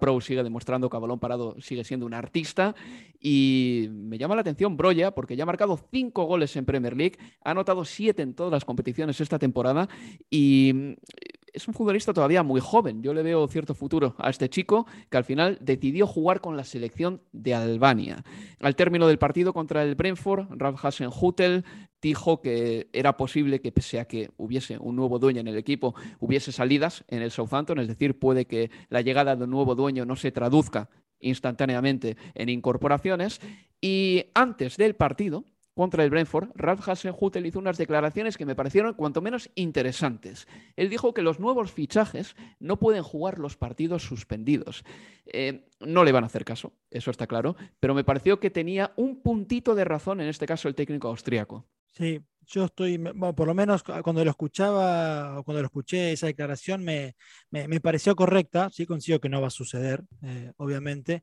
Pro 0.00 0.20
sigue 0.20 0.42
demostrando 0.42 0.88
que 0.88 0.96
a 0.96 1.00
balón 1.00 1.18
parado 1.18 1.56
sigue 1.60 1.84
siendo 1.84 2.06
un 2.06 2.14
artista 2.14 2.74
y 3.20 3.88
me 3.90 4.18
llama 4.18 4.34
la 4.34 4.42
atención 4.42 4.76
Broya 4.76 5.10
porque 5.10 5.36
ya 5.36 5.42
ha 5.42 5.46
marcado 5.46 5.78
cinco 5.90 6.24
goles 6.24 6.54
en 6.56 6.64
Premier 6.64 6.96
League, 6.96 7.18
ha 7.44 7.50
anotado 7.50 7.84
siete 7.84 8.22
en 8.22 8.34
todas 8.34 8.52
las 8.52 8.64
competiciones 8.64 9.20
esta 9.20 9.38
temporada 9.38 9.88
y 10.30 10.96
es 11.54 11.68
un 11.68 11.74
futbolista 11.74 12.12
todavía 12.12 12.42
muy 12.42 12.60
joven. 12.60 13.02
Yo 13.02 13.14
le 13.14 13.22
veo 13.22 13.46
cierto 13.46 13.74
futuro 13.74 14.14
a 14.18 14.28
este 14.28 14.50
chico 14.50 14.86
que 15.08 15.16
al 15.16 15.24
final 15.24 15.56
decidió 15.60 16.06
jugar 16.06 16.40
con 16.40 16.56
la 16.56 16.64
selección 16.64 17.22
de 17.32 17.54
Albania. 17.54 18.24
Al 18.60 18.74
término 18.74 19.06
del 19.06 19.18
partido 19.18 19.52
contra 19.52 19.84
el 19.84 19.94
Brentford, 19.94 20.48
Ralf 20.50 20.84
Hasenhutel 20.84 21.64
dijo 22.02 22.42
que 22.42 22.88
era 22.92 23.16
posible 23.16 23.60
que 23.60 23.72
pese 23.72 24.00
a 24.00 24.04
que 24.04 24.30
hubiese 24.36 24.76
un 24.78 24.96
nuevo 24.96 25.18
dueño 25.18 25.40
en 25.40 25.48
el 25.48 25.56
equipo, 25.56 25.94
hubiese 26.18 26.52
salidas 26.52 27.04
en 27.08 27.22
el 27.22 27.30
Southampton, 27.30 27.78
es 27.78 27.88
decir, 27.88 28.18
puede 28.18 28.46
que 28.46 28.70
la 28.90 29.00
llegada 29.00 29.36
de 29.36 29.44
un 29.44 29.50
nuevo 29.50 29.74
dueño 29.74 30.04
no 30.04 30.16
se 30.16 30.32
traduzca 30.32 30.90
instantáneamente 31.20 32.16
en 32.34 32.48
incorporaciones. 32.48 33.40
Y 33.80 34.26
antes 34.34 34.76
del 34.76 34.96
partido, 34.96 35.44
contra 35.74 36.04
el 36.04 36.10
Brentford, 36.10 36.50
Ralph 36.54 36.88
Hasenhutel 36.88 37.46
hizo 37.46 37.58
unas 37.58 37.76
declaraciones 37.76 38.36
que 38.36 38.46
me 38.46 38.54
parecieron 38.54 38.94
cuanto 38.94 39.20
menos 39.20 39.50
interesantes. 39.54 40.46
Él 40.76 40.88
dijo 40.88 41.12
que 41.14 41.22
los 41.22 41.40
nuevos 41.40 41.72
fichajes 41.72 42.36
no 42.60 42.78
pueden 42.78 43.02
jugar 43.02 43.38
los 43.38 43.56
partidos 43.56 44.04
suspendidos. 44.04 44.84
Eh, 45.26 45.68
no 45.80 46.04
le 46.04 46.12
van 46.12 46.24
a 46.24 46.28
hacer 46.28 46.44
caso, 46.44 46.72
eso 46.90 47.10
está 47.10 47.26
claro, 47.26 47.56
pero 47.80 47.94
me 47.94 48.04
pareció 48.04 48.40
que 48.40 48.50
tenía 48.50 48.92
un 48.96 49.22
puntito 49.22 49.74
de 49.74 49.84
razón 49.84 50.20
en 50.20 50.28
este 50.28 50.46
caso 50.46 50.68
el 50.68 50.74
técnico 50.74 51.08
austríaco. 51.08 51.66
Sí, 51.90 52.20
yo 52.46 52.64
estoy, 52.64 52.98
por 52.98 53.46
lo 53.46 53.54
menos 53.54 53.82
cuando 53.82 54.24
lo 54.24 54.30
escuchaba, 54.30 55.42
cuando 55.44 55.62
lo 55.62 55.66
escuché 55.66 56.12
esa 56.12 56.26
declaración 56.26 56.82
me, 56.82 57.16
me, 57.50 57.80
pareció 57.80 58.14
correcta, 58.16 58.68
sí 58.70 58.86
consigo 58.86 59.20
que 59.20 59.28
no 59.28 59.40
va 59.40 59.48
a 59.48 59.50
suceder, 59.50 60.02
eh, 60.22 60.52
obviamente, 60.56 61.22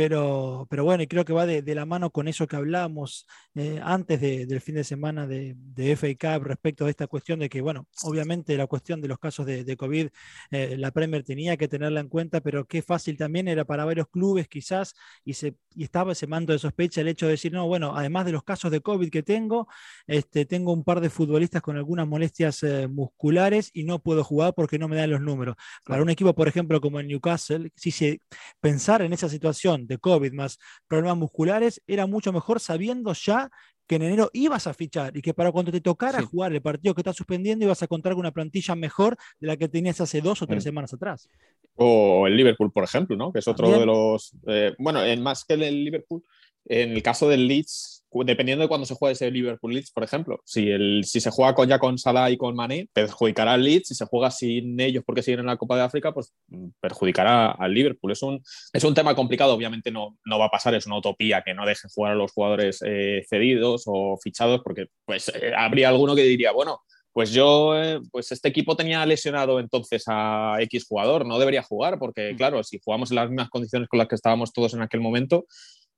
pero, 0.00 0.66
pero 0.70 0.82
bueno, 0.82 1.02
y 1.02 1.06
creo 1.06 1.26
que 1.26 1.34
va 1.34 1.44
de, 1.44 1.74
la 1.74 1.84
mano 1.84 2.08
con 2.08 2.26
eso 2.26 2.46
que 2.46 2.56
hablamos 2.56 3.26
eh, 3.54 3.78
antes 3.82 4.18
del 4.18 4.60
fin 4.62 4.76
de 4.76 4.82
semana 4.82 5.26
de, 5.26 5.54
de, 5.58 5.94
FA 5.94 6.08
Cup 6.18 6.46
respecto 6.46 6.86
a 6.86 6.88
esta 6.88 7.06
cuestión 7.06 7.38
de 7.38 7.50
que, 7.50 7.60
bueno, 7.60 7.86
obviamente 8.04 8.56
la 8.56 8.66
cuestión 8.66 9.02
de 9.02 9.08
los 9.08 9.18
casos 9.18 9.44
de, 9.44 9.76
COVID, 9.76 10.08
eh, 10.52 10.76
la 10.78 10.90
Premier 10.90 11.22
tenía 11.22 11.58
que 11.58 11.68
tenerla 11.68 12.00
en 12.00 12.08
cuenta, 12.08 12.40
pero 12.40 12.64
qué 12.64 12.80
fácil 12.80 13.18
también 13.18 13.46
era 13.46 13.66
para 13.66 13.84
varios 13.84 14.08
clubes 14.08 14.48
quizás, 14.48 14.94
y, 15.22 15.34
se, 15.34 15.56
y 15.74 15.84
estaba 15.84 16.12
ese 16.12 16.26
manto 16.26 16.54
de 16.54 16.58
sospecha 16.58 17.02
el 17.02 17.08
hecho 17.08 17.26
de 17.26 17.32
decir, 17.32 17.52
no, 17.52 17.66
bueno, 17.66 17.94
además 17.94 18.24
de 18.24 18.32
los 18.32 18.42
casos 18.42 18.70
de 18.70 18.80
COVID 18.80 19.10
que 19.10 19.22
tengo, 19.22 19.68
este, 20.06 20.46
tengo 20.46 20.72
un 20.72 20.82
par 20.82 21.02
de 21.02 21.10
futbolistas 21.10 21.60
con 21.60 21.76
algunas 21.76 22.08
molestias 22.08 22.62
eh, 22.62 22.88
musculares 22.88 23.70
y 23.74 23.84
no 23.84 23.98
puedo 23.98 24.24
jugar 24.24 24.54
porque 24.54 24.78
no 24.78 24.88
me 24.88 24.96
dan 24.96 25.10
los 25.10 25.20
números. 25.20 25.56
Para 25.84 26.00
un 26.00 26.08
equipo, 26.08 26.34
por 26.34 26.48
ejemplo, 26.48 26.80
como 26.80 27.00
el 27.00 27.06
Newcastle, 27.06 27.70
si 27.76 27.90
se 27.90 28.22
pensar 28.60 29.02
en 29.02 29.12
esa 29.12 29.28
situación, 29.28 29.89
de 29.90 29.98
COVID 29.98 30.32
más 30.32 30.58
problemas 30.88 31.18
musculares, 31.18 31.82
era 31.86 32.06
mucho 32.06 32.32
mejor 32.32 32.60
sabiendo 32.60 33.12
ya 33.12 33.50
que 33.86 33.96
en 33.96 34.02
enero 34.02 34.30
ibas 34.32 34.68
a 34.68 34.72
fichar 34.72 35.16
y 35.16 35.20
que 35.20 35.34
para 35.34 35.50
cuando 35.50 35.72
te 35.72 35.80
tocara 35.80 36.22
jugar 36.22 36.52
el 36.52 36.62
partido 36.62 36.94
que 36.94 37.00
estás 37.00 37.16
suspendiendo 37.16 37.64
ibas 37.64 37.82
a 37.82 37.88
contar 37.88 38.12
con 38.12 38.20
una 38.20 38.30
plantilla 38.30 38.76
mejor 38.76 39.16
de 39.40 39.48
la 39.48 39.56
que 39.56 39.68
tenías 39.68 40.00
hace 40.00 40.20
dos 40.20 40.40
o 40.42 40.46
tres 40.46 40.62
mm. 40.62 40.68
semanas 40.68 40.94
atrás. 40.94 41.28
O 41.74 42.26
el 42.28 42.36
Liverpool, 42.36 42.70
por 42.72 42.84
ejemplo, 42.84 43.16
¿no? 43.16 43.32
que 43.32 43.40
es 43.40 43.48
otro 43.48 43.68
de 43.68 43.84
los... 43.84 44.32
Eh, 44.46 44.74
bueno, 44.78 45.04
en 45.04 45.20
más 45.22 45.44
que 45.44 45.54
el 45.54 45.84
Liverpool, 45.84 46.22
en 46.66 46.92
el 46.92 47.02
caso 47.02 47.28
del 47.28 47.48
Leeds 47.48 47.99
dependiendo 48.12 48.62
de 48.62 48.68
cuándo 48.68 48.86
se 48.86 48.94
juegue 48.94 49.12
ese 49.12 49.30
Liverpool 49.30 49.72
Leeds, 49.72 49.92
por 49.92 50.02
ejemplo, 50.02 50.40
si, 50.44 50.68
el, 50.68 51.04
si 51.04 51.20
se 51.20 51.30
juega 51.30 51.54
con, 51.54 51.68
ya 51.68 51.78
con 51.78 51.98
Salah 51.98 52.30
y 52.30 52.36
con 52.36 52.54
Mané, 52.54 52.88
perjudicará 52.92 53.54
al 53.54 53.62
Leeds. 53.62 53.88
Si 53.88 53.94
se 53.94 54.06
juega 54.06 54.30
sin 54.30 54.78
ellos 54.80 55.04
porque 55.06 55.22
siguen 55.22 55.40
en 55.40 55.46
la 55.46 55.56
Copa 55.56 55.76
de 55.76 55.82
África, 55.82 56.12
pues 56.12 56.34
perjudicará 56.80 57.52
al 57.52 57.72
Liverpool. 57.72 58.12
Es 58.12 58.22
un, 58.22 58.42
es 58.72 58.84
un 58.84 58.94
tema 58.94 59.14
complicado, 59.14 59.54
obviamente 59.54 59.90
no, 59.90 60.18
no 60.24 60.38
va 60.38 60.46
a 60.46 60.50
pasar, 60.50 60.74
es 60.74 60.86
una 60.86 60.98
utopía 60.98 61.42
que 61.42 61.54
no 61.54 61.66
dejen 61.66 61.90
jugar 61.94 62.12
a 62.12 62.16
los 62.16 62.32
jugadores 62.32 62.80
eh, 62.84 63.24
cedidos 63.28 63.84
o 63.86 64.18
fichados, 64.22 64.60
porque 64.64 64.86
pues 65.04 65.28
eh, 65.28 65.52
habría 65.56 65.88
alguno 65.88 66.14
que 66.14 66.22
diría, 66.22 66.52
bueno, 66.52 66.80
pues 67.12 67.32
yo, 67.32 67.80
eh, 67.80 68.00
pues 68.12 68.30
este 68.30 68.48
equipo 68.48 68.76
tenía 68.76 69.04
lesionado 69.04 69.58
entonces 69.58 70.04
a 70.06 70.56
X 70.60 70.86
jugador, 70.88 71.26
no 71.26 71.38
debería 71.38 71.62
jugar, 71.62 71.98
porque 71.98 72.32
mm. 72.32 72.36
claro, 72.36 72.62
si 72.62 72.80
jugamos 72.82 73.10
en 73.10 73.16
las 73.16 73.28
mismas 73.28 73.50
condiciones 73.50 73.88
con 73.88 73.98
las 73.98 74.08
que 74.08 74.14
estábamos 74.14 74.52
todos 74.52 74.74
en 74.74 74.82
aquel 74.82 75.00
momento, 75.00 75.46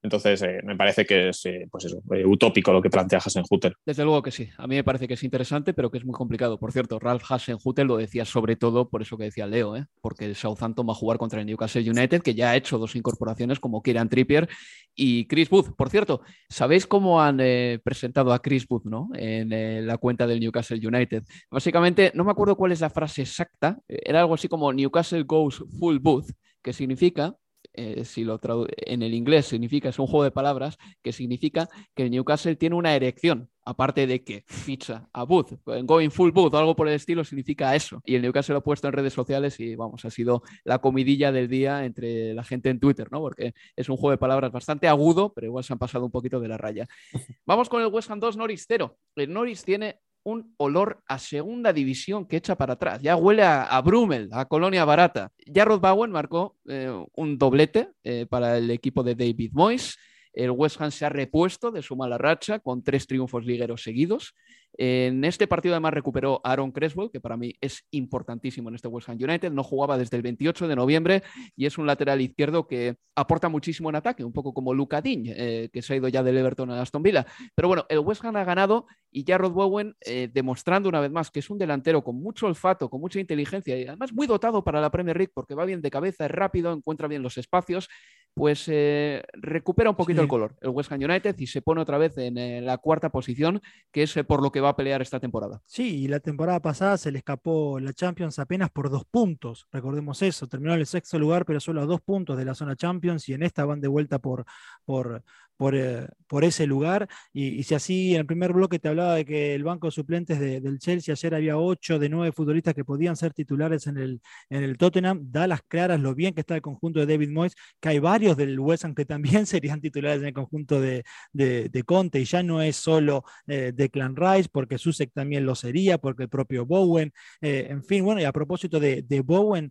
entonces, 0.03 0.43
eh, 0.43 0.61
me 0.65 0.77
parece 0.77 1.07
que 1.07 1.29
es 1.29 1.47
eh, 1.47 1.69
pues 1.71 1.85
eso, 1.85 2.03
eh, 2.13 2.27
utópico 2.27 2.73
lo 2.73 2.83
que 2.83 2.91
plantea 2.91 3.21
Hasenhutel. 3.21 3.75
Desde 3.87 4.03
luego 4.03 4.21
que 4.21 4.33
sí. 4.33 4.49
A 4.59 4.67
mí 4.67 4.75
me 4.75 4.83
parece 4.83 5.07
que 5.07 5.15
es 5.15 5.23
interesante, 5.23 5.75
pero 5.75 5.93
que 5.93 5.99
es 5.99 6.05
muy 6.05 6.15
complicado. 6.15 6.59
Por 6.59 6.73
cierto, 6.73 6.99
Ralph 6.99 7.23
Hasenhutel 7.31 7.87
lo 7.87 7.97
decía 7.97 8.25
sobre 8.25 8.57
todo 8.57 8.91
por 8.91 9.03
eso 9.03 9.17
que 9.17 9.25
decía 9.25 9.47
Leo, 9.47 9.75
porque 10.01 10.25
el 10.25 10.35
Southampton 10.35 10.89
va 10.89 10.93
a 10.93 10.97
jugar 10.97 11.19
contra 11.19 11.41
el 11.41 11.47
Newcastle 11.47 11.89
United, 11.89 12.21
que 12.21 12.35
ya 12.35 12.51
ha 12.51 12.57
hecho 12.57 12.79
dos 12.79 12.97
incorporaciones 12.97 13.61
como 13.61 13.81
Kieran 13.81 14.09
Trippier 14.09 14.49
y 14.93 15.27
Chris 15.27 15.49
Booth. 15.49 15.77
Por 15.77 15.89
cierto, 15.89 16.23
¿sabéis 16.49 16.85
cómo 16.85 17.23
han 17.23 17.39
presentado 17.85 18.33
a 18.33 18.41
Chris 18.41 18.67
Booth 18.67 18.85
¿no? 18.85 19.09
en 19.15 19.87
la 19.87 19.99
cuenta 19.99 20.27
del 20.27 20.41
Newcastle 20.41 20.85
United? 20.85 21.23
Básicamente, 21.49 22.11
no 22.15 22.25
me 22.25 22.33
acuerdo 22.33 22.57
cuál 22.57 22.73
es 22.73 22.81
la 22.81 22.91
frase 22.91 23.23
exacta. 23.23 23.79
Era 23.87 24.21
algo 24.21 24.35
así 24.35 24.49
como 24.49 24.73
Newcastle 24.73 25.23
goes 25.23 25.63
full 25.79 25.99
Booth, 25.99 26.33
que 26.61 26.73
significa 26.73 27.37
eh, 27.75 28.05
si 28.05 28.25
lo 28.25 28.39
en 28.67 29.03
el 29.03 29.15
inglés 29.15 29.47
significa, 29.47 29.89
es 29.89 29.99
un 29.99 30.07
juego 30.07 30.25
de 30.25 30.31
palabras, 30.31 30.79
que 31.03 31.13
significa 31.13 31.69
que 31.95 32.05
el 32.05 32.11
Newcastle 32.11 32.57
tiene 32.57 32.77
una 32.77 32.95
erección, 32.95 33.49
aparte 33.65 34.07
de 34.07 34.23
que 34.25 34.45
ficha 34.47 35.09
a 35.13 35.25
Booth, 35.25 35.53
going 35.85 36.11
full 36.11 36.33
Booth 36.33 36.53
o 36.55 36.59
algo 36.59 36.77
por 36.77 36.89
el 36.89 36.95
estilo 36.95 37.25
significa 37.25 37.75
eso. 37.75 38.03
Y 38.05 38.15
el 38.15 38.23
Newcastle 38.23 38.55
lo 38.55 38.59
ha 38.59 38.63
puesto 38.65 38.89
en 38.89 38.93
redes 38.93 39.15
sociales 39.15 39.59
y 39.61 39.75
vamos, 39.75 40.05
ha 40.05 40.11
sido 40.11 40.43
la 40.65 40.81
comidilla 40.81 41.33
del 41.33 41.49
día 41.49 41.85
entre 41.85 42.35
la 42.35 42.45
gente 42.45 42.69
en 42.69 42.81
Twitter, 42.81 43.09
¿no? 43.11 43.21
Porque 43.21 43.55
es 43.77 43.89
un 43.89 43.97
juego 43.97 44.11
de 44.13 44.19
palabras 44.19 44.53
bastante 44.53 44.89
agudo, 44.89 45.33
pero 45.33 45.47
igual 45.47 45.65
se 45.65 45.73
han 45.73 45.79
pasado 45.79 46.05
un 46.05 46.11
poquito 46.11 46.41
de 46.41 46.49
la 46.49 46.59
raya. 46.59 46.87
Vamos 47.47 47.69
con 47.69 47.81
el 47.83 47.89
West 47.89 48.11
Ham 48.11 48.21
2 48.21 48.37
Norris 48.37 48.67
0. 48.69 48.97
El 49.17 49.33
Norris 49.33 49.65
tiene 49.65 49.99
un 50.25 50.55
olor 50.57 51.03
a 51.07 51.19
segunda 51.19 51.73
división 51.73 52.27
que 52.27 52.37
echa 52.37 52.57
para 52.57 52.75
atrás. 52.75 53.03
Ya 53.03 53.17
huele 53.17 53.43
a, 53.43 53.65
a 53.65 53.81
Brummel, 53.83 54.29
a 54.33 54.45
Colonia 54.47 54.85
Barata. 54.85 55.33
Jarrod 55.53 55.81
Bowen 55.81 56.11
marcó 56.11 56.57
eh, 56.69 56.93
un 57.15 57.39
doblete 57.39 57.91
eh, 58.05 58.27
para 58.29 58.59
el 58.59 58.71
equipo 58.71 59.03
de 59.03 59.15
David 59.15 59.51
Moyes. 59.53 59.99
El 60.33 60.51
West 60.51 60.81
Ham 60.81 60.91
se 60.91 61.05
ha 61.05 61.11
repuesto 61.11 61.71
de 61.71 61.83
su 61.83 61.95
mala 61.97 62.17
racha 62.17 62.59
con 62.59 62.83
tres 62.83 63.07
triunfos 63.07 63.45
ligueros 63.45 63.83
seguidos. 63.83 64.35
En 64.75 65.25
este 65.25 65.47
partido 65.47 65.75
además 65.75 65.95
recuperó 65.95 66.41
Aaron 66.45 66.73
Creswell, 66.73 67.11
que 67.11 67.21
para 67.21 67.37
mí 67.37 67.55
es 67.61 67.87
importantísimo 67.91 68.69
en 68.69 68.77
este 68.77 68.89
West 68.89 69.09
Ham 69.09 69.19
United. 69.21 69.53
No 69.53 69.63
jugaba 69.63 69.99
desde 69.99 70.17
el 70.17 70.23
28 70.23 70.69
de 70.69 70.77
noviembre 70.77 71.23
y 71.57 71.67
es 71.67 71.79
un 71.79 71.87
lateral 71.87 72.21
izquierdo 72.21 72.67
que 72.67 72.97
aporta 73.15 73.49
muchísimo 73.49 73.91
en 73.91 73.97
ataque, 73.97 74.25
un 74.25 74.33
poco 74.33 74.55
como 74.55 74.73
Luca 74.73 75.03
Digne, 75.03 75.35
eh, 75.37 75.69
que 75.73 75.83
se 75.83 75.93
ha 75.93 75.97
ido 75.97 76.09
ya 76.09 76.23
del 76.23 76.39
Everton 76.39 76.71
a 76.71 76.81
Aston 76.81 77.03
Villa. 77.03 77.27
Pero 77.55 77.69
bueno, 77.69 77.85
el 77.89 77.99
West 77.99 78.25
Ham 78.25 78.37
ha 78.37 78.45
ganado 78.45 78.87
y 79.11 79.25
ya 79.25 79.37
Rod 79.37 79.53
Bowen 79.53 79.95
eh, 80.01 80.31
demostrando 80.33 80.89
una 80.89 81.01
vez 81.01 81.11
más 81.11 81.31
que 81.31 81.41
es 81.41 81.51
un 81.51 81.59
delantero 81.59 82.03
con 82.03 82.17
mucho 82.17 82.47
olfato, 82.47 82.89
con 82.89 83.01
mucha 83.01 83.21
inteligencia 83.21 83.79
y 83.79 83.87
además 83.87 84.13
muy 84.13 84.27
dotado 84.27 84.65
para 84.65 84.81
la 84.81 84.91
Premier 84.91 85.17
League 85.17 85.33
porque 85.35 85.55
va 85.55 85.67
bien 85.67 85.83
de 85.83 85.91
cabeza, 85.91 86.25
es 86.25 86.31
rápido, 86.31 86.73
encuentra 86.73 87.09
bien 87.09 87.23
los 87.23 87.37
espacios 87.37 87.89
pues 88.35 88.67
eh, 88.69 89.23
recupera 89.35 89.91
un 89.91 89.97
poquito 89.97 90.23
el 90.23 90.29
color 90.29 90.57
el 90.63 90.71
West 90.71 90.91
Ham 90.91 91.03
United 91.03 91.35
y 91.39 91.47
se 91.47 91.61
pone 91.61 91.83
otra 91.83 91.99
vez 91.99 92.17
en 92.17 92.65
la 92.65 92.79
cuarta 92.79 93.11
posición, 93.11 93.61
que 93.93 94.05
es 94.05 94.15
por 94.27 94.43
lo 94.43 94.51
que 94.51 94.62
va 94.63 94.71
a 94.71 94.77
pelear 94.77 95.03
esta 95.03 95.21
temporada. 95.21 95.61
Sí, 95.67 96.05
y 96.05 96.09
la 96.09 96.21
temporada 96.21 96.61
pasada 96.61 96.97
se 96.97 97.13
le 97.13 97.19
escapó 97.19 97.79
la 97.81 97.93
Champions 97.93 98.39
apenas 98.39 98.71
por 98.71 98.91
dos 98.91 99.05
puntos, 99.05 99.67
recordemos 99.71 100.23
eso, 100.23 100.47
terminó 100.47 100.75
en 100.75 100.81
el 100.81 100.87
sexto 100.87 101.19
lugar, 101.19 101.45
pero 101.45 101.61
solo 101.61 101.83
a 101.83 101.87
dos 101.87 102.01
puntos 102.01 102.37
de 102.37 102.45
la 102.45 102.55
zona 102.55 102.77
Champions 102.77 103.29
y 103.29 103.35
en 103.35 103.43
esta 103.43 103.65
van 103.65 103.81
de 103.81 103.89
vuelta 103.89 104.19
por, 104.19 104.45
por, 104.85 105.23
por, 105.63 105.77
eh, 105.77 106.09
por 106.27 106.43
ese 106.43 106.67
lugar. 106.67 107.09
Y, 107.33 107.63
si 107.63 107.77
así 107.77 108.15
en 108.15 108.23
el 108.23 108.27
primer 108.27 108.53
bloque 108.53 108.81
te 108.81 108.89
hablaba 108.89 109.15
de 109.15 109.25
que 109.25 109.55
el 109.55 109.63
banco 109.63 109.87
de 109.87 109.93
suplentes 109.93 110.41
del 110.41 110.81
Chelsea 110.81 111.13
ayer 111.13 111.37
había 111.37 111.57
ocho 111.57 112.01
de 112.01 112.09
nueve 112.09 112.33
futbolistas 112.33 112.75
que 112.75 112.85
podían 112.85 113.15
ser 113.15 113.33
titulares 113.33 113.87
en 113.87 113.97
el, 113.97 114.21
en 114.51 114.65
el 114.65 114.77
Tottenham, 114.77 115.21
da 115.31 115.47
las 115.47 115.63
claras 115.63 116.01
lo 116.01 116.17
bien 116.17 116.35
que 116.35 116.41
está 116.41 116.57
el 116.57 116.63
conjunto 116.63 116.99
de 116.99 117.07
David 117.07 117.31
Moyes, 117.31 117.55
que 117.81 117.91
hay 117.91 118.01
varios 118.01 118.37
del 118.37 118.59
West 118.59 118.85
Ham 118.85 118.93
que 118.93 119.05
también 119.05 119.47
serían 119.47 119.81
titulares 119.81 120.21
en 120.23 120.29
el 120.29 120.35
conjunto 120.35 120.81
de, 120.81 121.05
de, 121.33 121.83
Conte, 121.85 122.19
y 122.19 122.25
ya 122.25 122.43
no 122.43 122.61
es 122.61 122.75
solo 122.75 123.23
eh, 123.47 123.71
de 123.73 123.89
Clan 123.89 124.17
Rice, 124.17 124.49
porque 124.51 124.79
Susek 124.79 125.13
también 125.13 125.47
lo 125.47 125.55
sería, 125.55 125.99
porque 125.99 126.25
el 126.25 126.29
propio 126.29 126.67
Bowen, 126.67 127.13
eh, 127.41 127.69
en 127.71 127.85
fin, 127.85 128.05
bueno, 128.05 128.21
y 128.21 128.25
a 128.25 128.33
propósito 128.33 128.81
de, 128.81 129.23
Bowen, 129.25 129.71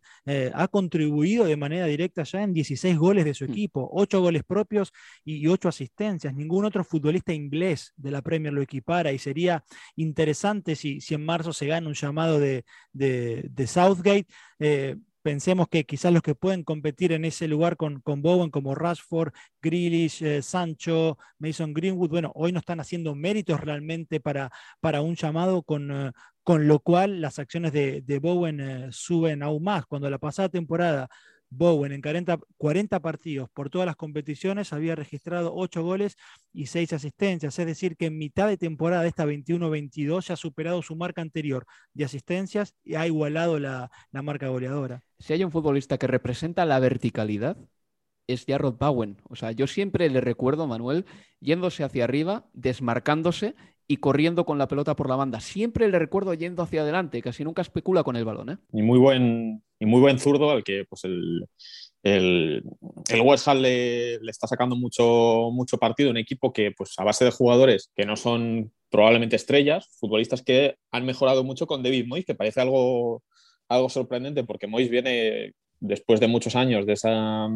ha 0.54 0.68
contribuido 0.70 1.44
de 1.44 1.58
manera 1.58 1.86
directa 1.86 2.24
ya 2.24 2.44
en 2.44 2.54
16 2.54 2.98
goles 2.98 3.26
de 3.26 3.34
su 3.34 3.44
mm. 3.46 3.52
equipo, 3.52 3.90
8 3.92 4.22
goles 4.22 4.44
propios 4.46 4.94
y, 5.26 5.48
8 5.48 5.68
asistencias. 5.68 5.81
Ningún 6.34 6.66
otro 6.66 6.84
futbolista 6.84 7.34
inglés 7.34 7.94
de 7.96 8.12
la 8.12 8.22
Premier 8.22 8.54
lo 8.54 8.62
equipara 8.62 9.12
y 9.12 9.20
sería 9.20 9.64
interesante 9.96 10.76
si, 10.76 11.02
si 11.02 11.14
en 11.14 11.26
marzo 11.26 11.54
se 11.54 11.68
gana 11.68 11.88
un 11.88 11.94
llamado 11.94 12.40
de, 12.40 12.66
de 12.94 13.68
Southgate. 13.68 14.28
Eh, 14.60 14.98
pensemos 15.22 15.68
que 15.68 15.86
quizás 15.86 16.12
los 16.14 16.22
que 16.22 16.36
pueden 16.36 16.64
competir 16.64 17.12
en 17.12 17.26
ese 17.26 17.48
lugar 17.48 17.78
con, 17.78 18.02
con 18.02 18.22
Bowen, 18.22 18.50
como 18.50 18.76
Rashford, 18.76 19.34
Grealish, 19.62 20.24
eh, 20.24 20.42
Sancho, 20.42 21.18
Mason 21.40 21.74
Greenwood, 21.74 22.10
bueno, 22.10 22.32
hoy 22.36 22.52
no 22.52 22.60
están 22.60 22.80
haciendo 22.80 23.16
méritos 23.16 23.60
realmente 23.62 24.20
para, 24.20 24.52
para 24.80 25.02
un 25.02 25.16
llamado, 25.16 25.64
con, 25.64 25.92
eh, 25.92 26.12
con 26.44 26.68
lo 26.68 26.80
cual 26.80 27.22
las 27.22 27.40
acciones 27.40 27.72
de, 27.72 28.20
Bowen 28.22 28.92
suben 28.92 29.44
aún 29.44 29.64
más. 29.64 29.86
Cuando 29.86 30.10
la 30.10 30.18
pasada 30.18 30.50
temporada 30.50 31.08
Bowen 31.54 31.92
en 31.92 32.02
40, 32.02 33.00
partidos 33.02 33.50
por 33.50 33.70
todas 33.70 33.86
las 33.86 33.98
competiciones 33.98 34.72
había 34.72 34.96
registrado 34.96 35.54
8 35.54 35.84
goles 35.84 36.16
y 36.54 36.68
6 36.68 36.94
asistencias, 36.94 37.60
es 37.60 37.66
decir, 37.66 37.98
que 37.98 38.06
en 38.06 38.18
mitad 38.18 38.48
de 38.48 38.58
temporada 38.58 39.04
de 39.04 39.10
esta 39.10 39.26
21-22 39.26 40.28
ya 40.28 40.34
ha 40.34 40.38
superado 40.38 40.82
su 40.82 40.96
marca 40.96 41.22
anterior 41.22 41.66
de 41.94 42.06
asistencias 42.06 42.74
y 42.86 42.96
ha 42.96 43.06
igualado 43.06 43.60
la, 43.60 43.92
marca 44.14 44.48
goleadora. 44.48 45.04
Si 45.20 45.34
hay 45.34 45.44
un 45.44 45.52
futbolista 45.52 45.98
que 45.98 46.08
representa 46.08 46.66
la 46.66 46.80
verticalidad, 46.80 47.58
es 48.28 48.46
Jarrod 48.46 48.78
Bowen. 48.78 49.18
O 49.30 49.36
sea, 49.36 49.52
yo 49.52 49.68
siempre 49.68 50.10
le 50.10 50.22
recuerdo, 50.22 50.68
Manuel, 50.68 51.06
yéndose 51.40 51.84
hacia 51.84 52.04
arriba, 52.04 52.46
desmarcándose 52.54 53.56
y 53.88 53.98
corriendo 53.98 54.46
con 54.46 54.58
la 54.58 54.68
pelota 54.68 54.96
por 54.96 55.10
la 55.10 55.16
banda. 55.16 55.40
Siempre 55.42 55.90
le 55.90 56.00
recuerdo 56.00 56.34
yendo 56.34 56.64
hacia 56.64 56.82
adelante, 56.82 57.22
casi 57.22 57.44
nunca 57.44 57.62
especula 57.62 58.04
con 58.04 58.16
el 58.16 58.26
balón. 58.26 58.52
¿eh? 58.52 58.58
Y 58.72 58.82
muy 58.82 59.00
buen, 59.00 59.64
y 59.80 59.86
muy 59.86 60.00
buen 60.00 60.20
zurdo 60.20 60.52
al 60.52 60.64
que 60.64 60.86
pues 60.88 61.04
el, 61.04 61.46
el, 62.04 62.64
West 63.22 63.48
Ham 63.48 63.60
le, 63.60 64.16
está 64.30 64.48
sacando 64.48 64.76
mucho, 64.76 65.50
mucho 65.52 65.78
partido. 65.78 66.10
Un 66.10 66.18
equipo 66.18 66.54
que, 66.54 66.72
pues 66.72 66.94
a 66.98 67.04
base 67.04 67.26
de 67.26 67.32
jugadores 67.32 67.92
que 67.96 68.06
no 68.06 68.16
son 68.16 68.72
probablemente 68.90 69.36
estrellas, 69.36 69.90
futbolistas 70.00 70.42
que 70.42 70.76
han 70.92 71.06
mejorado 71.06 71.44
mucho 71.44 71.68
con 71.68 71.84
David 71.84 72.08
Moyes, 72.08 72.26
que 72.26 72.36
parece 72.36 72.62
algo, 72.62 73.24
algo 73.68 73.90
sorprendente 73.90 74.44
porque 74.44 74.68
Moyes 74.68 74.90
viene 74.90 75.54
después 75.80 76.20
de 76.20 76.28
muchos 76.28 76.56
años 76.56 76.86
de 76.86 76.94
esa 76.94 77.50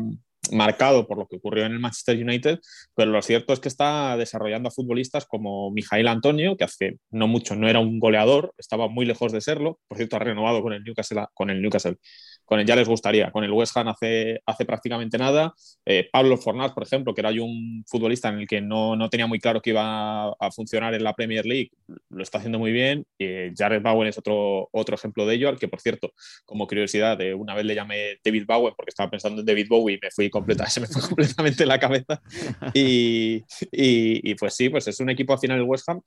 marcado 0.52 1.08
por 1.08 1.18
lo 1.18 1.28
que 1.28 1.38
ocurrió 1.38 1.66
en 1.66 1.74
el 1.74 1.80
Manchester 1.80 2.22
United, 2.22 2.60
pero 2.96 3.12
lo 3.12 3.22
cierto 3.22 3.54
es 3.54 3.60
que 3.60 3.68
está 3.68 4.18
desarrollando 4.18 4.70
a 4.70 4.72
futbolistas 4.72 5.26
como 5.26 5.72
Mijail 5.72 6.08
Antonio, 6.08 6.58
que 6.58 6.64
hace 6.64 7.00
no 7.12 7.28
mucho 7.28 7.56
no 7.56 7.68
era 7.68 7.80
un 7.80 8.00
goleador, 8.00 8.54
estaba 8.58 8.88
muy 8.88 9.06
lejos 9.06 9.32
de 9.32 9.42
serlo, 9.42 9.80
por 9.88 9.98
cierto 9.98 10.16
ha 10.16 10.20
renovado 10.20 10.62
con 10.62 10.74
el 10.74 10.84
Newcastle, 10.84 11.26
con 11.34 11.50
el 11.50 11.62
Newcastle 11.62 11.98
con 12.46 12.60
el 12.60 12.66
ya 12.66 12.76
les 12.76 12.88
gustaría. 12.88 13.32
Con 13.32 13.44
el 13.44 13.52
West 13.52 13.76
Ham 13.76 13.88
hace, 13.90 14.40
hace 14.46 14.66
prácticamente 14.66 15.18
nada. 15.18 15.54
Eh, 15.86 16.08
Pablo 16.12 16.38
Fornás, 16.38 16.72
por 16.72 16.84
ejemplo, 16.84 17.14
que 17.14 17.22
era 17.22 17.32
un 17.32 17.84
futbolista 17.88 18.30
en 18.30 18.40
el 18.40 18.48
que 18.48 18.62
no, 18.62 18.96
no, 18.96 19.10
tenía 19.10 19.28
muy 19.28 19.40
claro 19.40 19.62
que 19.62 19.72
iba 19.72 20.30
a 20.30 20.52
funcionar 20.52 20.94
en 20.94 21.04
la 21.04 21.14
Premier 21.14 21.46
League, 21.46 21.72
lo 22.10 22.24
está 22.24 22.38
haciendo 22.38 22.60
muy 22.60 22.72
bien. 22.72 23.06
Eh, 23.20 23.52
Jared 23.56 23.82
Bowen 23.82 24.08
es 24.08 24.18
otro, 24.18 24.70
otro 24.72 24.96
ejemplo 24.96 25.26
de 25.26 25.36
ello, 25.36 25.50
al 25.50 25.60
que, 25.60 25.68
por 25.68 25.82
cierto, 25.82 26.14
como 26.46 26.68
curiosidad, 26.68 27.18
de 27.18 27.34
una 27.34 27.56
vez 27.56 27.66
le 27.66 27.76
llamé 27.76 28.20
David 28.24 28.46
Bowen 28.48 28.74
porque 28.78 28.90
estaba 28.90 29.10
pensando 29.10 29.42
en 29.42 29.46
David 29.46 29.68
Bowie 29.70 29.96
y 29.96 30.00
me 30.02 30.12
fui 30.12 30.30
completa, 30.30 30.66
se 30.70 30.80
me 30.80 30.88
fue 30.88 31.02
completamente 31.02 31.66
la 31.66 31.80
cabeza. 31.80 32.22
Y, 32.74 33.44
y, 33.72 34.32
y, 34.32 34.36
pues 34.36 34.56
sí, 34.56 34.70
pues 34.70 34.88
es 34.88 35.00
un 35.00 35.10
equipo 35.10 35.34
al 35.34 35.40
final 35.40 35.58
el 35.58 35.64
West 35.64 35.90
Ham 35.90 36.02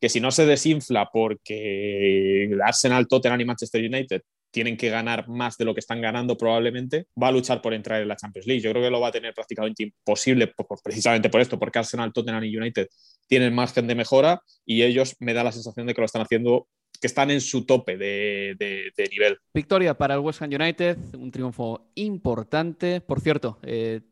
que 0.00 0.08
si 0.08 0.18
no 0.18 0.32
se 0.32 0.44
desinfla 0.46 1.08
porque 1.12 2.50
Arsenal, 2.64 3.06
Tottenham 3.06 3.40
y 3.40 3.44
Manchester 3.44 3.84
United 3.84 4.22
tienen 4.52 4.76
que 4.76 4.90
ganar 4.90 5.28
más 5.28 5.56
de 5.56 5.64
lo 5.64 5.74
que 5.74 5.80
están 5.80 6.00
ganando 6.00 6.36
probablemente, 6.36 7.06
va 7.20 7.28
a 7.28 7.32
luchar 7.32 7.60
por 7.60 7.74
entrar 7.74 8.00
en 8.00 8.08
la 8.08 8.16
Champions 8.16 8.46
League. 8.46 8.62
Yo 8.62 8.70
creo 8.70 8.82
que 8.82 8.90
lo 8.90 9.00
va 9.00 9.08
a 9.08 9.12
tener 9.12 9.34
prácticamente 9.34 9.82
imposible 9.82 10.52
precisamente 10.84 11.30
por 11.30 11.40
esto, 11.40 11.58
porque 11.58 11.78
Arsenal, 11.78 12.12
Tottenham 12.12 12.44
y 12.44 12.56
United 12.56 12.86
tienen 13.26 13.54
margen 13.54 13.86
de 13.86 13.94
mejora 13.94 14.42
y 14.64 14.82
ellos 14.82 15.16
me 15.18 15.34
da 15.34 15.42
la 15.42 15.52
sensación 15.52 15.86
de 15.86 15.94
que 15.94 16.00
lo 16.00 16.04
están 16.04 16.22
haciendo 16.22 16.68
que 17.00 17.08
están 17.08 17.32
en 17.32 17.40
su 17.40 17.66
tope 17.66 17.96
de, 17.96 18.92
nivel. 19.10 19.36
Victoria 19.52 19.98
para 19.98 20.14
el 20.14 20.20
West 20.20 20.40
Ham 20.40 20.50
United, 20.52 20.96
un 21.14 21.32
triunfo 21.32 21.90
importante. 21.96 23.00
Por 23.00 23.20
cierto, 23.20 23.58
eh, 23.62 24.02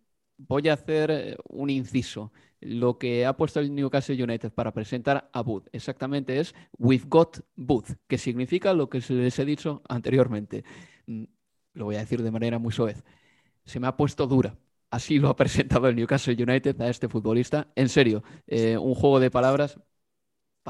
voy 0.48 0.68
a 0.68 0.74
hacer 0.74 1.10
eh, 1.10 1.36
un 1.48 1.70
inciso 1.70 2.32
lo 2.60 2.98
que 2.98 3.24
ha 3.24 3.36
puesto 3.36 3.60
el 3.60 3.74
Newcastle 3.74 4.22
United 4.22 4.52
para 4.52 4.72
presentar 4.72 5.30
a 5.32 5.42
Booth. 5.42 5.68
Exactamente 5.72 6.38
es 6.38 6.54
We've 6.78 7.06
Got 7.08 7.40
Booth, 7.56 7.92
que 8.06 8.18
significa 8.18 8.74
lo 8.74 8.90
que 8.90 9.02
les 9.08 9.38
he 9.38 9.44
dicho 9.44 9.82
anteriormente. 9.88 10.64
Mm, 11.06 11.24
lo 11.74 11.86
voy 11.86 11.96
a 11.96 12.00
decir 12.00 12.22
de 12.22 12.30
manera 12.30 12.58
muy 12.58 12.72
suave. 12.72 12.96
Se 13.64 13.80
me 13.80 13.86
ha 13.86 13.96
puesto 13.96 14.26
dura. 14.26 14.58
Así 14.90 15.18
lo 15.18 15.28
ha 15.28 15.36
presentado 15.36 15.88
el 15.88 15.96
Newcastle 15.96 16.36
United 16.42 16.80
a 16.80 16.88
este 16.88 17.08
futbolista. 17.08 17.68
En 17.76 17.88
serio, 17.88 18.22
eh, 18.46 18.76
un 18.76 18.94
juego 18.94 19.20
de 19.20 19.30
palabras 19.30 19.78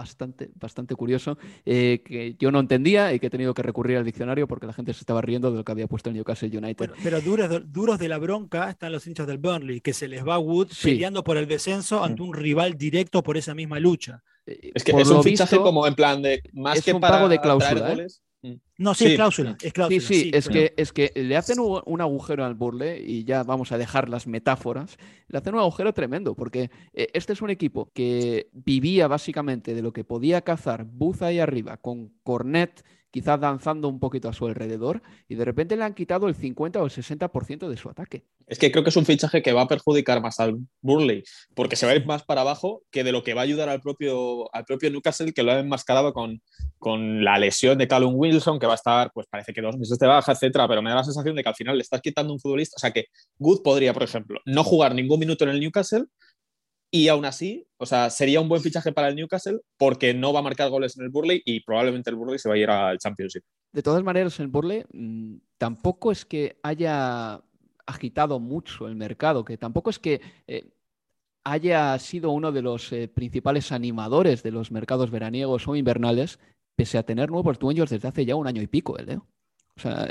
bastante, 0.00 0.50
bastante 0.54 0.94
curioso, 0.94 1.36
eh, 1.66 2.02
que 2.04 2.34
yo 2.38 2.50
no 2.50 2.58
entendía 2.60 3.12
y 3.12 3.20
que 3.20 3.26
he 3.26 3.30
tenido 3.30 3.52
que 3.52 3.62
recurrir 3.62 3.98
al 3.98 4.04
diccionario 4.04 4.48
porque 4.48 4.66
la 4.66 4.72
gente 4.72 4.94
se 4.94 5.00
estaba 5.00 5.20
riendo 5.20 5.50
de 5.50 5.58
lo 5.58 5.64
que 5.64 5.72
había 5.72 5.86
puesto 5.86 6.08
el 6.08 6.16
Newcastle 6.16 6.56
United. 6.56 6.92
pero 7.02 7.20
duros, 7.20 7.70
duros 7.70 7.98
de 7.98 8.08
la 8.08 8.18
bronca 8.18 8.70
están 8.70 8.92
los 8.92 9.06
hinchas 9.06 9.26
del 9.26 9.38
Burnley, 9.38 9.80
que 9.80 9.92
se 9.92 10.08
les 10.08 10.26
va 10.26 10.38
Wood 10.38 10.68
peleando 10.82 11.22
por 11.22 11.36
el 11.36 11.46
descenso 11.46 12.02
ante 12.02 12.22
un 12.22 12.32
rival 12.32 12.78
directo 12.78 13.22
por 13.22 13.36
esa 13.36 13.54
misma 13.54 13.78
lucha. 13.78 14.22
Eh, 14.46 14.70
es 14.74 14.84
que 14.84 14.92
es 14.92 15.10
un 15.10 15.22
fichaje 15.22 15.58
como 15.58 15.86
en 15.86 15.94
plan 15.94 16.22
de 16.22 16.42
más 16.54 16.82
que 16.82 16.94
para 16.94 17.16
pago 17.16 17.28
de 17.28 17.40
cláusula. 17.40 17.92
¿eh? 17.92 18.06
No, 18.78 18.94
sí, 18.94 19.06
Es, 19.06 19.14
cláusula, 19.16 19.56
es 19.60 19.72
cláusula. 19.72 20.00
Sí, 20.00 20.14
sí, 20.14 20.30
es, 20.32 20.48
que, 20.48 20.72
es 20.76 20.92
que 20.92 21.12
le 21.14 21.36
hacen 21.36 21.58
un 21.60 22.00
agujero 22.00 22.44
al 22.44 22.54
Burle 22.54 22.98
y 22.98 23.24
ya 23.24 23.42
vamos 23.42 23.72
a 23.72 23.78
dejar 23.78 24.08
las 24.08 24.26
metáforas. 24.26 24.96
Le 25.28 25.38
hacen 25.38 25.54
un 25.54 25.60
agujero 25.60 25.92
tremendo 25.92 26.34
porque 26.34 26.70
eh, 26.94 27.08
este 27.12 27.34
es 27.34 27.42
un 27.42 27.50
equipo 27.50 27.90
que 27.92 28.48
vivía 28.52 29.08
básicamente 29.08 29.74
de 29.74 29.82
lo 29.82 29.92
que 29.92 30.04
podía 30.04 30.40
cazar 30.40 30.84
Buz 30.84 31.20
ahí 31.20 31.38
arriba 31.38 31.76
con 31.76 32.14
Cornet 32.22 32.82
quizás 33.10 33.40
danzando 33.40 33.88
un 33.88 33.98
poquito 33.98 34.28
a 34.28 34.32
su 34.32 34.46
alrededor, 34.46 35.02
y 35.28 35.34
de 35.34 35.44
repente 35.44 35.76
le 35.76 35.84
han 35.84 35.94
quitado 35.94 36.28
el 36.28 36.34
50 36.34 36.80
o 36.80 36.84
el 36.84 36.90
60% 36.90 37.68
de 37.68 37.76
su 37.76 37.88
ataque. 37.88 38.24
Es 38.46 38.58
que 38.58 38.70
creo 38.70 38.82
que 38.84 38.90
es 38.90 38.96
un 38.96 39.06
fichaje 39.06 39.42
que 39.42 39.52
va 39.52 39.62
a 39.62 39.68
perjudicar 39.68 40.20
más 40.20 40.40
al 40.40 40.58
Burley, 40.80 41.22
porque 41.54 41.76
se 41.76 41.86
va 41.86 41.92
a 41.92 41.96
ir 41.96 42.06
más 42.06 42.24
para 42.24 42.40
abajo 42.40 42.82
que 42.90 43.04
de 43.04 43.12
lo 43.12 43.22
que 43.22 43.34
va 43.34 43.42
a 43.42 43.44
ayudar 43.44 43.68
al 43.68 43.80
propio, 43.80 44.54
al 44.54 44.64
propio 44.64 44.90
Newcastle, 44.90 45.32
que 45.32 45.42
lo 45.42 45.52
ha 45.52 45.58
enmascarado 45.58 46.12
con, 46.12 46.40
con 46.78 47.24
la 47.24 47.38
lesión 47.38 47.78
de 47.78 47.88
Callum 47.88 48.14
Wilson, 48.16 48.58
que 48.58 48.66
va 48.66 48.72
a 48.72 48.76
estar, 48.76 49.10
pues 49.12 49.26
parece 49.28 49.52
que 49.52 49.60
dos 49.60 49.76
meses 49.76 49.98
de 49.98 50.06
baja, 50.06 50.32
etcétera, 50.32 50.66
pero 50.68 50.82
me 50.82 50.90
da 50.90 50.96
la 50.96 51.04
sensación 51.04 51.36
de 51.36 51.42
que 51.42 51.48
al 51.48 51.54
final 51.54 51.76
le 51.76 51.82
estás 51.82 52.00
quitando 52.00 52.32
un 52.32 52.40
futbolista. 52.40 52.76
O 52.76 52.80
sea 52.80 52.90
que 52.90 53.06
Good 53.38 53.62
podría, 53.62 53.92
por 53.92 54.02
ejemplo, 54.02 54.40
no 54.44 54.64
jugar 54.64 54.94
ningún 54.94 55.20
minuto 55.20 55.44
en 55.44 55.50
el 55.50 55.60
Newcastle, 55.60 56.06
y 56.90 57.08
aún 57.08 57.24
así, 57.24 57.66
o 57.76 57.86
sea, 57.86 58.10
sería 58.10 58.40
un 58.40 58.48
buen 58.48 58.62
fichaje 58.62 58.92
para 58.92 59.08
el 59.08 59.16
Newcastle 59.16 59.60
porque 59.76 60.12
no 60.12 60.32
va 60.32 60.40
a 60.40 60.42
marcar 60.42 60.70
goles 60.70 60.96
en 60.98 61.04
el 61.04 61.10
Burley 61.10 61.40
y 61.44 61.60
probablemente 61.60 62.10
el 62.10 62.16
Burley 62.16 62.38
se 62.38 62.48
va 62.48 62.56
a 62.56 62.58
ir 62.58 62.68
al 62.68 62.98
Championship. 62.98 63.44
De 63.72 63.82
todas 63.82 64.02
maneras, 64.02 64.40
el 64.40 64.48
Burley 64.48 64.84
mm, 64.92 65.36
tampoco 65.56 66.10
es 66.10 66.24
que 66.24 66.58
haya 66.62 67.40
agitado 67.86 68.40
mucho 68.40 68.88
el 68.88 68.96
mercado, 68.96 69.44
que 69.44 69.56
tampoco 69.56 69.90
es 69.90 70.00
que 70.00 70.20
eh, 70.48 70.68
haya 71.44 71.96
sido 71.98 72.32
uno 72.32 72.50
de 72.50 72.62
los 72.62 72.92
eh, 72.92 73.08
principales 73.08 73.70
animadores 73.70 74.42
de 74.42 74.50
los 74.50 74.72
mercados 74.72 75.10
veraniegos 75.10 75.68
o 75.68 75.76
invernales, 75.76 76.40
pese 76.74 76.98
a 76.98 77.04
tener 77.04 77.30
nuevos 77.30 77.58
dueños 77.60 77.90
desde 77.90 78.08
hace 78.08 78.24
ya 78.24 78.34
un 78.34 78.48
año 78.48 78.62
y 78.62 78.66
pico, 78.66 78.98
¿eh? 78.98 79.18
O 79.76 79.80
sea, 79.80 80.08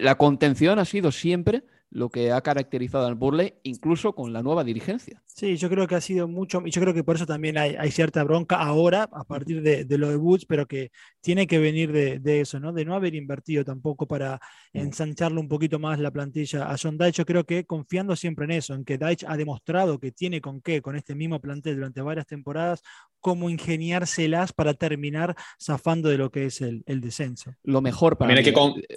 la 0.00 0.14
contención 0.14 0.78
ha 0.78 0.86
sido 0.86 1.12
siempre 1.12 1.64
lo 1.90 2.08
que 2.08 2.30
ha 2.30 2.40
caracterizado 2.40 3.06
al 3.06 3.16
Burley, 3.16 3.54
incluso 3.64 4.14
con 4.14 4.32
la 4.32 4.42
nueva 4.42 4.62
dirigencia. 4.62 5.22
Sí, 5.26 5.56
yo 5.56 5.68
creo 5.68 5.88
que 5.88 5.96
ha 5.96 6.00
sido 6.00 6.28
mucho, 6.28 6.62
y 6.64 6.70
yo 6.70 6.80
creo 6.80 6.94
que 6.94 7.02
por 7.02 7.16
eso 7.16 7.26
también 7.26 7.58
hay, 7.58 7.90
cierta 7.90 8.22
bronca 8.22 8.56
ahora, 8.56 9.08
a 9.12 9.24
partir 9.24 9.62
de, 9.62 9.86
lo 9.98 10.08
de 10.08 10.16
Woods, 10.16 10.46
pero 10.46 10.66
que 10.66 10.90
tiene 11.20 11.46
que 11.46 11.58
venir 11.58 11.92
de, 11.92 12.40
eso, 12.40 12.60
¿no? 12.60 12.72
De 12.72 12.84
no 12.84 12.94
haber 12.94 13.14
invertido 13.14 13.64
tampoco 13.64 14.06
para 14.06 14.36
mm. 14.72 14.78
ensancharle 14.78 15.40
un 15.40 15.48
poquito 15.48 15.78
más 15.78 15.98
la 15.98 16.12
plantilla 16.12 16.70
a 16.70 16.76
John 16.80 16.96
Deitch. 16.96 17.16
Yo 17.16 17.26
creo 17.26 17.44
que 17.44 17.64
confiando 17.64 18.14
siempre 18.14 18.44
en 18.44 18.52
eso, 18.52 18.74
en 18.74 18.84
que 18.84 18.96
Deitch 18.96 19.24
ha 19.26 19.36
demostrado 19.36 19.98
que 19.98 20.12
tiene 20.12 20.40
con 20.40 20.60
qué, 20.60 20.80
con 20.80 20.94
este 20.94 21.14
mismo 21.14 21.40
plantel 21.40 21.76
durante 21.76 22.02
varias 22.02 22.26
temporadas, 22.26 22.82
cómo 23.20 23.50
ingeniárselas 23.50 24.52
para 24.52 24.74
terminar 24.74 25.34
zafando 25.60 26.08
de 26.08 26.18
lo 26.18 26.30
que 26.30 26.46
es 26.46 26.60
el, 26.60 26.82
descenso. 27.00 27.54
Lo 27.62 27.80
mejor 27.80 28.16
para 28.16 28.34
mí, 28.34 28.42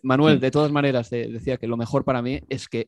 Manuel, 0.03 0.37
mm. 0.37 0.41
de 0.41 0.51
todas 0.51 0.71
maneras, 0.71 1.09
decía 1.09 1.57
que 1.57 1.67
lo 1.67 1.77
mejor 1.77 2.03
para 2.03 2.21
mí 2.21 2.41
es 2.49 2.67
que 2.67 2.82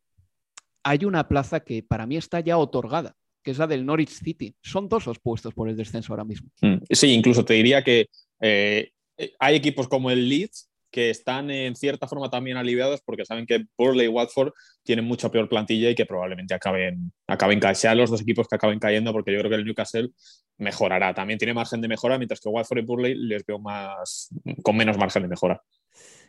hay 0.86 1.04
una 1.04 1.28
plaza 1.28 1.60
que 1.62 1.84
para 1.84 2.06
mí 2.06 2.16
está 2.16 2.40
ya 2.40 2.58
otorgada. 2.58 3.16
que 3.44 3.52
es 3.52 3.60
la 3.60 3.68
del 3.68 3.86
Norwich 3.86 4.10
City. 4.10 4.56
Son 4.64 4.90
dos 4.90 5.06
los 5.06 5.20
puestos 5.20 5.54
por 5.54 5.70
el 5.70 5.78
descenso 5.78 6.12
ahora 6.12 6.24
mismo. 6.24 6.50
Mm, 6.62 6.78
sí, 6.90 7.14
incluso 7.14 7.46
te 7.46 7.54
diría 7.54 7.84
que 7.84 8.08
eh, 8.42 8.90
hay 9.38 9.56
equipos 9.56 9.88
como 9.88 10.10
el 10.10 10.28
Leeds 10.28 10.68
que 10.90 11.12
están 11.12 11.52
en 11.52 11.76
cierta 11.76 12.08
forma 12.08 12.32
también 12.32 12.58
aliviados 12.58 13.02
porque 13.06 13.24
saben 13.24 13.46
que 13.46 13.66
Burley 13.78 14.06
y 14.06 14.08
Watford 14.08 14.52
tienen 14.82 15.06
mucha 15.06 15.30
peor 15.30 15.48
plantilla 15.48 15.92
y 15.92 15.96
que 15.96 16.08
probablemente 16.08 16.56
acaben, 16.56 17.12
acaben 17.28 17.62
sean 17.76 18.00
los 18.00 18.10
dos 18.10 18.22
equipos 18.22 18.48
que 18.48 18.56
acaben 18.56 18.80
cayendo 18.80 19.12
porque 19.12 19.32
yo 19.32 19.38
creo 19.40 19.52
que 19.52 19.58
el 19.58 19.66
Newcastle 19.66 20.10
mejorará. 20.58 21.14
También 21.14 21.38
tiene 21.38 21.54
margen 21.54 21.82
de 21.82 21.88
mejora, 21.88 22.18
mientras 22.18 22.40
que 22.40 22.50
Watford 22.50 22.80
y 22.80 22.82
Burley 22.82 23.14
les 23.14 23.46
veo 23.46 23.60
más, 23.60 24.30
con 24.64 24.76
menos 24.76 24.98
margen 24.98 25.22
de 25.22 25.28
mejora. 25.28 25.62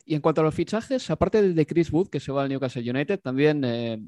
Y 0.05 0.15
en 0.15 0.21
cuanto 0.21 0.43
a 0.43 0.45
los 0.45 0.55
fichajes, 0.55 1.09
aparte 1.11 1.41
del 1.41 1.55
de 1.55 1.65
Chris 1.65 1.91
Wood, 1.91 2.11
que 2.11 2.21
se 2.21 2.31
va 2.31 2.43
al 2.43 2.51
Newcastle 2.51 2.91
United, 2.91 3.21
también 3.21 3.65
eh, 3.65 3.99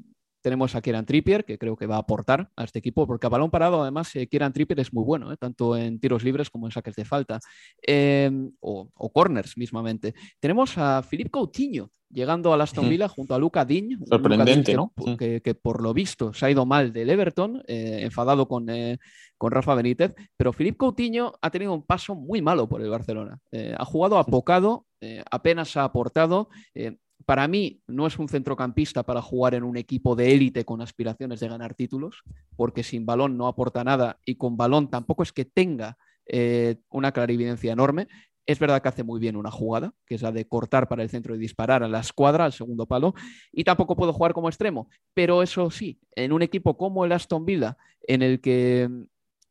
tenemos 0.41 0.75
a 0.75 0.81
Kieran 0.81 1.05
Trippier, 1.05 1.45
que 1.45 1.57
creo 1.57 1.75
que 1.75 1.85
va 1.85 1.95
a 1.95 1.99
aportar 1.99 2.49
a 2.55 2.63
este 2.63 2.79
equipo, 2.79 3.05
porque 3.05 3.27
a 3.27 3.29
balón 3.29 3.51
parado, 3.51 3.81
además, 3.81 4.15
eh, 4.15 4.27
Kieran 4.27 4.53
Trippier 4.53 4.79
es 4.79 4.93
muy 4.93 5.03
bueno, 5.03 5.31
eh, 5.31 5.37
tanto 5.37 5.75
en 5.75 5.99
tiros 5.99 6.23
libres 6.23 6.49
como 6.49 6.67
en 6.67 6.71
saques 6.71 6.95
de 6.95 7.05
falta, 7.05 7.39
em, 7.81 8.51
o, 8.59 8.89
corners 9.11 9.57
mismamente. 9.57 10.13
Tenemos 10.39 10.77
a 10.77 11.03
Philippe 11.03 11.31
Coutinho 11.31 11.91
llegando 12.11 12.53
a 12.53 12.63
Aston 12.63 12.89
Villa 12.89 13.07
junto 13.07 13.35
a 13.35 13.39
Luca 13.39 13.65
Diñ. 13.65 13.99
Sorprendente, 14.05 14.73
¿no? 14.73 14.93
Que, 15.17 15.55
por 15.61 15.81
lo 15.81 15.93
visto 15.93 16.33
se 16.33 16.45
ha 16.45 16.51
ido 16.51 16.65
mal 16.65 16.91
del 16.91 17.09
Everton, 17.09 17.61
eh, 17.67 17.99
enfadado 18.01 18.47
con, 18.47 18.67
con 19.37 19.51
Rafa 19.51 19.75
Benítez, 19.75 20.15
pero 20.35 20.53
Philippe 20.53 20.77
Coutinho 20.77 21.33
ha 21.41 21.51
tenido 21.51 21.73
un 21.73 21.83
paso 21.83 22.15
muy 22.15 22.41
malo 22.41 22.67
por 22.67 22.81
el 22.81 22.89
Barcelona. 22.89 23.39
ha 23.77 23.85
jugado 23.85 24.17
apocado, 24.17 24.87
apenas 25.29 25.77
ha 25.77 25.83
aportado 25.83 26.49
para 27.29 27.47
mí 27.47 27.79
no 27.85 28.07
es 28.07 28.17
un 28.17 28.27
centrocampista 28.27 29.03
para 29.03 29.21
jugar 29.21 29.53
en 29.53 29.63
un 29.63 29.77
equipo 29.77 30.15
de 30.15 30.33
élite 30.33 30.65
con 30.65 30.81
aspiraciones 30.81 31.39
de 31.39 31.47
ganar 31.47 31.75
títulos, 31.75 32.23
porque 32.55 32.81
sin 32.81 33.05
balón 33.05 33.37
no 33.37 33.45
aporta 33.45 33.83
nada 33.83 34.17
y 34.25 34.33
con 34.33 34.57
balón 34.57 34.89
tampoco 34.89 35.21
es 35.21 35.31
que 35.31 35.45
tenga 35.45 35.95
eh, 36.25 36.77
una 36.89 37.11
clarividencia 37.11 37.71
enorme. 37.71 38.07
Es 38.47 38.57
verdad 38.57 38.81
que 38.81 38.89
hace 38.89 39.03
muy 39.03 39.19
bien 39.19 39.35
una 39.35 39.51
jugada, 39.51 39.93
que 40.07 40.15
es 40.15 40.23
la 40.23 40.31
de 40.31 40.47
cortar 40.47 40.87
para 40.87 41.03
el 41.03 41.11
centro 41.11 41.35
y 41.35 41.37
disparar 41.37 41.83
a 41.83 41.87
la 41.87 41.99
escuadra, 41.99 42.45
al 42.45 42.51
segundo 42.51 42.87
palo, 42.87 43.13
y 43.51 43.63
tampoco 43.63 43.95
puedo 43.95 44.11
jugar 44.11 44.33
como 44.33 44.49
extremo. 44.49 44.89
Pero 45.13 45.43
eso 45.43 45.69
sí, 45.69 45.99
en 46.15 46.33
un 46.33 46.41
equipo 46.41 46.77
como 46.77 47.05
el 47.05 47.11
Aston 47.11 47.45
Villa, 47.45 47.77
en 48.07 48.23
el 48.23 48.41
que 48.41 48.89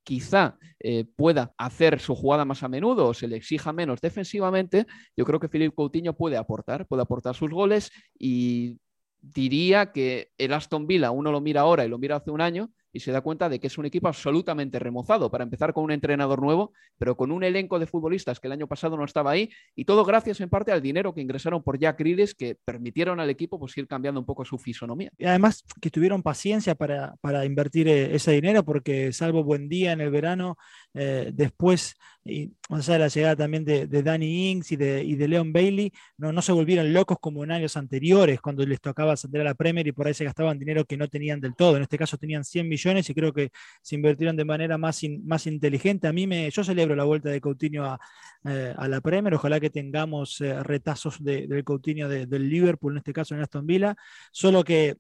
quizá 0.09 0.57
eh, 0.81 1.05
pueda 1.05 1.53
hacer 1.59 2.01
su 2.01 2.15
jugada 2.15 2.47
más 2.47 2.63
a 2.63 2.69
menudo 2.69 3.09
o 3.09 3.13
se 3.13 3.29
le 3.29 3.37
exija 3.37 3.75
menos 3.75 4.01
defensivamente, 4.01 4.87
yo 5.15 5.27
creo 5.27 5.39
que 5.39 5.51
Filipe 5.51 5.75
Coutinho 5.75 6.15
puede 6.15 6.39
aportar, 6.39 6.87
puede 6.87 7.03
aportar 7.03 7.35
sus 7.35 7.51
goles 7.51 7.91
y 8.19 8.79
diría 9.21 9.93
que 9.93 10.31
el 10.39 10.55
Aston 10.55 10.87
Villa, 10.87 11.11
uno 11.11 11.31
lo 11.31 11.43
mira 11.43 11.61
ahora 11.61 11.85
y 11.85 11.91
lo 11.91 11.99
mira 11.99 12.17
hace 12.17 12.31
un 12.31 12.41
año, 12.41 12.71
y 12.93 13.01
se 13.01 13.13
da 13.13 13.21
cuenta 13.21 13.49
de 13.49 13.61
que 13.61 13.67
es 13.67 13.79
un 13.79 13.87
equipo 13.87 14.09
absolutamente 14.09 14.79
remozado 14.79 15.31
para 15.31 15.45
empezar 15.45 15.73
con 15.73 15.85
un 15.85 15.93
entrenador 15.93 16.41
nuevo, 16.41 16.73
pero 16.99 17.17
con 17.17 17.31
un 17.31 17.45
elenco 17.45 17.79
de 17.79 17.87
futbolistas 17.87 18.41
que 18.41 18.49
el 18.49 18.53
año 18.53 18.67
pasado 18.67 18.97
no 18.97 19.05
estaba 19.05 19.31
ahí 19.31 19.51
y 19.75 19.85
todo 19.85 20.05
gracias 20.05 20.41
en 20.41 20.49
parte 20.49 20.73
al 20.73 20.83
dinero 20.83 21.15
que 21.15 21.21
ingresaron 21.21 21.63
por 21.63 21.79
Jack 21.79 21.99
Grealish 21.99 22.35
que 22.35 22.57
permitieron 22.65 23.21
al 23.21 23.31
equipo 23.31 23.59
pues, 23.59 23.77
ir 23.77 23.87
cambiando 23.87 24.21
un 24.21 24.27
poco 24.27 24.45
su 24.45 24.59
fisonomía. 24.59 25.11
Y 25.19 25.27
además 25.27 25.65
que 25.81 25.91
tuvieron 25.91 26.23
paciencia 26.23 26.75
para, 26.75 27.17
para 27.21 27.45
invertir 27.45 27.89
eh, 27.89 28.15
ese 28.15 28.33
dinero 28.33 28.65
porque 28.65 29.13
salvo 29.13 29.45
buen 29.45 29.69
día 29.69 29.93
en 29.93 30.01
el 30.01 30.11
verano, 30.11 30.57
eh, 30.95 31.31
después 31.33 31.97
y 32.29 32.55
allá 32.69 32.93
de 32.95 32.99
la 32.99 33.09
llegada 33.09 33.37
también 33.37 33.65
de, 33.65 33.87
Danny 33.87 34.51
Ings 34.51 34.73
y 34.73 34.77
de, 34.77 35.03
y 35.03 35.17
de 35.17 35.29
Leon 35.29 35.53
Bailey, 35.53 35.93
no, 36.17 36.33
no 36.33 36.43
se 36.43 36.53
volvieron 36.53 36.93
locos 36.93 37.19
como 37.21 37.45
en 37.45 37.51
años 37.51 37.77
anteriores, 37.77 38.41
cuando 38.41 38.65
les 38.67 38.81
tocaba 38.81 39.15
ascender 39.15 39.41
a 39.41 39.45
la 39.45 39.55
Premier 39.55 39.87
y 39.87 39.93
por 39.93 40.07
ahí 40.07 40.15
se 40.15 40.25
gastaban 40.25 40.59
dinero 40.59 40.85
que 40.85 40.97
no 40.97 41.09
tenían 41.09 41.41
del 41.41 41.55
todo. 41.55 41.77
En 41.77 41.83
este 41.83 41.99
caso 41.99 42.19
tenían 42.19 42.45
100 42.45 42.69
millones 42.69 43.09
y 43.11 43.15
creo 43.15 43.33
que 43.33 43.51
se 43.83 43.97
invirtieron 43.97 44.37
de 44.37 44.45
manera 44.45 44.79
más, 44.79 45.01
más 45.25 45.47
inteligente. 45.47 46.09
A 46.09 46.13
mí 46.13 46.27
me, 46.27 46.51
yo 46.51 46.65
celebro 46.65 46.95
la 46.95 47.05
vuelta 47.05 47.31
de 47.31 47.41
Coutinho 47.41 47.85
a, 47.85 47.99
eh, 48.45 48.75
la 48.89 49.01
Premier, 49.01 49.35
ojalá 49.35 49.61
que 49.61 49.71
tengamos 49.71 50.41
eh, 50.41 50.63
retazos 50.63 51.23
del 51.23 51.65
Coutinho 51.65 52.09
del 52.09 52.49
Liverpool, 52.49 52.93
en 52.93 52.99
este 52.99 53.13
caso 53.13 53.35
en 53.35 53.41
Aston 53.41 53.67
Villa, 53.67 53.97
solo 54.31 54.65
que 54.65 54.97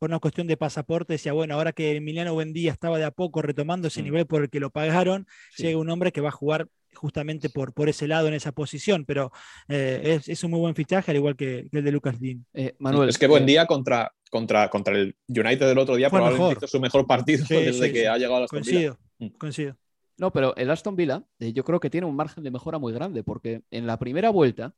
por 0.00 0.08
una 0.08 0.18
cuestión 0.18 0.46
de 0.46 0.56
pasaporte, 0.56 1.12
decía, 1.12 1.34
bueno, 1.34 1.54
ahora 1.54 1.72
que 1.72 1.94
Emiliano 1.94 2.32
Buendía 2.32 2.72
estaba 2.72 2.96
de 2.96 3.04
a 3.04 3.10
poco 3.10 3.42
retomando 3.42 3.88
ese 3.88 4.00
mm. 4.00 4.04
nivel 4.04 4.26
por 4.26 4.42
el 4.42 4.48
que 4.48 4.58
lo 4.58 4.70
pagaron, 4.70 5.26
llega 5.58 5.78
un 5.78 5.90
hombre 5.90 6.10
que 6.10 6.22
va 6.22 6.30
a 6.30 6.32
jugar 6.32 6.68
justamente 6.94 7.50
por, 7.50 7.74
por 7.74 7.90
ese 7.90 8.08
lado, 8.08 8.26
en 8.26 8.32
esa 8.32 8.52
posición, 8.52 9.04
pero 9.04 9.30
eh, 9.68 10.18
es, 10.26 10.42
un 10.42 10.52
muy 10.52 10.60
buen 10.60 10.74
fichaje, 10.74 11.10
al 11.10 11.18
igual 11.18 11.36
que, 11.36 11.68
el 11.70 11.84
de 11.84 11.92
Lucas 11.92 12.18
Dean. 12.18 12.46
Eh, 12.54 12.74
Manuel, 12.78 13.10
es 13.10 13.18
que 13.18 13.26
Buendía 13.26 13.66
contra, 13.66 14.10
contra, 14.30 14.70
contra 14.70 14.96
el 14.96 15.14
United 15.28 15.68
del 15.68 15.78
otro 15.78 15.96
día 15.96 16.08
probablemente 16.08 16.64
hizo 16.64 16.66
su 16.66 16.80
mejor 16.80 17.06
partido 17.06 17.44
desde 17.50 17.92
que 17.92 18.08
ha 18.08 18.16
llegado 18.16 18.36
a 18.36 18.40
la 18.40 18.46
Coincido, 18.46 18.98
mm. 19.18 19.28
coincido. 19.36 19.76
No, 20.16 20.32
pero 20.32 20.56
el 20.56 20.70
Aston 20.70 20.96
Villa 20.96 21.22
eh, 21.38 21.52
yo 21.52 21.62
creo 21.62 21.78
que 21.78 21.90
tiene 21.90 22.06
un 22.06 22.16
margen 22.16 22.42
de 22.42 22.50
mejora 22.50 22.78
muy 22.78 22.94
grande, 22.94 23.22
porque 23.22 23.60
en 23.70 23.86
la 23.86 23.98
primera 23.98 24.30
vuelta 24.30 24.74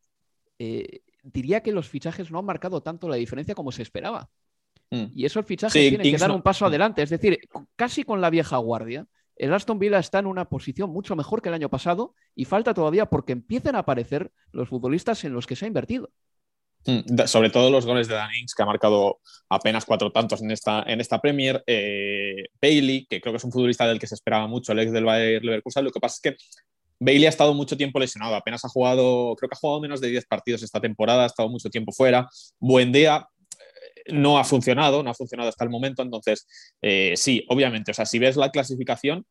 diría 1.23 1.61
que 1.61 1.73
los 1.73 1.89
fichajes 1.89 2.31
no 2.31 2.39
han 2.39 2.45
marcado 2.45 2.83
tanto 2.83 3.09
la 3.09 3.17
diferencia 3.17 3.55
como 3.55 3.71
se 3.71 3.83
esperaba. 3.83 4.29
Mm. 4.93 5.07
Y 5.15 5.25
esos 5.25 5.47
fichajes 5.47 5.73
tienen 5.73 6.13
que 6.13 6.19
dar 6.19 6.31
un 6.31 6.43
paso 6.43 6.67
adelante. 6.67 7.03
Es 7.03 7.09
decir, 7.09 7.39
casi 7.77 8.05
con 8.05 8.21
la 8.21 8.29
vieja 8.29 8.59
guardia, 8.59 9.07
el 9.37 9.55
Aston 9.55 9.79
Villa 9.79 9.99
está 9.99 10.19
en 10.19 10.27
una 10.27 10.51
posición 10.51 10.91
mucho 10.91 11.17
mejor 11.17 11.41
que 11.41 11.49
el 11.49 11.55
año 11.55 11.71
pasado 11.71 12.15
y 12.35 12.45
falta 12.45 12.75
todavía 12.75 13.07
porque 13.07 13.33
empiecen 13.33 13.75
a 13.75 13.81
aparecer 13.81 14.31
los 14.53 14.69
futbolistas 14.69 15.25
en 15.25 15.33
los 15.33 15.47
que 15.47 15.57
se 15.57 15.65
ha 15.65 15.69
invertido. 15.69 16.11
Mm, 16.85 17.25
sobre 17.27 17.49
todo 17.49 17.71
los 17.71 17.87
goles 17.87 18.07
de 18.07 18.17
Dan 18.17 18.35
Ings, 18.39 18.55
que 18.55 18.63
ha 18.63 18.67
marcado 18.67 19.21
apenas 19.49 19.87
cuatro 19.87 20.13
tantos 20.13 20.43
en 20.43 20.51
esta, 20.51 20.83
en 20.87 21.01
esta 21.01 21.23
Premier. 21.23 21.65
Eh, 21.67 22.49
Bailey, 22.61 23.07
que 23.09 23.23
creo 23.23 23.33
que 23.33 23.39
es 23.39 23.45
un 23.45 23.53
futbolista 23.53 23.87
del 23.87 23.99
que 23.99 24.07
se 24.07 24.15
esperaba 24.15 24.47
mucho, 24.47 24.73
el 24.73 24.81
ex 24.81 24.93
del 24.93 25.07
Bayer 25.07 25.43
Leverkusen. 25.43 25.85
Lo 25.85 25.91
que 25.91 26.01
pasa 26.01 26.17
es 26.17 26.21
que 26.21 26.37
Bailey 27.01 27.25
ha 27.25 27.31
estado 27.31 27.55
mucho 27.55 27.79
tiempo 27.79 27.99
lesionado, 27.99 28.35
apenas 28.35 28.63
ha 28.67 28.69
jugado, 28.69 29.35
creo 29.37 29.49
que 29.49 29.55
ha 29.55 29.59
jugado 29.59 29.81
menos 29.81 30.03
de 30.03 30.09
10 30.09 30.27
partidos 30.27 30.63
esta 30.63 30.81
temporada, 30.81 31.23
ha 31.23 31.27
estado 31.27 31.49
mucho 31.49 31.71
tiempo 31.71 31.93
fuera. 31.93 32.29
Buen 32.59 32.93
día, 32.93 33.27
no 34.09 34.39
ha 34.39 34.45
funcionado, 34.45 35.03
no 35.03 35.11
ha 35.11 35.15
funcionado 35.15 35.49
hasta 35.49 35.65
el 35.65 35.71
momento. 35.71 36.03
Entonces, 36.03 36.47
eh, 36.81 37.15
sí, 37.17 37.45
obviamente, 37.49 37.91
o 37.91 37.95
sea, 37.95 38.07
si 38.07 38.19
ves 38.19 38.37
la 38.37 38.51
clasificación, 38.51 39.27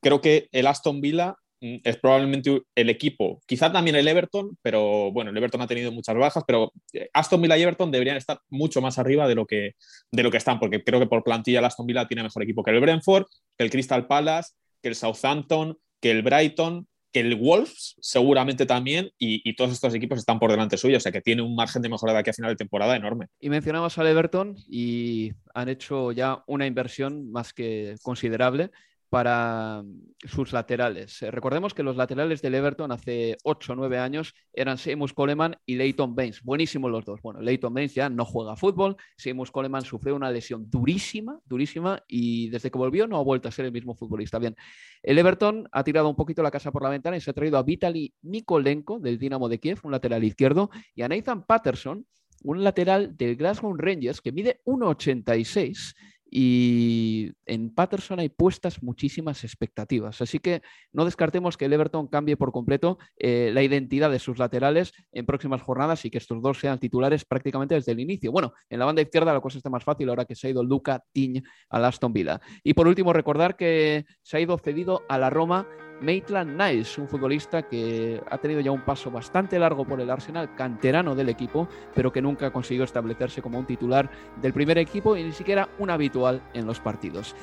creo 0.00 0.20
que 0.20 0.48
el 0.52 0.66
Aston 0.66 1.00
Villa 1.00 1.36
mm, 1.60 1.76
es 1.84 1.96
probablemente 1.98 2.62
el 2.74 2.90
equipo, 2.90 3.40
quizá 3.46 3.72
también 3.72 3.96
el 3.96 4.08
Everton, 4.08 4.56
pero 4.62 5.12
bueno, 5.12 5.30
el 5.30 5.36
Everton 5.36 5.60
ha 5.62 5.66
tenido 5.66 5.92
muchas 5.92 6.16
bajas, 6.16 6.44
pero 6.46 6.72
eh, 6.92 7.08
Aston 7.12 7.42
Villa 7.42 7.56
y 7.56 7.62
Everton 7.62 7.90
deberían 7.90 8.16
estar 8.16 8.40
mucho 8.48 8.80
más 8.80 8.98
arriba 8.98 9.28
de 9.28 9.34
lo 9.34 9.46
que, 9.46 9.72
de 10.10 10.22
lo 10.22 10.30
que 10.30 10.38
están, 10.38 10.58
porque 10.58 10.82
creo 10.82 11.00
que 11.00 11.06
por 11.06 11.24
plantilla 11.24 11.60
el 11.60 11.64
Aston 11.64 11.86
Villa 11.86 12.08
tiene 12.08 12.22
mejor 12.22 12.42
equipo 12.42 12.62
que 12.62 12.70
el 12.70 12.80
Brentford, 12.80 13.26
que 13.56 13.64
el 13.64 13.70
Crystal 13.70 14.06
Palace, 14.06 14.52
que 14.82 14.88
el 14.88 14.94
Southampton, 14.94 15.76
que 16.00 16.10
el 16.10 16.22
Brighton, 16.22 16.87
que 17.12 17.20
el 17.20 17.36
Wolves 17.36 17.96
seguramente 18.00 18.66
también, 18.66 19.10
y, 19.18 19.54
todos 19.54 19.72
estos 19.72 19.94
equipos 19.94 20.18
están 20.18 20.38
por 20.38 20.50
delante 20.50 20.76
suyo, 20.76 20.98
o 20.98 21.00
sea 21.00 21.12
que 21.12 21.20
tiene 21.20 21.42
un 21.42 21.54
margen 21.54 21.82
de 21.82 21.88
mejora 21.88 22.12
de 22.12 22.20
aquí 22.20 22.30
a 22.30 22.34
final 22.34 22.52
de 22.52 22.56
temporada 22.56 22.96
enorme. 22.96 23.26
Y 23.40 23.48
mencionabas 23.48 23.98
al 23.98 24.06
Everton 24.06 24.56
y 24.68 25.32
han 25.54 25.68
hecho 25.68 26.12
ya 26.12 26.44
una 26.46 26.66
inversión 26.66 27.30
más 27.32 27.52
que 27.52 27.96
considerable 28.02 28.70
para 29.08 29.82
sus 30.24 30.52
laterales. 30.52 31.22
Eh, 31.22 31.30
recordemos 31.30 31.72
que 31.72 31.82
los 31.82 31.96
laterales 31.96 32.42
del 32.42 32.54
Everton 32.54 32.92
hace 32.92 33.36
8 33.42 33.72
o 33.72 33.76
9 33.76 33.98
años 33.98 34.34
eran 34.52 34.76
Seamus 34.76 35.14
Coleman 35.14 35.56
y 35.64 35.76
Leighton 35.76 36.14
Baines. 36.14 36.42
Buenísimos 36.42 36.90
los 36.90 37.04
dos. 37.04 37.20
Bueno, 37.22 37.40
Leighton 37.40 37.72
Baines 37.72 37.94
ya 37.94 38.08
no 38.10 38.24
juega 38.24 38.56
fútbol. 38.56 38.96
Seamus 39.16 39.50
Coleman 39.50 39.82
sufrió 39.82 40.14
una 40.14 40.30
lesión 40.30 40.68
durísima, 40.68 41.40
durísima, 41.46 42.02
y 42.06 42.50
desde 42.50 42.70
que 42.70 42.78
volvió 42.78 43.06
no 43.06 43.16
ha 43.16 43.22
vuelto 43.22 43.48
a 43.48 43.52
ser 43.52 43.64
el 43.64 43.72
mismo 43.72 43.94
futbolista. 43.94 44.38
Bien, 44.38 44.54
el 45.02 45.18
Everton 45.18 45.68
ha 45.72 45.84
tirado 45.84 46.08
un 46.08 46.16
poquito 46.16 46.42
la 46.42 46.50
casa 46.50 46.70
por 46.70 46.82
la 46.82 46.90
ventana 46.90 47.16
y 47.16 47.20
se 47.20 47.30
ha 47.30 47.34
traído 47.34 47.56
a 47.56 47.62
Vitaly 47.62 48.14
Nikolenko 48.22 48.98
del 48.98 49.18
Dinamo 49.18 49.48
de 49.48 49.58
Kiev, 49.58 49.78
un 49.84 49.92
lateral 49.92 50.22
izquierdo, 50.24 50.70
y 50.94 51.02
a 51.02 51.08
Nathan 51.08 51.44
Patterson, 51.46 52.06
un 52.42 52.62
lateral 52.62 53.16
del 53.16 53.36
Glasgow 53.36 53.74
Rangers 53.76 54.20
que 54.20 54.32
mide 54.32 54.60
1,86 54.64 55.94
y 56.30 57.32
en 57.46 57.74
Patterson 57.74 58.20
hay 58.20 58.28
puestas 58.28 58.82
muchísimas 58.82 59.44
expectativas. 59.44 60.20
Así 60.20 60.38
que 60.38 60.62
no 60.92 61.04
descartemos 61.04 61.56
que 61.56 61.64
el 61.64 61.72
Everton 61.72 62.08
cambie 62.08 62.36
por 62.36 62.52
completo 62.52 62.98
eh, 63.16 63.50
la 63.54 63.62
identidad 63.62 64.10
de 64.10 64.18
sus 64.18 64.38
laterales 64.38 64.92
en 65.12 65.26
próximas 65.26 65.62
jornadas 65.62 66.04
y 66.04 66.10
que 66.10 66.18
estos 66.18 66.42
dos 66.42 66.58
sean 66.58 66.78
titulares 66.78 67.24
prácticamente 67.24 67.74
desde 67.74 67.92
el 67.92 68.00
inicio. 68.00 68.30
Bueno, 68.32 68.52
en 68.68 68.78
la 68.78 68.84
banda 68.84 69.02
izquierda 69.02 69.32
la 69.32 69.40
cosa 69.40 69.58
está 69.58 69.70
más 69.70 69.84
fácil 69.84 70.08
ahora 70.08 70.24
que 70.24 70.34
se 70.34 70.46
ha 70.46 70.50
ido 70.50 70.62
Luca 70.62 71.02
Tiñ 71.12 71.42
al 71.70 71.84
Aston 71.84 72.12
Villa. 72.12 72.40
Y 72.62 72.74
por 72.74 72.88
último, 72.88 73.12
recordar 73.12 73.56
que 73.56 74.04
se 74.22 74.36
ha 74.36 74.40
ido 74.40 74.58
cedido 74.58 75.02
a 75.08 75.18
la 75.18 75.30
Roma 75.30 75.66
Maitland 76.00 76.60
Niles, 76.60 76.96
un 76.98 77.08
futbolista 77.08 77.62
que 77.62 78.22
ha 78.30 78.38
tenido 78.38 78.60
ya 78.60 78.70
un 78.70 78.82
paso 78.82 79.10
bastante 79.10 79.58
largo 79.58 79.84
por 79.84 80.00
el 80.00 80.10
Arsenal, 80.10 80.54
canterano 80.54 81.14
del 81.14 81.28
equipo, 81.28 81.68
pero 81.94 82.12
que 82.12 82.22
nunca 82.22 82.50
consiguió 82.50 82.84
establecerse 82.84 83.42
como 83.42 83.58
un 83.58 83.66
titular 83.66 84.10
del 84.40 84.52
primer 84.52 84.78
equipo 84.78 85.16
y 85.16 85.24
ni 85.24 85.32
siquiera 85.32 85.68
un 85.78 85.90
habitual 85.90 86.42
en 86.54 86.66
los 86.66 86.80
partidos. 86.80 87.34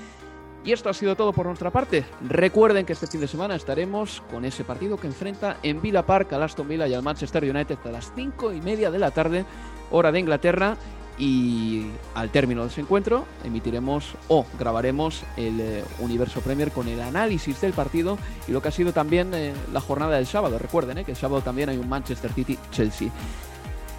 Y 0.65 0.71
esto 0.71 0.89
ha 0.89 0.93
sido 0.93 1.15
todo 1.15 1.31
por 1.31 1.45
nuestra 1.45 1.69
parte. 1.69 2.03
Recuerden 2.27 2.87
que 2.87 2.93
este 2.93 3.05
fin 3.05 3.21
de 3.21 3.27
semana 3.27 3.55
estaremos 3.55 4.23
con 4.31 4.45
ese 4.45 4.63
partido 4.63 4.97
que 4.97 5.05
enfrenta 5.05 5.57
en 5.61 5.79
Villa 5.79 6.03
Park 6.03 6.33
al 6.33 6.41
Aston 6.41 6.67
Villa 6.67 6.87
y 6.87 6.93
al 6.95 7.03
Manchester 7.03 7.43
United 7.43 7.77
a 7.85 7.91
las 7.91 8.11
5 8.15 8.51
y 8.51 8.61
media 8.61 8.89
de 8.89 8.97
la 8.97 9.11
tarde, 9.11 9.45
hora 9.91 10.11
de 10.11 10.19
Inglaterra. 10.19 10.75
Y 11.17 11.87
al 12.13 12.29
término 12.29 12.63
de 12.63 12.67
ese 12.67 12.81
encuentro 12.81 13.25
emitiremos 13.43 14.15
o 14.27 14.45
grabaremos 14.59 15.23
el 15.37 15.59
eh, 15.61 15.83
Universo 15.99 16.41
Premier 16.41 16.71
con 16.71 16.87
el 16.87 17.01
análisis 17.01 17.61
del 17.61 17.73
partido 17.73 18.17
y 18.47 18.51
lo 18.51 18.61
que 18.61 18.67
ha 18.67 18.71
sido 18.71 18.91
también 18.91 19.33
eh, 19.33 19.53
la 19.71 19.81
jornada 19.81 20.15
del 20.15 20.27
sábado. 20.27 20.59
Recuerden 20.59 21.03
que 21.05 21.11
el 21.11 21.17
sábado 21.17 21.41
también 21.41 21.69
hay 21.69 21.77
un 21.77 21.87
Manchester 21.87 22.31
City-Chelsea. 22.33 23.09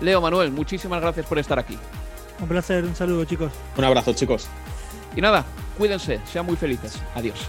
Leo 0.00 0.20
Manuel, 0.20 0.52
muchísimas 0.52 1.00
gracias 1.00 1.26
por 1.26 1.38
estar 1.38 1.58
aquí. 1.58 1.78
Un 2.40 2.48
placer, 2.48 2.84
un 2.84 2.94
saludo 2.94 3.24
chicos. 3.24 3.52
Un 3.78 3.84
abrazo 3.84 4.12
chicos. 4.12 4.46
Y 5.14 5.22
nada, 5.22 5.44
cuídense, 5.78 6.20
sean 6.30 6.44
muy 6.44 6.56
felices. 6.56 7.00
Adiós. 7.14 7.48